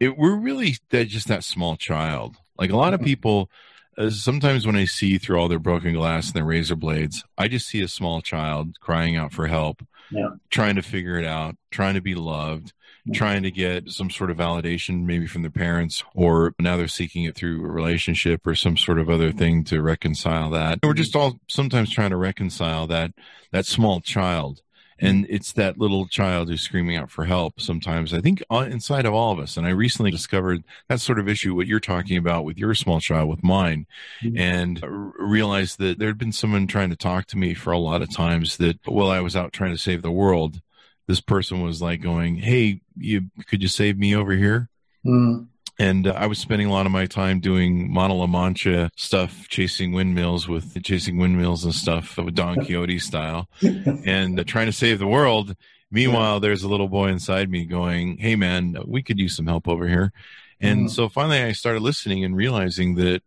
it, 0.00 0.16
we're 0.16 0.36
really 0.36 0.76
that 0.90 1.06
just 1.06 1.28
that 1.28 1.44
small 1.44 1.76
child. 1.76 2.36
Like 2.58 2.70
a 2.70 2.76
lot 2.76 2.94
of 2.94 3.00
mm-hmm. 3.00 3.06
people, 3.06 3.50
uh, 3.98 4.10
sometimes 4.10 4.64
when 4.64 4.76
I 4.76 4.84
see 4.84 5.18
through 5.18 5.38
all 5.38 5.48
their 5.48 5.58
broken 5.58 5.92
glass 5.92 6.28
and 6.28 6.34
their 6.34 6.44
razor 6.44 6.76
blades, 6.76 7.24
I 7.36 7.48
just 7.48 7.66
see 7.66 7.82
a 7.82 7.88
small 7.88 8.20
child 8.20 8.76
crying 8.80 9.16
out 9.16 9.32
for 9.32 9.48
help, 9.48 9.84
yeah. 10.10 10.30
trying 10.50 10.76
to 10.76 10.82
figure 10.82 11.18
it 11.18 11.26
out, 11.26 11.56
trying 11.70 11.94
to 11.94 12.00
be 12.00 12.14
loved, 12.14 12.68
mm-hmm. 12.68 13.12
trying 13.12 13.42
to 13.42 13.50
get 13.50 13.90
some 13.90 14.08
sort 14.08 14.30
of 14.30 14.36
validation, 14.36 15.04
maybe 15.04 15.26
from 15.26 15.42
their 15.42 15.50
parents, 15.50 16.04
or 16.14 16.54
now 16.60 16.76
they're 16.76 16.86
seeking 16.86 17.24
it 17.24 17.34
through 17.34 17.64
a 17.64 17.68
relationship 17.68 18.46
or 18.46 18.54
some 18.54 18.76
sort 18.76 19.00
of 19.00 19.10
other 19.10 19.32
thing 19.32 19.64
to 19.64 19.82
reconcile 19.82 20.50
that. 20.50 20.78
We're 20.82 20.94
just 20.94 21.16
all 21.16 21.40
sometimes 21.48 21.92
trying 21.92 22.10
to 22.10 22.16
reconcile 22.16 22.86
that 22.86 23.12
that 23.50 23.66
small 23.66 24.00
child 24.00 24.62
and 25.00 25.26
it's 25.28 25.52
that 25.52 25.78
little 25.78 26.06
child 26.06 26.48
who's 26.48 26.60
screaming 26.60 26.96
out 26.96 27.10
for 27.10 27.24
help 27.24 27.60
sometimes 27.60 28.12
i 28.12 28.20
think 28.20 28.42
inside 28.50 29.06
of 29.06 29.14
all 29.14 29.32
of 29.32 29.38
us 29.38 29.56
and 29.56 29.66
i 29.66 29.70
recently 29.70 30.10
discovered 30.10 30.62
that 30.88 31.00
sort 31.00 31.18
of 31.18 31.28
issue 31.28 31.54
what 31.54 31.66
you're 31.66 31.80
talking 31.80 32.16
about 32.16 32.44
with 32.44 32.58
your 32.58 32.74
small 32.74 33.00
child 33.00 33.28
with 33.28 33.42
mine 33.42 33.86
mm-hmm. 34.22 34.36
and 34.36 34.82
realized 35.18 35.78
that 35.78 35.98
there 35.98 36.08
had 36.08 36.18
been 36.18 36.32
someone 36.32 36.66
trying 36.66 36.90
to 36.90 36.96
talk 36.96 37.26
to 37.26 37.38
me 37.38 37.54
for 37.54 37.72
a 37.72 37.78
lot 37.78 38.02
of 38.02 38.14
times 38.14 38.56
that 38.56 38.78
while 38.86 39.10
i 39.10 39.20
was 39.20 39.36
out 39.36 39.52
trying 39.52 39.72
to 39.72 39.78
save 39.78 40.02
the 40.02 40.10
world 40.10 40.60
this 41.06 41.20
person 41.20 41.62
was 41.62 41.80
like 41.80 42.02
going 42.02 42.36
hey 42.36 42.80
you 42.96 43.22
could 43.46 43.62
you 43.62 43.68
save 43.68 43.98
me 43.98 44.14
over 44.14 44.32
here 44.32 44.68
mm-hmm. 45.04 45.44
And 45.78 46.08
uh, 46.08 46.12
I 46.12 46.26
was 46.26 46.38
spending 46.38 46.66
a 46.66 46.72
lot 46.72 46.86
of 46.86 46.92
my 46.92 47.06
time 47.06 47.38
doing 47.40 47.92
Man 47.92 48.10
of 48.10 48.16
La 48.16 48.26
Mancha 48.26 48.90
stuff, 48.96 49.48
chasing 49.48 49.92
windmills 49.92 50.48
with 50.48 50.82
chasing 50.82 51.18
windmills 51.18 51.64
and 51.64 51.74
stuff 51.74 52.16
with 52.16 52.34
Don 52.34 52.56
Quixote 52.64 52.98
style, 52.98 53.48
and 53.62 54.40
uh, 54.40 54.44
trying 54.44 54.66
to 54.66 54.72
save 54.72 54.98
the 54.98 55.06
world. 55.06 55.54
Meanwhile, 55.90 56.40
there's 56.40 56.64
a 56.64 56.68
little 56.68 56.88
boy 56.88 57.08
inside 57.08 57.48
me 57.48 57.64
going, 57.64 58.18
"Hey, 58.18 58.34
man, 58.34 58.76
we 58.86 59.02
could 59.02 59.18
use 59.18 59.36
some 59.36 59.46
help 59.46 59.68
over 59.68 59.86
here." 59.88 60.12
And 60.60 60.80
mm-hmm. 60.80 60.88
so 60.88 61.08
finally, 61.08 61.40
I 61.42 61.52
started 61.52 61.82
listening 61.82 62.24
and 62.24 62.36
realizing 62.36 62.96
that 62.96 63.22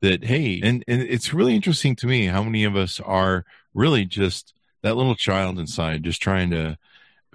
that 0.00 0.24
hey, 0.24 0.60
and, 0.62 0.84
and 0.86 1.02
it's 1.02 1.34
really 1.34 1.54
interesting 1.54 1.96
to 1.96 2.06
me 2.06 2.26
how 2.26 2.42
many 2.42 2.64
of 2.64 2.76
us 2.76 3.00
are 3.00 3.44
really 3.74 4.04
just 4.04 4.54
that 4.82 4.96
little 4.96 5.16
child 5.16 5.58
inside, 5.58 6.04
just 6.04 6.22
trying 6.22 6.50
to 6.50 6.78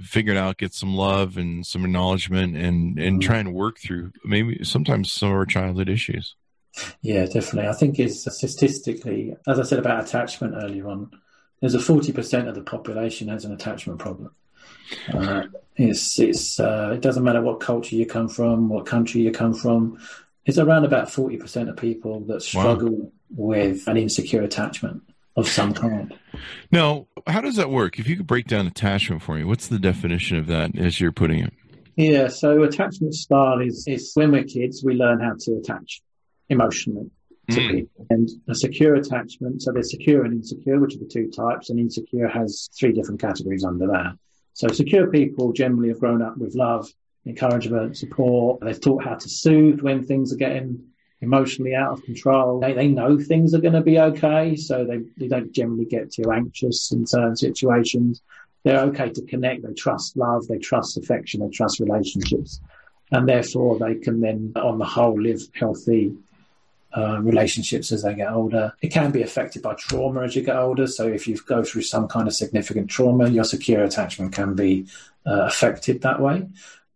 figure 0.02 0.34
it 0.34 0.38
out, 0.38 0.58
get 0.58 0.74
some 0.74 0.96
love 0.96 1.38
and 1.38 1.66
some 1.66 1.86
acknowledgement, 1.86 2.56
and 2.56 2.98
and 2.98 3.20
mm-hmm. 3.20 3.20
try 3.20 3.38
and 3.38 3.54
work 3.54 3.80
through 3.80 4.12
maybe 4.24 4.64
sometimes 4.64 5.12
some 5.12 5.30
of 5.30 5.36
our 5.36 5.46
childhood 5.46 5.90
issues. 5.90 6.36
Yeah, 7.02 7.26
definitely. 7.26 7.68
I 7.68 7.74
think 7.74 8.00
it's 8.00 8.22
statistically, 8.22 9.36
as 9.48 9.60
I 9.60 9.64
said 9.64 9.80
about 9.80 10.04
attachment 10.04 10.56
earlier 10.56 10.88
on, 10.88 11.12
there's 11.60 11.76
a 11.76 11.80
forty 11.80 12.12
percent 12.12 12.48
of 12.48 12.56
the 12.56 12.62
population 12.62 13.28
has 13.28 13.46
an 13.46 13.54
attachment 13.54 14.00
problem. 14.00 14.32
Uh, 15.14 15.44
it's 15.76 16.20
it's 16.20 16.60
uh, 16.60 16.92
it 16.94 17.02
doesn't 17.02 17.24
matter 17.24 17.42
what 17.42 17.60
culture 17.60 17.96
you 17.96 18.06
come 18.06 18.30
from, 18.30 18.70
what 18.70 18.86
country 18.86 19.22
you 19.22 19.32
come 19.32 19.54
from. 19.54 20.00
It's 20.46 20.58
around 20.58 20.86
about 20.86 21.12
forty 21.12 21.38
percent 21.38 21.70
of 21.70 21.78
people 21.78 22.22
that 22.22 22.42
struggle 22.42 22.90
wow. 22.90 23.12
with 23.30 23.88
an 23.88 23.98
insecure 23.98 24.42
attachment 24.42 25.04
of 25.36 25.48
some 25.48 25.74
kind. 25.74 26.14
Now, 26.72 27.08
how 27.28 27.42
does 27.42 27.56
that 27.56 27.70
work? 27.70 28.00
If 28.00 28.08
you 28.08 28.18
could 28.18 28.28
break 28.28 28.48
down 28.48 28.68
attachment 28.68 29.22
for 29.22 29.36
me, 29.36 29.44
what's 29.44 29.68
the 29.68 29.80
definition 29.80 30.38
of 30.38 30.48
that 30.48 30.78
as 30.78 31.00
you're 31.00 31.12
putting 31.12 31.40
it? 31.40 31.54
Yeah, 31.96 32.28
so 32.28 32.64
attachment 32.64 33.14
style 33.14 33.60
is, 33.60 33.86
is 33.88 34.12
when 34.14 34.32
we're 34.32 34.44
kids, 34.44 34.84
we 34.84 34.94
learn 34.94 35.20
how 35.20 35.36
to 35.40 35.58
attach 35.58 36.02
emotionally 36.50 37.10
to 37.50 37.60
mm. 37.60 37.72
people. 37.72 38.08
And 38.10 38.30
a 38.50 38.56
secure 38.56 38.96
attachment, 38.96 39.62
so 39.62 39.72
there's 39.72 39.92
secure 39.92 40.24
and 40.26 40.34
insecure, 40.34 40.80
which 40.80 40.96
are 40.96 41.00
the 41.00 41.06
two 41.06 41.30
types, 41.30 41.70
and 41.70 41.80
insecure 41.80 42.28
has 42.28 42.70
three 42.78 42.94
different 42.94 43.22
categories 43.22 43.64
under 43.64 43.88
that. 43.88 44.14
So 44.54 44.68
secure 44.68 45.08
people 45.08 45.54
generally 45.54 45.90
have 45.90 46.00
grown 46.00 46.22
up 46.22 46.38
with 46.38 46.56
love, 46.56 46.88
encouragement, 47.26 47.98
support. 47.98 48.62
They've 48.62 48.80
taught 48.80 49.04
how 49.04 49.16
to 49.16 49.30
soothe 49.30 49.82
when 49.82 50.04
things 50.04 50.34
are 50.34 50.38
getting 50.38 50.91
emotionally 51.22 51.76
out 51.76 51.94
of 51.94 52.04
control. 52.04 52.60
They, 52.60 52.74
they 52.74 52.88
know 52.88 53.20
things 53.20 53.54
are 53.54 53.62
going 53.62 53.74
to 53.74 53.82
be 53.82 54.00
okay, 54.00 54.56
so 54.56 54.84
they, 54.84 55.00
they 55.18 55.28
don't 55.28 55.52
generally 55.52 55.86
get 55.86 56.12
too 56.12 56.32
anxious 56.32 56.92
in 56.92 57.06
certain 57.06 57.36
situations. 57.36 58.22
They're 58.64 58.82
okay 58.82 59.10
to 59.10 59.22
connect. 59.24 59.64
They 59.64 59.74
trust 59.74 60.18
love. 60.18 60.48
They 60.48 60.58
trust 60.58 60.98
affection. 60.98 61.42
They 61.42 61.50
trust 61.50 61.80
relationships. 61.80 62.60
And 63.12 63.28
therefore, 63.28 63.78
they 63.78 63.96
can 63.96 64.22
then, 64.22 64.54
on 64.56 64.78
the 64.78 64.86
whole, 64.86 65.20
live 65.20 65.42
healthy 65.54 66.14
uh, 66.96 67.20
relationships 67.22 67.92
as 67.92 68.04
they 68.04 68.14
get 68.16 68.32
older. 68.32 68.74
It 68.82 68.90
can 68.90 69.12
be 69.12 69.22
affected 69.22 69.62
by 69.62 69.76
trauma 69.76 70.24
as 70.24 70.36
you 70.36 70.44
get 70.44 70.58
older. 70.58 70.88
So 70.88 71.08
if 71.08 71.28
you 71.28 71.38
go 71.38 71.64
through 71.64 71.84
some 71.84 72.08
kind 72.08 72.28
of 72.28 72.34
significant 72.34 72.90
trauma, 72.90 73.30
your 73.30 73.44
secure 73.44 73.84
attachment 73.84 74.34
can 74.34 74.56
be 74.56 74.88
uh, 75.26 75.42
affected 75.42 76.02
that 76.02 76.20
way. 76.20 76.48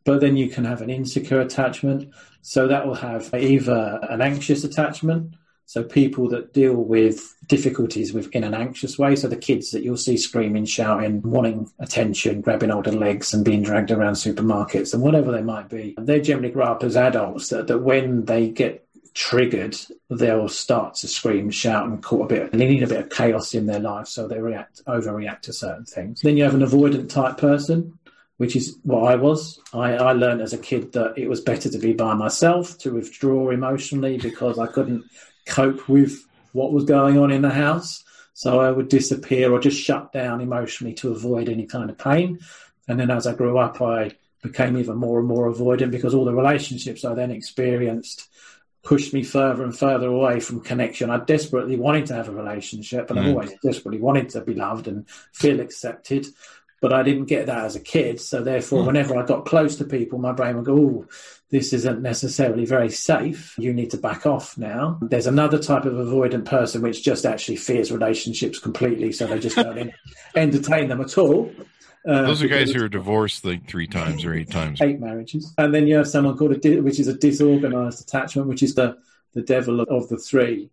But 0.05 0.21
then 0.21 0.37
you 0.37 0.49
can 0.49 0.63
have 0.63 0.81
an 0.81 0.89
insecure 0.89 1.41
attachment. 1.41 2.13
So 2.41 2.67
that 2.67 2.85
will 2.85 2.95
have 2.95 3.33
either 3.33 3.99
an 4.03 4.21
anxious 4.21 4.63
attachment. 4.63 5.35
So 5.67 5.83
people 5.83 6.29
that 6.29 6.53
deal 6.53 6.75
with 6.75 7.35
difficulties 7.47 8.13
with 8.13 8.29
in 8.35 8.43
an 8.43 8.53
anxious 8.53 8.99
way. 8.99 9.15
So 9.15 9.27
the 9.27 9.35
kids 9.35 9.71
that 9.71 9.81
you'll 9.83 9.97
see 9.97 10.15
screaming, 10.15 10.65
shouting, 10.65 11.23
wanting 11.23 11.71
attention, 11.79 12.41
grabbing 12.41 12.69
older 12.69 12.91
legs 12.91 13.33
and 13.33 13.43
being 13.43 13.63
dragged 13.63 13.89
around 13.89 14.13
supermarkets 14.13 14.93
and 14.93 15.01
whatever 15.01 15.31
they 15.31 15.41
might 15.41 15.69
be. 15.69 15.95
They 15.99 16.21
generally 16.21 16.51
grow 16.51 16.65
up 16.65 16.83
as 16.83 16.95
adults 16.95 17.49
that, 17.49 17.65
that 17.65 17.79
when 17.79 18.25
they 18.25 18.49
get 18.49 18.85
triggered, 19.15 19.75
they'll 20.09 20.49
start 20.49 20.93
to 20.95 21.07
scream, 21.07 21.49
shout, 21.49 21.87
and 21.87 22.03
cause 22.03 22.25
a 22.25 22.27
bit. 22.27 22.51
They 22.51 22.67
need 22.67 22.83
a 22.83 22.87
bit 22.87 22.99
of 22.99 23.09
chaos 23.09 23.55
in 23.55 23.65
their 23.65 23.79
life, 23.79 24.07
so 24.07 24.27
they 24.27 24.39
react, 24.39 24.85
overreact 24.85 25.41
to 25.43 25.53
certain 25.53 25.85
things. 25.85 26.21
Then 26.21 26.37
you 26.37 26.43
have 26.43 26.53
an 26.53 26.61
avoidant 26.61 27.09
type 27.09 27.37
person, 27.37 27.97
which 28.38 28.55
is 28.55 28.77
what 28.83 29.11
I 29.11 29.15
was. 29.15 29.59
I, 29.73 29.93
I 29.93 30.11
learned 30.13 30.41
as 30.41 30.53
a 30.53 30.57
kid 30.57 30.93
that 30.93 31.17
it 31.17 31.29
was 31.29 31.41
better 31.41 31.69
to 31.69 31.77
be 31.77 31.93
by 31.93 32.13
myself, 32.13 32.77
to 32.79 32.93
withdraw 32.93 33.49
emotionally 33.49 34.17
because 34.17 34.59
I 34.59 34.67
couldn't 34.67 35.05
cope 35.45 35.88
with 35.88 36.25
what 36.51 36.73
was 36.73 36.86
going 36.86 37.17
on 37.17 37.31
in 37.31 37.41
the 37.41 37.49
house. 37.49 38.03
So 38.33 38.59
I 38.59 38.71
would 38.71 38.89
disappear 38.89 39.51
or 39.51 39.59
just 39.59 39.81
shut 39.81 40.11
down 40.11 40.41
emotionally 40.41 40.93
to 40.95 41.11
avoid 41.11 41.47
any 41.47 41.65
kind 41.65 41.89
of 41.89 41.97
pain. 41.97 42.39
And 42.88 42.99
then 42.99 43.09
as 43.09 43.25
I 43.25 43.33
grew 43.33 43.57
up, 43.57 43.81
I 43.81 44.11
became 44.43 44.77
even 44.77 44.97
more 44.97 45.19
and 45.19 45.27
more 45.27 45.51
avoidant 45.51 45.91
because 45.91 46.13
all 46.13 46.25
the 46.25 46.33
relationships 46.33 47.05
I 47.05 47.13
then 47.13 47.31
experienced 47.31 48.27
pushed 48.83 49.13
me 49.13 49.23
further 49.23 49.63
and 49.63 49.77
further 49.77 50.07
away 50.07 50.39
from 50.39 50.61
connection. 50.61 51.09
I 51.09 51.17
desperately 51.17 51.75
wanted 51.75 52.05
to 52.07 52.13
have 52.13 52.29
a 52.29 52.31
relationship, 52.31 53.09
and 53.09 53.19
mm. 53.19 53.23
I've 53.23 53.29
always 53.29 53.53
desperately 53.63 53.99
wanted 53.99 54.29
to 54.29 54.41
be 54.41 54.53
loved 54.53 54.88
and 54.88 55.09
feel 55.33 55.59
accepted. 55.59 56.27
But 56.86 56.93
I 56.93 57.01
didn't 57.01 57.25
get 57.25 57.47
that 57.47 57.65
as 57.65 57.75
a 57.75 57.79
kid. 57.79 58.21
So 58.21 58.43
therefore, 58.43 58.83
mm. 58.83 58.86
whenever 58.86 59.17
I 59.17 59.25
got 59.25 59.47
close 59.47 59.75
to 59.77 59.86
people, 59.86 60.19
my 60.19 60.33
brain 60.33 60.55
would 60.55 60.65
go, 60.65 60.77
"Oh, 60.77 61.05
this 61.49 61.73
isn't 61.73 62.03
necessarily 62.03 62.63
very 62.63 62.91
safe. 62.91 63.55
You 63.57 63.73
need 63.73 63.89
to 63.89 63.97
back 63.97 64.27
off 64.27 64.55
now." 64.55 64.99
There's 65.01 65.25
another 65.25 65.57
type 65.57 65.86
of 65.86 65.93
avoidant 65.93 66.45
person 66.45 66.83
which 66.83 67.03
just 67.03 67.25
actually 67.25 67.55
fears 67.55 67.91
relationships 67.91 68.59
completely, 68.59 69.13
so 69.13 69.25
they 69.25 69.39
just 69.39 69.55
don't 69.55 69.93
entertain 70.36 70.89
them 70.89 71.01
at 71.01 71.17
all. 71.17 71.51
Uh, 72.07 72.21
Those 72.21 72.43
are 72.43 72.47
guys 72.47 72.69
who 72.69 72.83
are 72.83 72.88
divorced 72.88 73.43
like 73.43 73.67
three 73.67 73.88
times 73.88 74.23
or 74.23 74.36
eight 74.36 74.51
times. 74.51 74.79
Eight 74.79 74.99
marriages. 74.99 75.55
And 75.57 75.73
then 75.73 75.88
you 75.88 75.95
have 75.95 76.07
someone 76.07 76.38
called 76.38 76.51
a, 76.51 76.57
di- 76.57 76.81
which 76.81 76.99
is 76.99 77.07
a 77.07 77.17
disorganized 77.17 77.99
attachment, 77.99 78.47
which 78.47 78.61
is 78.61 78.75
the, 78.75 78.99
the 79.33 79.41
devil 79.41 79.81
of 79.81 80.07
the 80.09 80.19
three. 80.19 80.69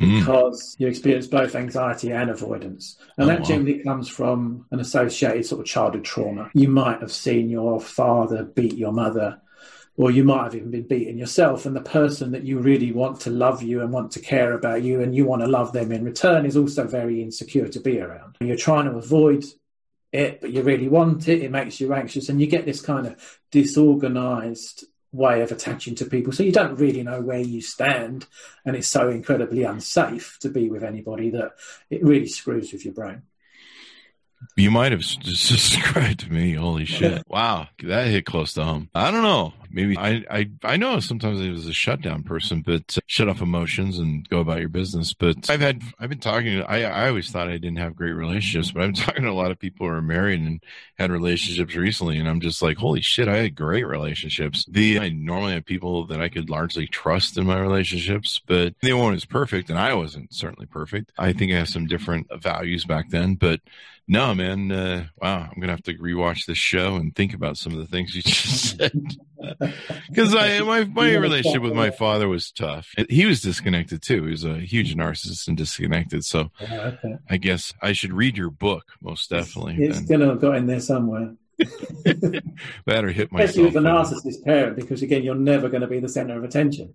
Because 0.00 0.74
mm. 0.74 0.80
you 0.80 0.88
experience 0.88 1.26
both 1.26 1.54
anxiety 1.54 2.10
and 2.10 2.30
avoidance. 2.30 2.96
And 3.18 3.24
oh, 3.24 3.28
that 3.28 3.40
wow. 3.40 3.44
generally 3.46 3.82
comes 3.82 4.08
from 4.08 4.64
an 4.70 4.80
associated 4.80 5.44
sort 5.44 5.60
of 5.60 5.66
childhood 5.66 6.04
trauma. 6.04 6.50
You 6.54 6.68
might 6.68 7.00
have 7.00 7.12
seen 7.12 7.50
your 7.50 7.80
father 7.80 8.44
beat 8.44 8.76
your 8.76 8.92
mother, 8.92 9.42
or 9.96 10.10
you 10.10 10.24
might 10.24 10.44
have 10.44 10.54
even 10.54 10.70
been 10.70 10.88
beaten 10.88 11.18
yourself. 11.18 11.66
And 11.66 11.76
the 11.76 11.82
person 11.82 12.32
that 12.32 12.44
you 12.44 12.60
really 12.60 12.92
want 12.92 13.20
to 13.20 13.30
love 13.30 13.62
you 13.62 13.82
and 13.82 13.92
want 13.92 14.12
to 14.12 14.20
care 14.20 14.54
about 14.54 14.82
you 14.82 15.02
and 15.02 15.14
you 15.14 15.26
want 15.26 15.42
to 15.42 15.48
love 15.48 15.74
them 15.74 15.92
in 15.92 16.02
return 16.02 16.46
is 16.46 16.56
also 16.56 16.86
very 16.86 17.22
insecure 17.22 17.68
to 17.68 17.80
be 17.80 18.00
around. 18.00 18.36
And 18.40 18.48
you're 18.48 18.56
trying 18.56 18.86
to 18.86 18.96
avoid 18.96 19.44
it, 20.12 20.40
but 20.40 20.50
you 20.50 20.62
really 20.62 20.88
want 20.88 21.28
it. 21.28 21.42
It 21.42 21.50
makes 21.50 21.78
you 21.78 21.92
anxious, 21.92 22.30
and 22.30 22.40
you 22.40 22.46
get 22.46 22.64
this 22.64 22.80
kind 22.80 23.06
of 23.06 23.38
disorganized 23.50 24.84
way 25.12 25.42
of 25.42 25.50
attaching 25.50 25.94
to 25.96 26.04
people. 26.04 26.32
So 26.32 26.42
you 26.42 26.52
don't 26.52 26.76
really 26.76 27.02
know 27.02 27.20
where 27.20 27.40
you 27.40 27.60
stand, 27.60 28.26
and 28.64 28.76
it's 28.76 28.88
so 28.88 29.08
incredibly 29.10 29.64
unsafe 29.64 30.38
to 30.40 30.48
be 30.48 30.70
with 30.70 30.84
anybody 30.84 31.30
that 31.30 31.52
it 31.90 32.04
really 32.04 32.28
screws 32.28 32.72
with 32.72 32.84
your 32.84 32.94
brain. 32.94 33.22
You 34.56 34.70
might 34.70 34.92
have 34.92 35.00
described 35.00 36.20
to 36.20 36.32
me. 36.32 36.54
Holy 36.54 36.84
shit! 36.84 37.24
Wow, 37.28 37.68
that 37.82 38.06
hit 38.06 38.24
close 38.24 38.54
to 38.54 38.64
home. 38.64 38.88
I 38.94 39.10
don't 39.10 39.22
know. 39.22 39.52
Maybe 39.72 39.96
I 39.96 40.24
I 40.30 40.50
I 40.64 40.76
know 40.76 40.98
sometimes 41.00 41.40
I 41.40 41.50
was 41.50 41.66
a 41.66 41.72
shutdown 41.72 42.22
person, 42.22 42.62
but 42.62 42.96
uh, 42.96 43.00
shut 43.06 43.28
off 43.28 43.40
emotions 43.40 43.98
and 43.98 44.28
go 44.28 44.40
about 44.40 44.60
your 44.60 44.68
business. 44.68 45.12
But 45.12 45.48
I've 45.48 45.60
had 45.60 45.82
I've 45.98 46.08
been 46.08 46.18
talking. 46.18 46.62
I 46.62 46.84
I 46.84 47.08
always 47.08 47.30
thought 47.30 47.48
I 47.48 47.58
didn't 47.58 47.76
have 47.76 47.96
great 47.96 48.12
relationships, 48.12 48.72
but 48.72 48.82
I'm 48.82 48.92
talking 48.94 49.22
to 49.22 49.30
a 49.30 49.32
lot 49.32 49.50
of 49.50 49.58
people 49.58 49.86
who 49.86 49.92
are 49.92 50.02
married 50.02 50.40
and 50.40 50.62
had 50.98 51.10
relationships 51.10 51.74
recently, 51.74 52.18
and 52.18 52.28
I'm 52.28 52.40
just 52.40 52.62
like, 52.62 52.76
holy 52.78 53.00
shit! 53.00 53.28
I 53.28 53.36
had 53.36 53.54
great 53.54 53.86
relationships. 53.86 54.64
The 54.68 54.98
I 54.98 55.08
normally 55.10 55.54
have 55.54 55.64
people 55.64 56.06
that 56.06 56.20
I 56.20 56.28
could 56.28 56.50
largely 56.50 56.86
trust 56.86 57.38
in 57.38 57.46
my 57.46 57.58
relationships, 57.58 58.40
but 58.46 58.74
they 58.82 58.92
weren't 58.92 59.16
as 59.16 59.24
perfect, 59.24 59.70
and 59.70 59.78
I 59.78 59.94
wasn't 59.94 60.34
certainly 60.34 60.66
perfect. 60.66 61.12
I 61.18 61.32
think 61.32 61.52
I 61.52 61.56
have 61.56 61.68
some 61.68 61.86
different 61.86 62.28
values 62.42 62.84
back 62.84 63.10
then, 63.10 63.34
but 63.34 63.60
no, 64.10 64.34
man. 64.34 64.72
Uh, 64.72 65.06
wow, 65.22 65.48
I'm 65.48 65.60
gonna 65.60 65.72
have 65.72 65.84
to 65.84 65.94
rewatch 65.94 66.44
this 66.44 66.58
show 66.58 66.96
and 66.96 67.14
think 67.14 67.32
about 67.32 67.56
some 67.56 67.72
of 67.72 67.78
the 67.78 67.86
things 67.86 68.14
you 68.14 68.22
just 68.24 68.76
said. 68.76 68.92
Because 70.08 70.34
I 70.34 70.60
my 70.60 70.84
my 70.84 71.14
relationship 71.14 71.62
with 71.62 71.72
my 71.72 71.90
father 71.90 72.28
was 72.28 72.50
tough. 72.50 72.88
He 73.08 73.26
was 73.26 73.40
disconnected 73.40 74.02
too. 74.02 74.24
He 74.24 74.30
was 74.30 74.44
a 74.44 74.58
huge 74.58 74.94
narcissist 74.96 75.46
and 75.48 75.56
disconnected. 75.56 76.24
So 76.24 76.50
oh, 76.60 76.74
okay. 76.74 77.16
I 77.28 77.36
guess 77.36 77.72
I 77.80 77.92
should 77.92 78.12
read 78.12 78.36
your 78.36 78.50
book 78.50 78.84
most 79.00 79.30
definitely. 79.30 79.76
It's, 79.78 80.00
it's 80.00 80.08
gonna 80.08 80.34
go 80.36 80.52
in 80.52 80.66
there 80.66 80.80
somewhere. 80.80 81.34
Better 82.86 83.10
hit 83.10 83.30
myself. 83.30 83.50
Especially 83.50 83.64
with 83.64 83.76
a 83.76 83.80
narcissist 83.80 84.44
parent, 84.44 84.76
because 84.76 85.02
again, 85.02 85.22
you're 85.22 85.34
never 85.34 85.68
going 85.68 85.82
to 85.82 85.86
be 85.86 86.00
the 86.00 86.08
center 86.08 86.38
of 86.38 86.44
attention. 86.44 86.94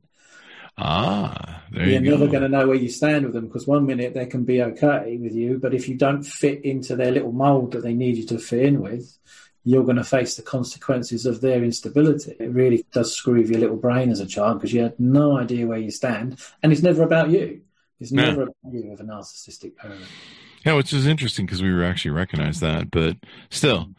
Ah, 0.78 1.64
there 1.72 1.88
You're 1.88 2.02
you 2.02 2.12
never 2.12 2.28
going 2.28 2.42
to 2.42 2.50
know 2.50 2.68
where 2.68 2.76
you 2.76 2.90
stand 2.90 3.24
with 3.26 3.34
them 3.34 3.48
because 3.48 3.66
one 3.66 3.86
minute 3.86 4.14
they 4.14 4.26
can 4.26 4.44
be 4.44 4.62
okay 4.62 5.18
with 5.22 5.34
you, 5.34 5.58
but 5.58 5.74
if 5.74 5.88
you 5.88 5.96
don't 5.96 6.24
fit 6.24 6.66
into 6.66 6.98
their 6.98 7.12
little 7.12 7.32
mold 7.32 7.72
that 7.72 7.84
they 7.84 7.94
need 7.94 8.18
you 8.18 8.26
to 8.28 8.40
fit 8.40 8.66
in 8.66 8.82
with, 8.82 9.18
you're 9.66 9.84
going 9.84 9.98
to 9.98 10.04
face 10.04 10.36
the 10.36 10.44
consequences 10.44 11.26
of 11.26 11.42
their 11.42 11.64
instability. 11.64 12.36
It 12.40 12.52
really 12.52 12.86
does 12.94 13.14
screw 13.14 13.40
with 13.40 13.50
your 13.50 13.60
little 13.60 13.76
brain 13.76 14.12
as 14.12 14.20
a 14.22 14.26
child 14.26 14.60
because 14.60 14.72
you 14.72 14.84
had 14.84 14.98
no 15.00 15.38
idea 15.38 15.68
where 15.68 15.80
you 15.80 15.92
stand, 15.92 16.40
and 16.64 16.72
it's 16.72 16.84
never 16.84 17.04
about 17.04 17.32
you. 17.32 17.62
It's 18.00 18.12
never 18.12 18.44
about 18.44 18.56
you 18.72 18.90
with 18.90 19.00
a 19.00 19.04
narcissistic 19.04 19.76
parent. 19.76 20.02
Yeah, 20.66 20.74
which 20.74 20.94
is 20.94 21.08
interesting 21.08 21.46
because 21.46 21.62
we 21.62 21.74
were 21.74 21.84
actually 21.84 22.12
recognized 22.12 22.62
that, 22.62 22.92
but 22.92 23.18
still. 23.50 23.90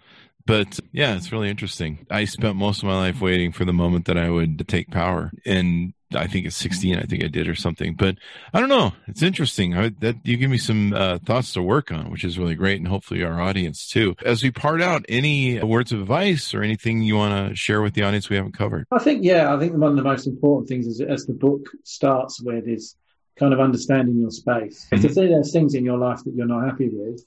But 0.47 0.79
yeah, 0.93 1.17
it's 1.17 1.33
really 1.33 1.51
interesting. 1.51 2.07
I 2.11 2.25
spent 2.25 2.57
most 2.57 2.79
of 2.83 2.89
my 2.89 2.97
life 2.97 3.21
waiting 3.21 3.51
for 3.51 3.65
the 3.65 3.73
moment 3.73 4.05
that 4.05 4.17
I 4.17 4.31
would 4.31 4.69
take 4.69 4.91
power. 4.91 5.33
And 5.45 5.93
I 6.15 6.27
think 6.27 6.47
it's 6.47 6.57
16. 6.57 6.97
I 6.97 7.03
think 7.03 7.25
I 7.25 7.29
did 7.29 7.49
or 7.49 7.55
something, 7.55 7.95
but 7.95 8.17
I 8.55 8.61
don't 8.61 8.69
know. 8.69 8.93
It's 9.09 9.23
interesting. 9.23 9.77
I, 9.77 9.89
that 10.01 10.17
you 10.25 10.37
give 10.37 10.51
me 10.51 10.59
some 10.59 10.93
uh, 10.93 11.19
thoughts 11.19 11.53
to 11.55 11.63
work 11.63 11.91
on, 11.91 12.11
which 12.11 12.25
is 12.25 12.39
really 12.39 12.55
great, 12.55 12.79
and 12.79 12.87
hopefully 12.87 13.25
our 13.25 13.41
audience 13.41 13.89
too. 13.89 14.15
As 14.25 14.43
we 14.43 14.51
part 14.51 14.81
out, 14.81 15.05
any 15.09 15.61
words 15.63 15.93
of 15.93 16.01
advice 16.01 16.55
or 16.55 16.63
anything 16.63 17.03
you 17.03 17.17
want 17.17 17.51
to 17.51 17.57
share 17.57 17.83
with 17.83 17.95
the 17.95 18.03
audience 18.03 18.31
we 18.31 18.37
haven't 18.37 18.57
covered? 18.57 18.87
I 18.93 18.99
think 18.99 19.25
yeah. 19.25 19.53
I 19.53 19.59
think 19.59 19.73
one 19.73 19.91
of 19.91 19.97
the 19.97 20.03
most 20.03 20.27
important 20.27 20.69
things 20.69 20.87
is 20.87 21.01
as 21.01 21.27
the 21.27 21.35
book 21.35 21.69
starts 21.83 22.41
with 22.41 22.69
is 22.69 22.97
kind 23.37 23.53
of 23.53 23.61
understanding 23.61 24.21
your 24.21 24.31
space. 24.31 24.87
Mm-hmm. 24.93 25.07
If 25.07 25.15
there's 25.15 25.53
things 25.53 25.75
in 25.75 25.85
your 25.85 25.99
life 25.99 26.23
that 26.25 26.35
you're 26.35 26.47
not 26.47 26.65
happy 26.65 26.89
with, 26.89 27.25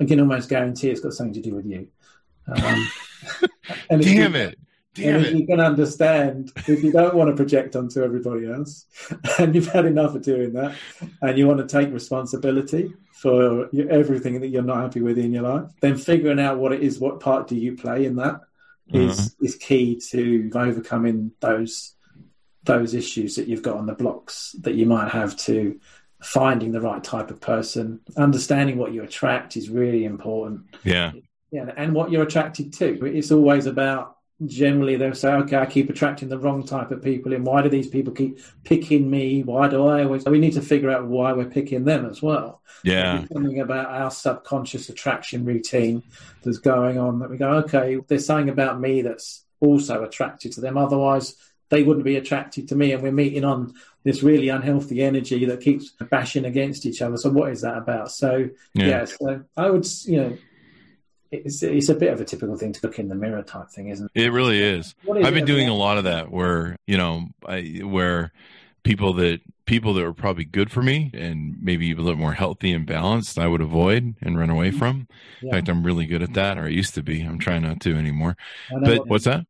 I 0.00 0.04
can 0.04 0.20
almost 0.20 0.48
guarantee 0.48 0.90
it's 0.90 1.00
got 1.00 1.12
something 1.12 1.34
to 1.34 1.48
do 1.48 1.54
with 1.54 1.66
you. 1.66 1.88
Um, 2.46 2.88
Damn 4.00 4.36
it. 4.36 4.58
Damn 4.98 5.16
and 5.16 5.26
if 5.26 5.34
you 5.34 5.46
can 5.46 5.60
understand, 5.60 6.52
if 6.66 6.82
you 6.82 6.92
don't 6.92 7.14
want 7.14 7.30
to 7.30 7.36
project 7.36 7.76
onto 7.76 8.02
everybody 8.02 8.50
else, 8.50 8.86
and 9.38 9.54
you've 9.54 9.68
had 9.68 9.86
enough 9.86 10.14
of 10.14 10.22
doing 10.22 10.52
that, 10.54 10.76
and 11.22 11.38
you 11.38 11.46
want 11.46 11.60
to 11.60 11.66
take 11.66 11.92
responsibility 11.92 12.92
for 13.12 13.68
everything 13.90 14.40
that 14.40 14.48
you're 14.48 14.62
not 14.62 14.82
happy 14.82 15.00
with 15.00 15.18
in 15.18 15.32
your 15.32 15.42
life, 15.42 15.70
then 15.80 15.96
figuring 15.96 16.38
out 16.38 16.58
what 16.58 16.72
it 16.72 16.82
is, 16.82 16.98
what 16.98 17.20
part 17.20 17.48
do 17.48 17.56
you 17.56 17.76
play 17.76 18.04
in 18.04 18.16
that, 18.16 18.40
is 18.92 19.18
uh-huh. 19.18 19.28
is 19.42 19.56
key 19.56 20.00
to 20.10 20.50
overcoming 20.54 21.32
those 21.40 21.94
those 22.64 22.92
issues 22.94 23.36
that 23.36 23.48
you've 23.48 23.62
got 23.62 23.76
on 23.76 23.86
the 23.86 23.94
blocks 23.94 24.54
that 24.60 24.74
you 24.74 24.84
might 24.84 25.10
have 25.10 25.36
to 25.36 25.80
finding 26.20 26.72
the 26.72 26.80
right 26.80 27.02
type 27.02 27.30
of 27.30 27.40
person. 27.40 28.00
Understanding 28.16 28.76
what 28.76 28.92
you 28.92 29.02
attract 29.02 29.56
is 29.56 29.70
really 29.70 30.04
important. 30.04 30.66
Yeah. 30.84 31.12
Yeah, 31.50 31.72
and 31.78 31.94
what 31.94 32.10
you're 32.10 32.24
attracted 32.24 32.74
to. 32.74 33.06
It's 33.06 33.32
always 33.32 33.64
about 33.64 34.17
generally 34.46 34.96
they'll 34.96 35.14
say, 35.14 35.32
okay, 35.32 35.56
I 35.56 35.66
keep 35.66 35.90
attracting 35.90 36.28
the 36.28 36.38
wrong 36.38 36.64
type 36.64 36.90
of 36.90 37.02
people 37.02 37.32
in. 37.32 37.44
Why 37.44 37.62
do 37.62 37.68
these 37.68 37.88
people 37.88 38.12
keep 38.12 38.38
picking 38.64 39.10
me? 39.10 39.42
Why 39.42 39.68
do 39.68 39.86
I 39.86 40.04
always? 40.04 40.24
We 40.24 40.38
need 40.38 40.54
to 40.54 40.62
figure 40.62 40.90
out 40.90 41.06
why 41.06 41.32
we're 41.32 41.46
picking 41.46 41.84
them 41.84 42.06
as 42.06 42.22
well. 42.22 42.62
Yeah. 42.84 43.24
Something 43.32 43.60
about 43.60 43.86
our 43.86 44.10
subconscious 44.10 44.88
attraction 44.88 45.44
routine 45.44 46.02
that's 46.42 46.58
going 46.58 46.98
on 46.98 47.18
that 47.18 47.30
we 47.30 47.36
go, 47.36 47.50
okay, 47.64 47.98
there's 48.06 48.26
something 48.26 48.48
about 48.48 48.80
me 48.80 49.02
that's 49.02 49.44
also 49.60 50.04
attracted 50.04 50.52
to 50.52 50.60
them. 50.60 50.78
Otherwise, 50.78 51.34
they 51.70 51.82
wouldn't 51.82 52.04
be 52.04 52.16
attracted 52.16 52.68
to 52.68 52.76
me. 52.76 52.92
And 52.92 53.02
we're 53.02 53.12
meeting 53.12 53.44
on 53.44 53.74
this 54.04 54.22
really 54.22 54.48
unhealthy 54.48 55.02
energy 55.02 55.44
that 55.46 55.60
keeps 55.60 55.90
bashing 56.10 56.44
against 56.44 56.86
each 56.86 57.02
other. 57.02 57.16
So 57.16 57.30
what 57.30 57.50
is 57.50 57.62
that 57.62 57.76
about? 57.76 58.12
So 58.12 58.48
yeah, 58.74 58.86
yeah 58.86 59.04
so 59.04 59.44
I 59.56 59.68
would, 59.68 59.86
you 60.04 60.20
know, 60.20 60.38
it's 61.30 61.62
it's 61.62 61.88
a 61.88 61.94
bit 61.94 62.12
of 62.12 62.20
a 62.20 62.24
typical 62.24 62.56
thing 62.56 62.72
to 62.72 62.80
look 62.82 62.98
in 62.98 63.08
the 63.08 63.14
mirror 63.14 63.42
type 63.42 63.68
thing, 63.70 63.88
isn't 63.88 64.10
it? 64.14 64.24
It 64.24 64.30
really 64.30 64.62
is. 64.62 64.94
is 65.06 65.24
I've 65.24 65.34
been 65.34 65.44
doing 65.44 65.68
a 65.68 65.74
lot 65.74 65.98
of 65.98 66.04
that 66.04 66.30
where 66.30 66.76
you 66.86 66.96
know 66.96 67.28
I, 67.46 67.80
where 67.82 68.32
people 68.82 69.12
that 69.14 69.40
people 69.66 69.92
that 69.94 70.02
were 70.02 70.14
probably 70.14 70.44
good 70.44 70.70
for 70.70 70.82
me 70.82 71.10
and 71.12 71.56
maybe 71.60 71.92
a 71.92 71.96
little 71.96 72.16
more 72.16 72.32
healthy 72.32 72.72
and 72.72 72.86
balanced, 72.86 73.38
I 73.38 73.46
would 73.46 73.60
avoid 73.60 74.14
and 74.22 74.38
run 74.38 74.50
away 74.50 74.70
mm-hmm. 74.70 74.78
from. 74.78 75.08
Yeah. 75.42 75.48
In 75.48 75.52
fact, 75.52 75.68
I'm 75.68 75.84
really 75.84 76.06
good 76.06 76.22
at 76.22 76.32
that, 76.34 76.56
or 76.56 76.64
I 76.64 76.68
used 76.68 76.94
to 76.94 77.02
be. 77.02 77.22
I'm 77.22 77.38
trying 77.38 77.62
not 77.62 77.80
to 77.80 77.94
anymore. 77.94 78.36
But 78.70 79.00
what, 79.00 79.08
what's 79.08 79.24
that? 79.24 79.44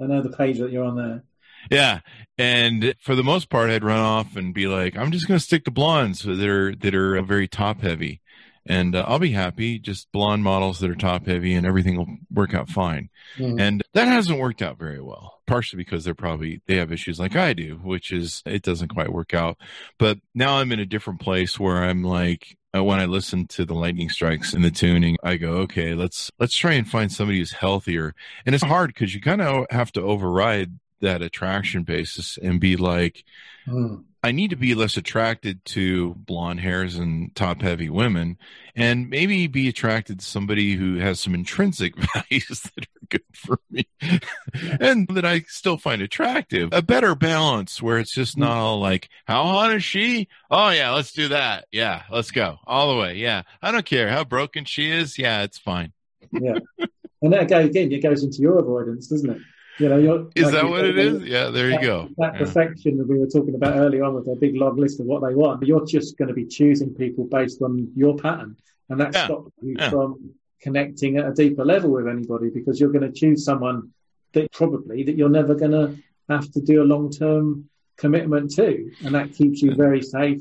I 0.00 0.06
know 0.06 0.22
the 0.22 0.30
page 0.30 0.58
that 0.58 0.70
you're 0.70 0.84
on 0.84 0.96
there. 0.96 1.24
Yeah. 1.70 2.00
And 2.38 2.94
for 3.00 3.14
the 3.14 3.24
most 3.24 3.48
part, 3.48 3.70
I'd 3.70 3.84
run 3.84 4.00
off 4.00 4.36
and 4.36 4.54
be 4.54 4.66
like, 4.66 4.96
I'm 4.96 5.10
just 5.10 5.26
going 5.26 5.38
to 5.38 5.44
stick 5.44 5.64
to 5.64 5.70
blondes 5.70 6.22
that 6.22 6.40
are, 6.40 6.74
that 6.76 6.94
are 6.94 7.20
very 7.22 7.48
top 7.48 7.80
heavy. 7.80 8.20
And 8.66 8.96
uh, 8.96 9.04
I'll 9.06 9.18
be 9.18 9.32
happy, 9.32 9.78
just 9.78 10.10
blonde 10.10 10.42
models 10.42 10.78
that 10.78 10.90
are 10.90 10.94
top 10.94 11.26
heavy 11.26 11.54
and 11.54 11.66
everything 11.66 11.96
will 11.96 12.16
work 12.32 12.54
out 12.54 12.68
fine. 12.68 13.10
Mm. 13.36 13.60
And 13.60 13.82
that 13.92 14.08
hasn't 14.08 14.38
worked 14.38 14.62
out 14.62 14.78
very 14.78 15.00
well, 15.00 15.40
partially 15.46 15.76
because 15.76 16.04
they're 16.04 16.14
probably, 16.14 16.62
they 16.66 16.76
have 16.76 16.92
issues 16.92 17.18
like 17.18 17.36
I 17.36 17.52
do, 17.52 17.80
which 17.82 18.10
is, 18.10 18.42
it 18.46 18.62
doesn't 18.62 18.88
quite 18.88 19.12
work 19.12 19.34
out. 19.34 19.58
But 19.98 20.18
now 20.34 20.58
I'm 20.58 20.72
in 20.72 20.80
a 20.80 20.86
different 20.86 21.20
place 21.20 21.60
where 21.60 21.84
I'm 21.84 22.02
like, 22.02 22.56
uh, 22.74 22.82
when 22.82 22.98
I 22.98 23.04
listen 23.04 23.46
to 23.48 23.64
the 23.64 23.74
lightning 23.74 24.08
strikes 24.08 24.52
and 24.52 24.64
the 24.64 24.70
tuning, 24.70 25.16
I 25.22 25.36
go, 25.36 25.58
okay, 25.58 25.94
let's 25.94 26.30
let's 26.40 26.56
try 26.56 26.72
and 26.72 26.88
find 26.88 27.12
somebody 27.12 27.38
who's 27.38 27.52
healthier. 27.52 28.14
And 28.44 28.54
it's 28.54 28.64
hard 28.64 28.88
because 28.88 29.14
you 29.14 29.20
kind 29.20 29.40
of 29.40 29.66
have 29.70 29.92
to 29.92 30.02
override 30.02 30.72
that 31.00 31.22
attraction 31.22 31.84
basis 31.84 32.36
and 32.42 32.58
be 32.60 32.76
like, 32.76 33.24
mm. 33.66 34.02
I 34.24 34.32
need 34.32 34.50
to 34.50 34.56
be 34.56 34.74
less 34.74 34.96
attracted 34.96 35.62
to 35.66 36.14
blonde 36.14 36.60
hairs 36.60 36.94
and 36.96 37.34
top 37.34 37.60
heavy 37.60 37.90
women 37.90 38.38
and 38.74 39.10
maybe 39.10 39.48
be 39.48 39.68
attracted 39.68 40.20
to 40.20 40.24
somebody 40.24 40.76
who 40.76 40.96
has 40.96 41.20
some 41.20 41.34
intrinsic 41.34 41.92
values 42.14 42.62
that 42.62 42.86
are 42.86 43.06
good 43.10 43.20
for 43.34 43.60
me 43.70 43.86
and 44.80 45.06
that 45.08 45.26
I 45.26 45.40
still 45.40 45.76
find 45.76 46.00
attractive. 46.00 46.70
A 46.72 46.80
better 46.80 47.14
balance 47.14 47.82
where 47.82 47.98
it's 47.98 48.14
just 48.14 48.34
mm. 48.34 48.40
not 48.40 48.56
all 48.56 48.80
like, 48.80 49.10
how 49.26 49.42
hot 49.42 49.74
is 49.74 49.84
she? 49.84 50.28
Oh 50.50 50.70
yeah, 50.70 50.92
let's 50.92 51.12
do 51.12 51.28
that. 51.28 51.66
Yeah, 51.70 52.04
let's 52.10 52.30
go 52.30 52.56
all 52.66 52.94
the 52.94 52.98
way. 52.98 53.16
Yeah. 53.16 53.42
I 53.60 53.72
don't 53.72 53.84
care 53.84 54.08
how 54.08 54.24
broken 54.24 54.64
she 54.64 54.90
is. 54.90 55.18
Yeah, 55.18 55.42
it's 55.42 55.58
fine. 55.58 55.92
yeah. 56.32 56.60
And 57.20 57.30
that 57.34 57.52
again, 57.52 57.92
it 57.92 58.02
goes 58.02 58.24
into 58.24 58.38
your 58.38 58.58
avoidance, 58.58 59.08
doesn't 59.08 59.28
it? 59.28 59.38
You 59.78 59.88
know, 59.88 59.98
you're, 59.98 60.28
is 60.36 60.44
like 60.44 60.54
that 60.54 60.68
what 60.68 60.84
it 60.84 60.96
is? 60.96 61.22
Yeah, 61.24 61.50
there 61.50 61.68
that, 61.70 61.82
you 61.82 61.86
go. 61.86 62.08
That 62.18 62.34
yeah. 62.34 62.38
perfection 62.38 62.96
that 62.98 63.08
we 63.08 63.18
were 63.18 63.26
talking 63.26 63.56
about 63.56 63.76
earlier 63.76 64.04
on 64.04 64.14
with 64.14 64.28
a 64.28 64.36
big 64.36 64.54
long 64.54 64.76
list 64.76 65.00
of 65.00 65.06
what 65.06 65.26
they 65.26 65.34
want. 65.34 65.66
You're 65.66 65.84
just 65.84 66.16
going 66.16 66.28
to 66.28 66.34
be 66.34 66.46
choosing 66.46 66.94
people 66.94 67.24
based 67.24 67.60
on 67.60 67.90
your 67.96 68.16
pattern, 68.16 68.56
and 68.88 69.00
that 69.00 69.12
yeah. 69.12 69.24
stops 69.24 69.50
you 69.62 69.74
yeah. 69.78 69.90
from 69.90 70.34
connecting 70.60 71.16
at 71.16 71.26
a 71.26 71.32
deeper 71.32 71.64
level 71.64 71.90
with 71.90 72.06
anybody 72.06 72.50
because 72.50 72.80
you're 72.80 72.92
going 72.92 73.10
to 73.10 73.12
choose 73.12 73.44
someone 73.44 73.90
that 74.32 74.50
probably 74.52 75.02
that 75.02 75.16
you're 75.16 75.28
never 75.28 75.54
going 75.54 75.72
to 75.72 75.96
have 76.28 76.50
to 76.52 76.60
do 76.60 76.82
a 76.82 76.84
long 76.84 77.10
term 77.10 77.68
commitment 77.96 78.54
to, 78.54 78.90
and 79.04 79.14
that 79.14 79.34
keeps 79.34 79.60
you 79.60 79.74
very 79.74 80.02
safe 80.02 80.40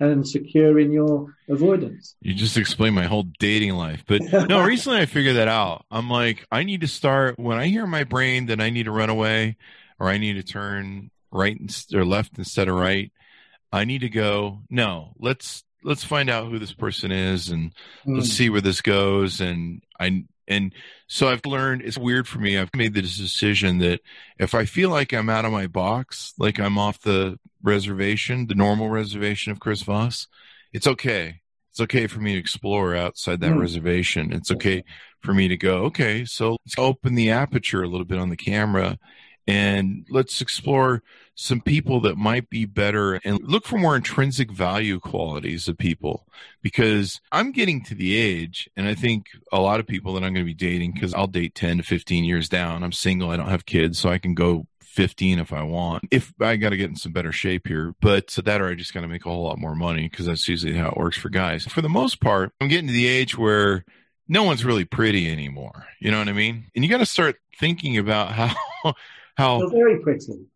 and 0.00 0.26
secure 0.26 0.78
in 0.78 0.92
your 0.92 1.34
avoidance. 1.48 2.16
You 2.20 2.34
just 2.34 2.56
explained 2.56 2.94
my 2.94 3.04
whole 3.04 3.24
dating 3.38 3.74
life. 3.74 4.04
But 4.06 4.22
no, 4.48 4.62
recently 4.62 4.98
I 4.98 5.06
figured 5.06 5.36
that 5.36 5.48
out. 5.48 5.84
I'm 5.90 6.10
like, 6.10 6.46
I 6.50 6.64
need 6.64 6.80
to 6.82 6.88
start 6.88 7.38
when 7.38 7.58
I 7.58 7.66
hear 7.66 7.86
my 7.86 8.04
brain 8.04 8.46
that 8.46 8.60
I 8.60 8.70
need 8.70 8.84
to 8.84 8.90
run 8.90 9.10
away 9.10 9.56
or 9.98 10.08
I 10.08 10.18
need 10.18 10.34
to 10.34 10.42
turn 10.42 11.10
right 11.30 11.56
instead 11.58 11.98
or 11.98 12.04
left 12.04 12.38
instead 12.38 12.68
of 12.68 12.74
right. 12.74 13.12
I 13.72 13.84
need 13.84 14.02
to 14.02 14.08
go, 14.08 14.60
no, 14.70 15.14
let's 15.18 15.64
let's 15.82 16.04
find 16.04 16.30
out 16.30 16.50
who 16.50 16.58
this 16.58 16.72
person 16.72 17.12
is 17.12 17.50
and 17.50 17.72
mm. 18.06 18.16
let's 18.16 18.30
see 18.30 18.48
where 18.48 18.62
this 18.62 18.80
goes 18.80 19.40
and 19.40 19.82
I 20.00 20.24
and 20.46 20.72
so 21.06 21.28
I've 21.28 21.44
learned 21.46 21.82
it's 21.82 21.98
weird 21.98 22.28
for 22.28 22.38
me. 22.38 22.58
I've 22.58 22.74
made 22.74 22.94
the 22.94 23.02
decision 23.02 23.78
that 23.78 24.00
if 24.38 24.54
I 24.54 24.64
feel 24.64 24.90
like 24.90 25.12
I'm 25.12 25.30
out 25.30 25.44
of 25.44 25.52
my 25.52 25.66
box, 25.66 26.34
like 26.38 26.58
I'm 26.58 26.78
off 26.78 27.00
the 27.00 27.38
reservation, 27.62 28.46
the 28.46 28.54
normal 28.54 28.90
reservation 28.90 29.52
of 29.52 29.60
Chris 29.60 29.82
Voss, 29.82 30.26
it's 30.72 30.86
okay. 30.86 31.40
It's 31.70 31.80
okay 31.80 32.06
for 32.06 32.20
me 32.20 32.34
to 32.34 32.38
explore 32.38 32.94
outside 32.94 33.40
that 33.40 33.52
mm. 33.52 33.60
reservation. 33.60 34.32
It's 34.32 34.50
okay 34.52 34.84
for 35.20 35.34
me 35.34 35.48
to 35.48 35.56
go, 35.56 35.84
okay, 35.84 36.24
so 36.24 36.52
let's 36.64 36.78
open 36.78 37.14
the 37.14 37.30
aperture 37.30 37.82
a 37.82 37.88
little 37.88 38.04
bit 38.04 38.18
on 38.18 38.28
the 38.28 38.36
camera 38.36 38.98
and 39.46 40.06
let's 40.10 40.40
explore 40.40 41.02
some 41.34 41.60
people 41.60 42.00
that 42.00 42.16
might 42.16 42.48
be 42.48 42.64
better 42.64 43.14
and 43.24 43.42
look 43.42 43.66
for 43.66 43.78
more 43.78 43.96
intrinsic 43.96 44.50
value 44.50 45.00
qualities 45.00 45.68
of 45.68 45.76
people 45.76 46.26
because 46.62 47.20
I'm 47.32 47.50
getting 47.50 47.82
to 47.84 47.94
the 47.94 48.16
age 48.16 48.70
and 48.76 48.86
I 48.86 48.94
think 48.94 49.26
a 49.52 49.60
lot 49.60 49.80
of 49.80 49.86
people 49.86 50.14
that 50.14 50.22
I'm 50.22 50.32
going 50.32 50.46
to 50.46 50.50
be 50.50 50.54
dating 50.54 50.92
because 50.92 51.12
I'll 51.12 51.26
date 51.26 51.54
10 51.54 51.78
to 51.78 51.82
15 51.82 52.24
years 52.24 52.48
down. 52.48 52.84
I'm 52.84 52.92
single. 52.92 53.30
I 53.30 53.36
don't 53.36 53.48
have 53.48 53.66
kids, 53.66 53.98
so 53.98 54.10
I 54.10 54.18
can 54.18 54.34
go 54.34 54.66
15 54.80 55.40
if 55.40 55.52
I 55.52 55.64
want. 55.64 56.04
If 56.12 56.32
I 56.40 56.54
got 56.56 56.70
to 56.70 56.76
get 56.76 56.88
in 56.88 56.96
some 56.96 57.12
better 57.12 57.32
shape 57.32 57.66
here, 57.66 57.94
but 58.00 58.30
so 58.30 58.42
that 58.42 58.60
or 58.60 58.68
I 58.68 58.74
just 58.74 58.94
got 58.94 59.00
to 59.00 59.08
make 59.08 59.26
a 59.26 59.28
whole 59.28 59.44
lot 59.44 59.58
more 59.58 59.74
money 59.74 60.08
because 60.08 60.26
that's 60.26 60.48
usually 60.48 60.74
how 60.74 60.90
it 60.90 60.96
works 60.96 61.18
for 61.18 61.30
guys. 61.30 61.64
For 61.64 61.82
the 61.82 61.88
most 61.88 62.20
part, 62.20 62.52
I'm 62.60 62.68
getting 62.68 62.86
to 62.86 62.92
the 62.92 63.08
age 63.08 63.36
where 63.36 63.84
no 64.28 64.44
one's 64.44 64.64
really 64.64 64.84
pretty 64.84 65.30
anymore. 65.30 65.86
You 65.98 66.12
know 66.12 66.18
what 66.18 66.28
I 66.28 66.32
mean? 66.32 66.70
And 66.74 66.84
you 66.84 66.90
got 66.90 66.98
to 66.98 67.06
start 67.06 67.36
thinking 67.58 67.98
about 67.98 68.32
how 68.32 68.94
how 69.34 69.60
You're 69.60 69.70
very 69.70 69.98
pretty. 70.00 70.46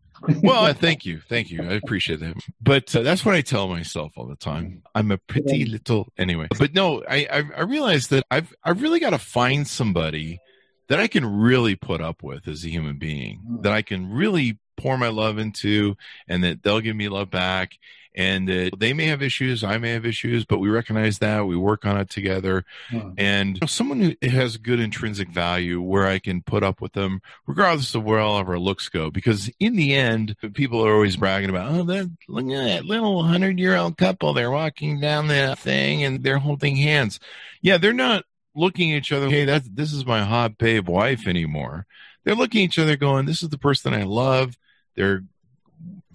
well, 0.42 0.72
thank 0.74 1.06
you, 1.06 1.20
thank 1.28 1.50
you. 1.50 1.62
I 1.62 1.74
appreciate 1.74 2.20
that. 2.20 2.34
But 2.60 2.94
uh, 2.94 3.02
that's 3.02 3.24
what 3.24 3.36
I 3.36 3.40
tell 3.40 3.68
myself 3.68 4.12
all 4.16 4.26
the 4.26 4.36
time. 4.36 4.82
I'm 4.94 5.12
a 5.12 5.18
pretty 5.18 5.64
little 5.64 6.08
anyway. 6.18 6.48
But 6.58 6.74
no, 6.74 7.04
I 7.08 7.26
I, 7.30 7.44
I 7.58 7.62
realize 7.62 8.08
that 8.08 8.24
I've 8.30 8.52
I 8.64 8.70
really 8.70 9.00
got 9.00 9.10
to 9.10 9.18
find 9.18 9.66
somebody 9.66 10.40
that 10.88 10.98
I 10.98 11.06
can 11.06 11.24
really 11.24 11.76
put 11.76 12.00
up 12.00 12.22
with 12.22 12.48
as 12.48 12.64
a 12.64 12.68
human 12.68 12.98
being, 12.98 13.42
mm. 13.48 13.62
that 13.62 13.72
I 13.72 13.82
can 13.82 14.10
really 14.10 14.58
pour 14.76 14.96
my 14.96 15.08
love 15.08 15.38
into, 15.38 15.96
and 16.26 16.42
that 16.44 16.62
they'll 16.62 16.80
give 16.80 16.96
me 16.96 17.08
love 17.08 17.30
back, 17.30 17.78
and 18.18 18.48
that 18.48 18.72
they 18.76 18.92
may 18.92 19.06
have 19.06 19.22
issues, 19.22 19.62
I 19.62 19.78
may 19.78 19.92
have 19.92 20.04
issues, 20.04 20.44
but 20.44 20.58
we 20.58 20.68
recognize 20.68 21.20
that 21.20 21.46
we 21.46 21.56
work 21.56 21.86
on 21.86 21.96
it 21.98 22.10
together. 22.10 22.64
Hmm. 22.90 23.10
And 23.16 23.54
you 23.54 23.60
know, 23.60 23.68
someone 23.68 24.00
who 24.00 24.28
has 24.28 24.56
good 24.56 24.80
intrinsic 24.80 25.28
value 25.28 25.80
where 25.80 26.08
I 26.08 26.18
can 26.18 26.42
put 26.42 26.64
up 26.64 26.80
with 26.80 26.94
them, 26.94 27.22
regardless 27.46 27.94
of 27.94 28.02
where 28.02 28.18
all 28.18 28.36
of 28.36 28.48
our 28.48 28.58
looks 28.58 28.88
go. 28.88 29.12
Because 29.12 29.48
in 29.60 29.76
the 29.76 29.94
end, 29.94 30.34
people 30.54 30.84
are 30.84 30.92
always 30.92 31.14
bragging 31.16 31.48
about, 31.48 31.70
oh, 31.70 31.84
that 31.84 32.10
look 32.26 32.46
at 32.46 32.66
that 32.66 32.84
little 32.86 33.22
hundred 33.22 33.60
year 33.60 33.76
old 33.76 33.96
couple. 33.96 34.34
They're 34.34 34.50
walking 34.50 34.98
down 34.98 35.28
that 35.28 35.60
thing 35.60 36.02
and 36.02 36.24
they're 36.24 36.38
holding 36.38 36.74
hands. 36.74 37.20
Yeah, 37.62 37.78
they're 37.78 37.92
not 37.92 38.24
looking 38.56 38.92
at 38.92 38.98
each 38.98 39.12
other. 39.12 39.30
Hey, 39.30 39.44
that's 39.44 39.68
this 39.68 39.92
is 39.92 40.04
my 40.04 40.24
hot 40.24 40.58
babe 40.58 40.88
wife 40.88 41.28
anymore. 41.28 41.86
They're 42.24 42.34
looking 42.34 42.62
at 42.62 42.64
each 42.64 42.78
other, 42.80 42.96
going, 42.96 43.26
"This 43.26 43.44
is 43.44 43.50
the 43.50 43.58
person 43.58 43.94
I 43.94 44.02
love." 44.02 44.58
They're 44.96 45.22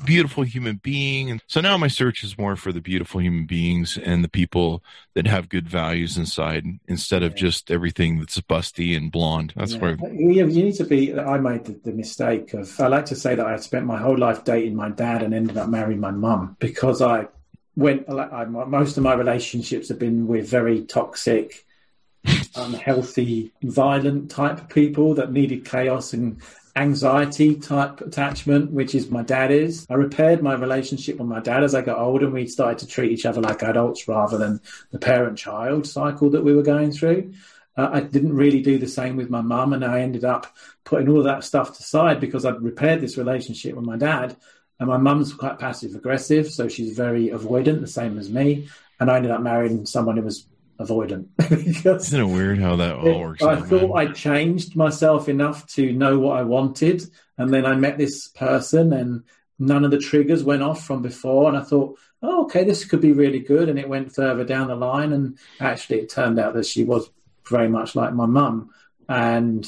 beautiful 0.06 0.44
human 0.44 0.78
being. 0.78 1.32
And 1.32 1.42
so 1.48 1.62
now 1.62 1.78
my 1.78 1.88
search 1.88 2.24
is 2.24 2.38
more 2.38 2.56
for 2.56 2.72
the 2.72 2.82
beautiful 2.82 3.22
human 3.22 3.46
beings 3.46 3.98
and 3.98 4.24
the 4.24 4.30
people 4.30 4.84
that 5.14 5.28
have 5.28 5.50
good 5.50 5.68
values 5.68 6.18
inside 6.18 6.66
instead 6.88 7.24
of 7.24 7.36
just 7.36 7.72
everything 7.72 8.20
that's 8.20 8.40
busty 8.42 8.96
and 8.98 9.12
blonde. 9.12 9.54
That's 9.56 9.74
yeah. 9.74 9.80
where 9.80 9.98
you, 10.12 10.48
you 10.48 10.64
need 10.64 10.76
to 10.76 10.86
be. 10.86 11.18
I 11.18 11.38
made 11.38 11.66
the, 11.66 11.80
the, 11.84 11.92
mistake 11.92 12.54
of, 12.54 12.80
I 12.80 12.88
like 12.88 13.06
to 13.06 13.16
say 13.16 13.36
that 13.36 13.46
I 13.46 13.56
spent 13.58 13.86
my 13.86 13.98
whole 13.98 14.18
life 14.18 14.44
dating 14.44 14.76
my 14.76 14.90
dad 14.90 15.24
and 15.24 15.34
ended 15.34 15.58
up 15.58 15.70
marrying 15.70 16.00
my 16.00 16.12
mum 16.12 16.58
because 16.60 17.02
I 17.02 17.28
went, 17.76 18.10
I, 18.10 18.46
most 18.46 18.98
of 18.98 19.04
my 19.04 19.14
relationships 19.14 19.90
have 19.90 20.00
been 20.00 20.28
with 20.28 20.48
very 20.48 20.84
toxic, 20.84 21.66
unhealthy, 22.56 23.52
violent 23.64 24.32
type 24.32 24.60
of 24.60 24.70
people 24.70 25.16
that 25.16 25.32
needed 25.32 25.66
chaos 25.66 26.14
and 26.14 26.42
anxiety 26.76 27.56
type 27.56 28.02
attachment, 28.02 28.72
which 28.72 28.96
is 28.96 29.10
my 29.10 29.22
dad 29.22 29.52
is. 29.52 29.86
I 29.90 29.94
repaired 29.94 30.42
my 30.42 30.56
relationship 30.56 31.18
with 31.18 31.28
my 31.28 31.40
dad 31.40 31.64
as 31.64 31.76
I 31.76 31.82
got 31.82 32.00
older 32.00 32.26
and 32.26 32.34
we 32.34 32.48
started 32.48 32.80
to 32.80 32.88
treat 32.88 33.12
each 33.12 33.26
other 33.26 33.42
like 33.42 33.62
adults 33.62 34.08
rather 34.08 34.38
than 34.38 34.60
the 34.92 35.00
parent 35.00 35.38
child 35.38 35.86
cycle 35.86 36.32
that 36.32 36.44
we 36.44 36.56
were 36.56 36.64
going 36.64 36.92
through. 36.92 37.34
Uh, 37.76 37.90
I 37.94 38.00
didn't 38.02 38.36
really 38.36 38.62
do 38.62 38.78
the 38.78 38.88
same 38.88 39.16
with 39.16 39.30
my 39.30 39.42
mum, 39.42 39.74
and 39.74 39.84
I 39.84 40.02
ended 40.02 40.24
up 40.24 40.56
putting 40.84 41.10
all 41.10 41.24
that 41.24 41.44
stuff 41.44 41.80
aside 41.80 42.20
because 42.20 42.46
I'd 42.46 42.62
repaired 42.62 43.02
this 43.02 43.18
relationship 43.18 43.76
with 43.76 43.86
my 43.86 43.98
dad. 43.98 44.36
And 44.80 44.90
my 44.90 44.98
mum's 44.98 45.34
quite 45.34 45.60
passive 45.60 45.96
aggressive, 45.96 46.52
so 46.52 46.68
she's 46.68 46.96
very 46.96 47.30
avoidant, 47.30 47.82
the 47.82 47.88
same 47.88 48.18
as 48.20 48.30
me. 48.30 48.68
And 49.00 49.10
I 49.10 49.18
ended 49.18 49.32
up 49.32 49.42
marrying 49.42 49.86
someone 49.86 50.18
who 50.18 50.24
was 50.24 50.46
avoidant. 50.80 51.28
Isn't 51.86 52.20
it 52.20 52.24
weird 52.24 52.60
how 52.60 52.76
that 52.78 52.96
all 52.96 53.22
works? 53.22 53.44
I 53.44 53.54
out, 53.54 53.68
thought 53.68 53.96
I 53.96 54.12
changed 54.12 54.76
myself 54.76 55.30
enough 55.30 55.68
to 55.74 55.94
know 55.94 56.20
what 56.20 56.38
I 56.38 56.44
wanted, 56.44 57.04
and 57.38 57.54
then 57.54 57.66
I 57.66 57.76
met 57.76 57.98
this 57.98 58.28
person, 58.30 58.94
and 58.94 59.24
none 59.60 59.86
of 59.86 59.92
the 59.92 60.00
triggers 60.00 60.44
went 60.44 60.64
off 60.64 60.86
from 60.86 61.02
before, 61.02 61.48
and 61.48 61.58
I 61.58 61.62
thought, 61.62 61.98
oh, 62.22 62.46
okay, 62.46 62.64
this 62.64 62.86
could 62.86 63.02
be 63.02 63.12
really 63.12 63.40
good, 63.40 63.70
and 63.70 63.78
it 63.78 63.90
went 63.90 64.14
further 64.14 64.44
down 64.44 64.68
the 64.68 64.76
line, 64.76 65.14
and 65.14 65.38
actually, 65.60 66.00
it 66.00 66.10
turned 66.10 66.40
out 66.40 66.54
that 66.56 66.66
she 66.66 66.84
was 66.84 67.10
very 67.50 67.70
much 67.70 67.96
like 67.96 68.14
my 68.14 68.26
mum, 68.26 68.72
and 69.08 69.68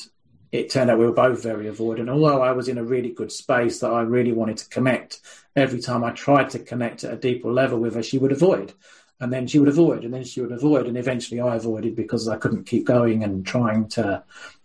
it 0.51 0.69
turned 0.69 0.89
out 0.89 0.97
we 0.97 1.05
were 1.05 1.11
both 1.11 1.43
very 1.43 1.65
avoidant. 1.65 2.09
Although 2.09 2.41
I 2.41 2.53
was 2.53 2.67
in 2.67 2.77
a 2.77 2.83
really 2.83 3.11
good 3.11 3.31
space 3.31 3.79
that 3.79 3.91
I 3.91 4.01
really 4.01 4.31
wanted 4.31 4.57
to 4.57 4.69
connect, 4.69 5.19
every 5.55 5.81
time 5.81 6.03
I 6.03 6.11
tried 6.11 6.51
to 6.51 6.59
connect 6.59 7.03
at 7.03 7.13
a 7.13 7.17
deeper 7.17 7.51
level 7.51 7.79
with 7.79 7.95
her, 7.95 8.03
she 8.03 8.17
would 8.17 8.31
avoid 8.31 8.73
and 9.19 9.31
then 9.31 9.47
she 9.47 9.59
would 9.59 9.69
avoid, 9.69 10.03
and 10.03 10.13
then 10.13 10.23
she 10.23 10.41
would 10.41 10.51
avoid, 10.51 10.87
and 10.87 10.97
eventually 10.97 11.39
I 11.39 11.55
avoided 11.55 11.95
because 11.95 12.27
I 12.27 12.37
couldn't 12.37 12.65
keep 12.65 12.85
going 12.85 13.23
and 13.23 13.45
trying 13.45 13.87
to 13.89 14.23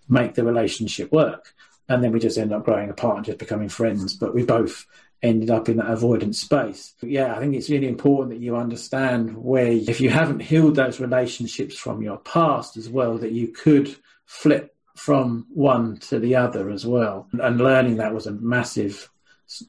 make 0.09 0.35
the 0.35 0.45
relationship 0.45 1.13
work. 1.13 1.55
And 1.89 2.03
then 2.05 2.13
we 2.13 2.21
just 2.21 2.39
ended 2.39 2.57
up 2.57 2.65
growing 2.65 2.91
apart 2.91 3.17
and 3.17 3.27
just 3.27 3.39
becoming 3.39 3.69
friends. 3.69 4.15
But 4.15 4.35
we 4.35 4.45
both 4.45 4.87
ended 5.23 5.51
up 5.51 5.69
in 5.69 5.77
that 5.77 5.91
avoidance 5.91 6.41
space. 6.41 6.95
But 7.01 7.11
yeah, 7.11 7.35
I 7.35 7.41
think 7.41 7.55
it's 7.55 7.71
really 7.71 7.89
important 7.89 8.31
that 8.31 8.45
you 8.45 8.57
understand 8.57 9.37
where, 9.37 9.67
if 9.67 10.01
you 10.01 10.11
haven't 10.11 10.41
healed 10.41 10.77
those 10.77 11.01
relationships 11.01 11.77
from 11.77 12.03
your 12.03 12.19
past 12.19 12.77
as 12.77 12.89
well, 12.89 13.19
that 13.19 13.33
you 13.33 13.49
could 13.49 13.95
flip 14.25 14.75
from 14.97 15.47
one 15.53 15.97
to 15.97 16.19
the 16.19 16.37
other 16.37 16.71
as 16.71 16.87
well. 16.87 17.29
And 17.33 17.59
learning 17.59 17.97
that 17.97 18.15
was 18.15 18.27
a 18.27 18.33
massive 18.33 19.11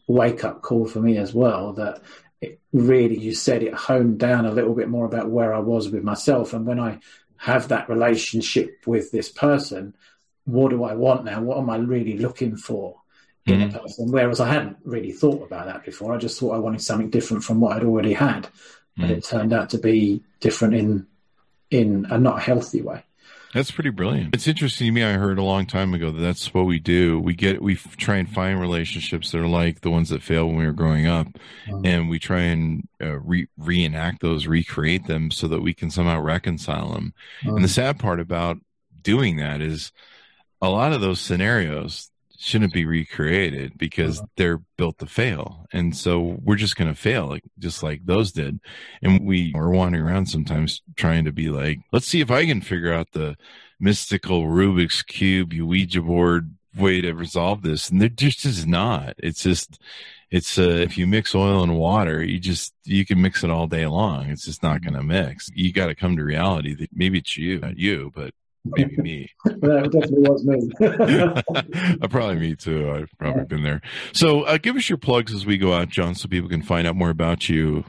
wake 0.08 0.44
up 0.44 0.62
call 0.62 0.86
for 0.86 1.00
me 1.00 1.18
as 1.18 1.34
well 1.34 1.74
that 1.74 2.02
it 2.42 2.60
really, 2.74 3.18
you 3.18 3.34
said 3.34 3.64
it 3.64 3.74
honed 3.74 4.20
down 4.20 4.46
a 4.46 4.52
little 4.52 4.74
bit 4.74 4.90
more 4.90 5.06
about 5.06 5.30
where 5.30 5.54
I 5.54 5.60
was 5.60 5.90
with 5.90 6.04
myself. 6.04 6.54
And 6.54 6.66
when 6.66 6.80
I 6.80 7.00
have 7.38 7.68
that 7.68 7.88
relationship 7.88 8.82
with 8.86 9.12
this 9.12 9.30
person, 9.30 9.96
what 10.46 10.70
do 10.70 10.84
I 10.84 10.96
want 10.96 11.24
now? 11.26 11.42
What 11.42 11.60
am 11.60 11.70
I 11.70 11.78
really 11.78 12.18
looking 12.18 12.58
for 12.58 12.98
in 13.46 13.60
mm-hmm. 13.60 13.76
a 13.76 13.80
person? 13.80 14.12
Whereas 14.12 14.40
I 14.40 14.52
hadn't 14.52 14.78
really 14.84 15.12
thought 15.12 15.44
about 15.44 15.68
that 15.68 15.86
before. 15.86 16.14
I 16.14 16.18
just 16.18 16.40
thought 16.40 16.56
I 16.56 16.60
wanted 16.60 16.82
something 16.82 17.12
different 17.12 17.44
from 17.44 17.60
what 17.60 17.78
I'd 17.78 17.84
already 17.84 18.14
had. 18.14 18.50
But 18.98 19.04
mm-hmm. 19.04 19.14
it 19.14 19.24
turned 19.24 19.54
out 19.54 19.70
to 19.70 19.78
be 19.78 20.24
different 20.40 20.74
in 20.74 21.08
in 21.70 22.06
a 22.10 22.18
not 22.18 22.42
healthy 22.42 22.82
way. 22.82 23.04
That's 23.54 23.72
pretty 23.72 23.90
brilliant. 23.90 24.34
It's 24.34 24.48
interesting 24.48 24.88
to 24.88 24.92
me. 24.92 25.04
I 25.04 25.14
heard 25.14 25.38
a 25.38 25.44
long 25.44 25.66
time 25.66 25.94
ago 25.94 26.12
that 26.12 26.22
that's 26.22 26.54
what 26.54 26.66
we 26.66 26.80
do. 26.80 27.20
We 27.20 27.34
get, 27.34 27.62
we 27.62 27.76
try 27.76 28.18
and 28.18 28.30
find 28.30 28.60
relationships 28.60 29.32
that 29.32 29.42
are 29.42 29.48
like 29.48 29.82
the 29.82 29.92
ones 29.92 30.10
that 30.10 30.24
failed 30.24 30.48
when 30.48 30.58
we 30.58 30.66
were 30.66 30.72
growing 30.72 31.08
up, 31.08 31.28
mm-hmm. 31.68 31.86
and 31.86 32.10
we 32.10 32.20
try 32.20 32.42
and 32.42 32.88
uh, 33.02 33.20
re- 33.20 33.50
reenact 33.58 34.22
those, 34.22 34.48
recreate 34.48 35.08
them, 35.08 35.32
so 35.32 35.48
that 35.48 35.62
we 35.62 35.74
can 35.74 35.92
somehow 35.92 36.22
reconcile 36.22 36.94
them. 36.94 37.14
Mm-hmm. 37.44 37.56
And 37.56 37.64
the 37.66 37.70
sad 37.70 38.00
part 38.00 38.20
about 38.20 38.58
doing 39.02 39.38
that 39.38 39.62
is 39.62 39.92
a 40.62 40.70
lot 40.70 40.94
of 40.94 41.02
those 41.02 41.20
scenarios 41.20 42.10
shouldn't 42.42 42.74
be 42.74 42.86
recreated 42.86 43.78
because 43.78 44.18
uh-huh. 44.18 44.28
they're 44.36 44.62
built 44.78 44.98
to 45.00 45.06
fail. 45.06 45.68
And 45.72 45.96
so 45.96 46.40
we're 46.42 46.56
just 46.56 46.76
going 46.76 46.90
to 46.90 47.00
fail, 47.00 47.28
like 47.28 47.44
just 47.60 47.84
like 47.84 48.06
those 48.06 48.32
did. 48.32 48.60
And 49.02 49.26
we 49.26 49.54
are 49.56 49.70
wandering 49.70 50.04
around 50.04 50.26
sometimes 50.26 50.82
trying 50.96 51.26
to 51.26 51.32
be 51.32 51.50
like, 51.50 51.80
let's 51.92 52.08
see 52.08 52.20
if 52.20 52.32
I 52.32 52.46
can 52.46 52.62
figure 52.62 52.92
out 52.92 53.12
the 53.12 53.36
mystical 53.80 54.44
Rubik's 54.44 55.04
cube, 55.04 55.54
Ouija 55.54 56.02
board 56.02 56.56
way 56.76 57.02
to 57.02 57.14
resolve 57.14 57.62
this. 57.62 57.90
And 57.90 58.02
there 58.02 58.10
just 58.10 58.44
is 58.46 58.66
not. 58.66 59.14
It's 59.20 59.44
just, 59.44 59.80
it's 60.32 60.58
uh, 60.58 60.64
if 60.64 60.98
you 60.98 61.06
mix 61.06 61.36
oil 61.36 61.62
and 61.62 61.78
water, 61.78 62.24
you 62.24 62.40
just 62.40 62.74
you 62.86 63.06
can 63.06 63.22
mix 63.22 63.44
it 63.44 63.52
all 63.52 63.68
day 63.68 63.86
long. 63.86 64.30
It's 64.30 64.46
just 64.46 64.64
not 64.64 64.82
going 64.82 64.94
to 64.94 65.04
mix. 65.04 65.50
You 65.54 65.74
got 65.74 65.88
to 65.88 65.96
come 65.96 66.16
to 66.16 66.24
reality 66.24 66.74
that 66.76 66.90
maybe 66.94 67.20
it's 67.20 67.38
you, 67.38 67.60
not 67.60 67.78
you, 67.78 68.12
but 68.16 68.34
maybe 68.66 68.98
me. 68.98 69.30
that 69.46 69.90
definitely 69.92 70.30
was 70.30 70.46
me. 70.46 70.70
uh, 72.02 72.08
probably 72.08 72.36
me 72.36 72.56
too. 72.56 72.92
I've 72.92 73.10
probably 73.18 73.42
yeah. 73.42 73.46
been 73.46 73.64
there. 73.64 73.82
So 74.14 74.44
uh, 74.44 74.58
give 74.58 74.76
us 74.76 74.90
your 74.90 74.98
plugs 74.98 75.34
as 75.34 75.46
we 75.46 75.58
go 75.58 75.74
out, 75.74 75.90
John, 75.90 76.16
so 76.16 76.28
people 76.28 76.50
can 76.50 76.62
find 76.62 76.88
out 76.88 76.96
more 76.96 77.10
about 77.10 77.50
you. 77.50 77.86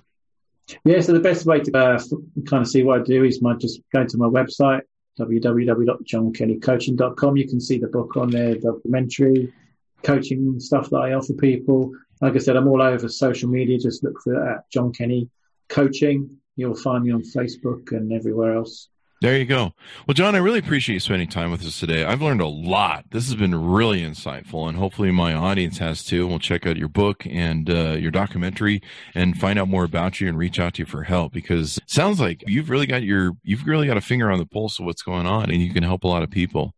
Yeah, 0.84 1.00
so 1.00 1.12
the 1.12 1.20
best 1.20 1.44
way 1.44 1.60
to 1.60 1.76
uh, 1.76 2.00
kind 2.48 2.62
of 2.62 2.68
see 2.68 2.82
what 2.82 3.00
I 3.00 3.04
do 3.04 3.24
is 3.24 3.42
my 3.42 3.54
just 3.54 3.80
go 3.92 4.06
to 4.06 4.16
my 4.16 4.26
website 4.26 4.82
www.johnkennycoaching.com. 5.18 7.36
You 7.36 7.48
can 7.48 7.60
see 7.60 7.78
the 7.78 7.88
book 7.88 8.16
on 8.16 8.30
there, 8.30 8.54
documentary, 8.54 9.52
coaching 10.02 10.58
stuff 10.58 10.88
that 10.90 10.98
I 10.98 11.12
offer 11.12 11.34
people. 11.34 11.92
Like 12.20 12.34
I 12.34 12.38
said, 12.38 12.56
I'm 12.56 12.66
all 12.68 12.82
over 12.82 13.08
social 13.08 13.48
media. 13.48 13.78
Just 13.78 14.04
look 14.04 14.20
for 14.22 14.48
at 14.48 14.70
John 14.70 14.92
Kenny 14.92 15.28
Coaching. 15.68 16.38
You'll 16.56 16.74
find 16.74 17.04
me 17.04 17.12
on 17.12 17.22
Facebook 17.22 17.92
and 17.92 18.12
everywhere 18.12 18.56
else. 18.56 18.88
There 19.22 19.38
you 19.38 19.44
go. 19.44 19.72
Well, 20.04 20.14
John, 20.14 20.34
I 20.34 20.38
really 20.38 20.58
appreciate 20.58 20.94
you 20.94 21.00
spending 21.00 21.28
time 21.28 21.52
with 21.52 21.64
us 21.64 21.78
today. 21.78 22.02
I've 22.02 22.20
learned 22.20 22.40
a 22.40 22.48
lot. 22.48 23.04
This 23.12 23.26
has 23.26 23.36
been 23.36 23.54
really 23.54 24.02
insightful, 24.02 24.68
and 24.68 24.76
hopefully 24.76 25.12
my 25.12 25.32
audience 25.32 25.78
has 25.78 26.02
too. 26.02 26.26
We'll 26.26 26.40
check 26.40 26.66
out 26.66 26.76
your 26.76 26.88
book 26.88 27.24
and 27.24 27.70
uh, 27.70 27.92
your 27.92 28.10
documentary 28.10 28.82
and 29.14 29.38
find 29.38 29.60
out 29.60 29.68
more 29.68 29.84
about 29.84 30.20
you 30.20 30.28
and 30.28 30.36
reach 30.36 30.58
out 30.58 30.74
to 30.74 30.82
you 30.82 30.86
for 30.86 31.04
help 31.04 31.32
because 31.32 31.78
it 31.78 31.88
sounds 31.88 32.18
like 32.18 32.42
you've 32.48 32.68
really 32.68 32.86
got 32.86 33.04
your 33.04 33.34
you've 33.44 33.64
really 33.64 33.86
got 33.86 33.96
a 33.96 34.00
finger 34.00 34.28
on 34.28 34.40
the 34.40 34.44
pulse 34.44 34.80
of 34.80 34.86
what's 34.86 35.02
going 35.02 35.26
on, 35.26 35.52
and 35.52 35.62
you 35.62 35.72
can 35.72 35.84
help 35.84 36.02
a 36.02 36.08
lot 36.08 36.24
of 36.24 36.30
people. 36.30 36.74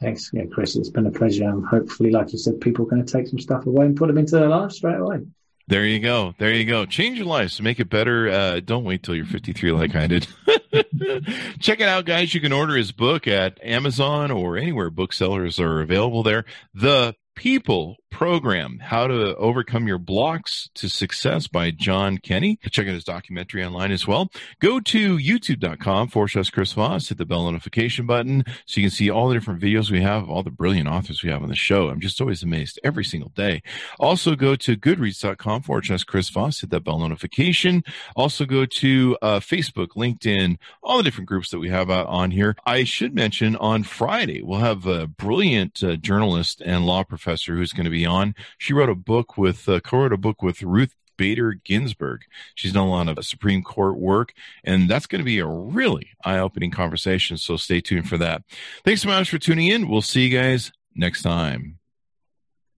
Thanks, 0.00 0.28
yeah, 0.32 0.46
Chris. 0.52 0.74
It's 0.74 0.90
been 0.90 1.06
a 1.06 1.12
pleasure. 1.12 1.48
And 1.48 1.64
hopefully, 1.64 2.10
like 2.10 2.32
you 2.32 2.38
said, 2.40 2.60
people 2.60 2.84
are 2.84 2.88
going 2.88 3.06
to 3.06 3.12
take 3.12 3.28
some 3.28 3.38
stuff 3.38 3.64
away 3.64 3.86
and 3.86 3.96
put 3.96 4.08
them 4.08 4.18
into 4.18 4.34
their 4.34 4.48
lives 4.48 4.78
straight 4.78 4.98
away. 4.98 5.20
There 5.68 5.84
you 5.84 5.98
go. 5.98 6.34
There 6.38 6.52
you 6.52 6.64
go. 6.64 6.86
Change 6.86 7.18
your 7.18 7.26
lives 7.26 7.60
make 7.60 7.80
it 7.80 7.90
better. 7.90 8.28
Uh, 8.28 8.60
don't 8.60 8.84
wait 8.84 9.02
till 9.02 9.16
you're 9.16 9.24
53 9.24 9.72
like 9.72 9.96
I 9.96 10.06
did. 10.06 10.28
Check 11.58 11.80
it 11.80 11.88
out, 11.88 12.04
guys. 12.04 12.34
You 12.34 12.40
can 12.40 12.52
order 12.52 12.76
his 12.76 12.92
book 12.92 13.26
at 13.26 13.58
Amazon 13.64 14.30
or 14.30 14.56
anywhere 14.56 14.90
booksellers 14.90 15.58
are 15.58 15.80
available 15.80 16.22
there. 16.22 16.44
The 16.72 17.14
People 17.36 17.96
program, 18.16 18.78
How 18.78 19.06
to 19.06 19.36
Overcome 19.36 19.86
Your 19.86 19.98
Blocks 19.98 20.70
to 20.76 20.88
Success 20.88 21.48
by 21.48 21.70
John 21.70 22.16
Kenny. 22.16 22.58
Check 22.70 22.86
out 22.86 22.94
his 22.94 23.04
documentary 23.04 23.62
online 23.62 23.92
as 23.92 24.06
well. 24.06 24.30
Go 24.58 24.80
to 24.80 25.18
youtube.com 25.18 26.08
forward 26.08 26.28
slash 26.28 26.48
Chris 26.48 26.72
Voss, 26.72 27.10
hit 27.10 27.18
the 27.18 27.26
bell 27.26 27.44
notification 27.44 28.06
button 28.06 28.42
so 28.64 28.80
you 28.80 28.86
can 28.86 28.90
see 28.90 29.10
all 29.10 29.28
the 29.28 29.34
different 29.34 29.60
videos 29.60 29.90
we 29.90 30.00
have, 30.00 30.30
all 30.30 30.42
the 30.42 30.50
brilliant 30.50 30.88
authors 30.88 31.22
we 31.22 31.28
have 31.28 31.42
on 31.42 31.50
the 31.50 31.54
show. 31.54 31.90
I'm 31.90 32.00
just 32.00 32.18
always 32.18 32.42
amazed 32.42 32.80
every 32.82 33.04
single 33.04 33.28
day. 33.34 33.62
Also 34.00 34.34
go 34.34 34.56
to 34.56 34.78
goodreads.com 34.78 35.60
forward 35.60 35.84
slash 35.84 36.04
Chris 36.04 36.30
Voss, 36.30 36.62
hit 36.62 36.70
that 36.70 36.84
bell 36.84 36.98
notification. 36.98 37.84
Also 38.16 38.46
go 38.46 38.64
to 38.64 39.18
uh, 39.20 39.40
Facebook, 39.40 39.88
LinkedIn, 39.88 40.56
all 40.82 40.96
the 40.96 41.02
different 41.02 41.28
groups 41.28 41.50
that 41.50 41.58
we 41.58 41.68
have 41.68 41.90
on 41.90 42.30
here. 42.30 42.56
I 42.64 42.84
should 42.84 43.14
mention 43.14 43.56
on 43.56 43.82
Friday, 43.82 44.40
we'll 44.40 44.60
have 44.60 44.86
a 44.86 45.06
brilliant 45.06 45.84
uh, 45.84 45.96
journalist 45.96 46.62
and 46.64 46.86
law 46.86 47.04
professor 47.04 47.54
who's 47.54 47.74
going 47.74 47.84
to 47.84 47.90
be 47.90 48.05
on. 48.06 48.34
She 48.58 48.72
wrote 48.72 48.88
a 48.88 48.94
book 48.94 49.36
with, 49.36 49.68
uh, 49.68 49.80
co-wrote 49.80 50.12
a 50.12 50.18
book 50.18 50.42
with 50.42 50.62
Ruth 50.62 50.94
Bader 51.16 51.54
Ginsburg. 51.64 52.24
She's 52.54 52.72
done 52.72 52.86
a 52.86 52.90
lot 52.90 53.08
of 53.08 53.24
Supreme 53.24 53.62
Court 53.62 53.98
work, 53.98 54.32
and 54.64 54.88
that's 54.88 55.06
going 55.06 55.20
to 55.20 55.24
be 55.24 55.38
a 55.38 55.46
really 55.46 56.10
eye 56.24 56.38
opening 56.38 56.70
conversation. 56.70 57.36
So 57.36 57.56
stay 57.56 57.80
tuned 57.80 58.08
for 58.08 58.18
that. 58.18 58.42
Thanks 58.84 59.02
so 59.02 59.08
much 59.08 59.30
for 59.30 59.38
tuning 59.38 59.68
in. 59.68 59.88
We'll 59.88 60.02
see 60.02 60.26
you 60.26 60.38
guys 60.38 60.72
next 60.94 61.22
time. 61.22 61.78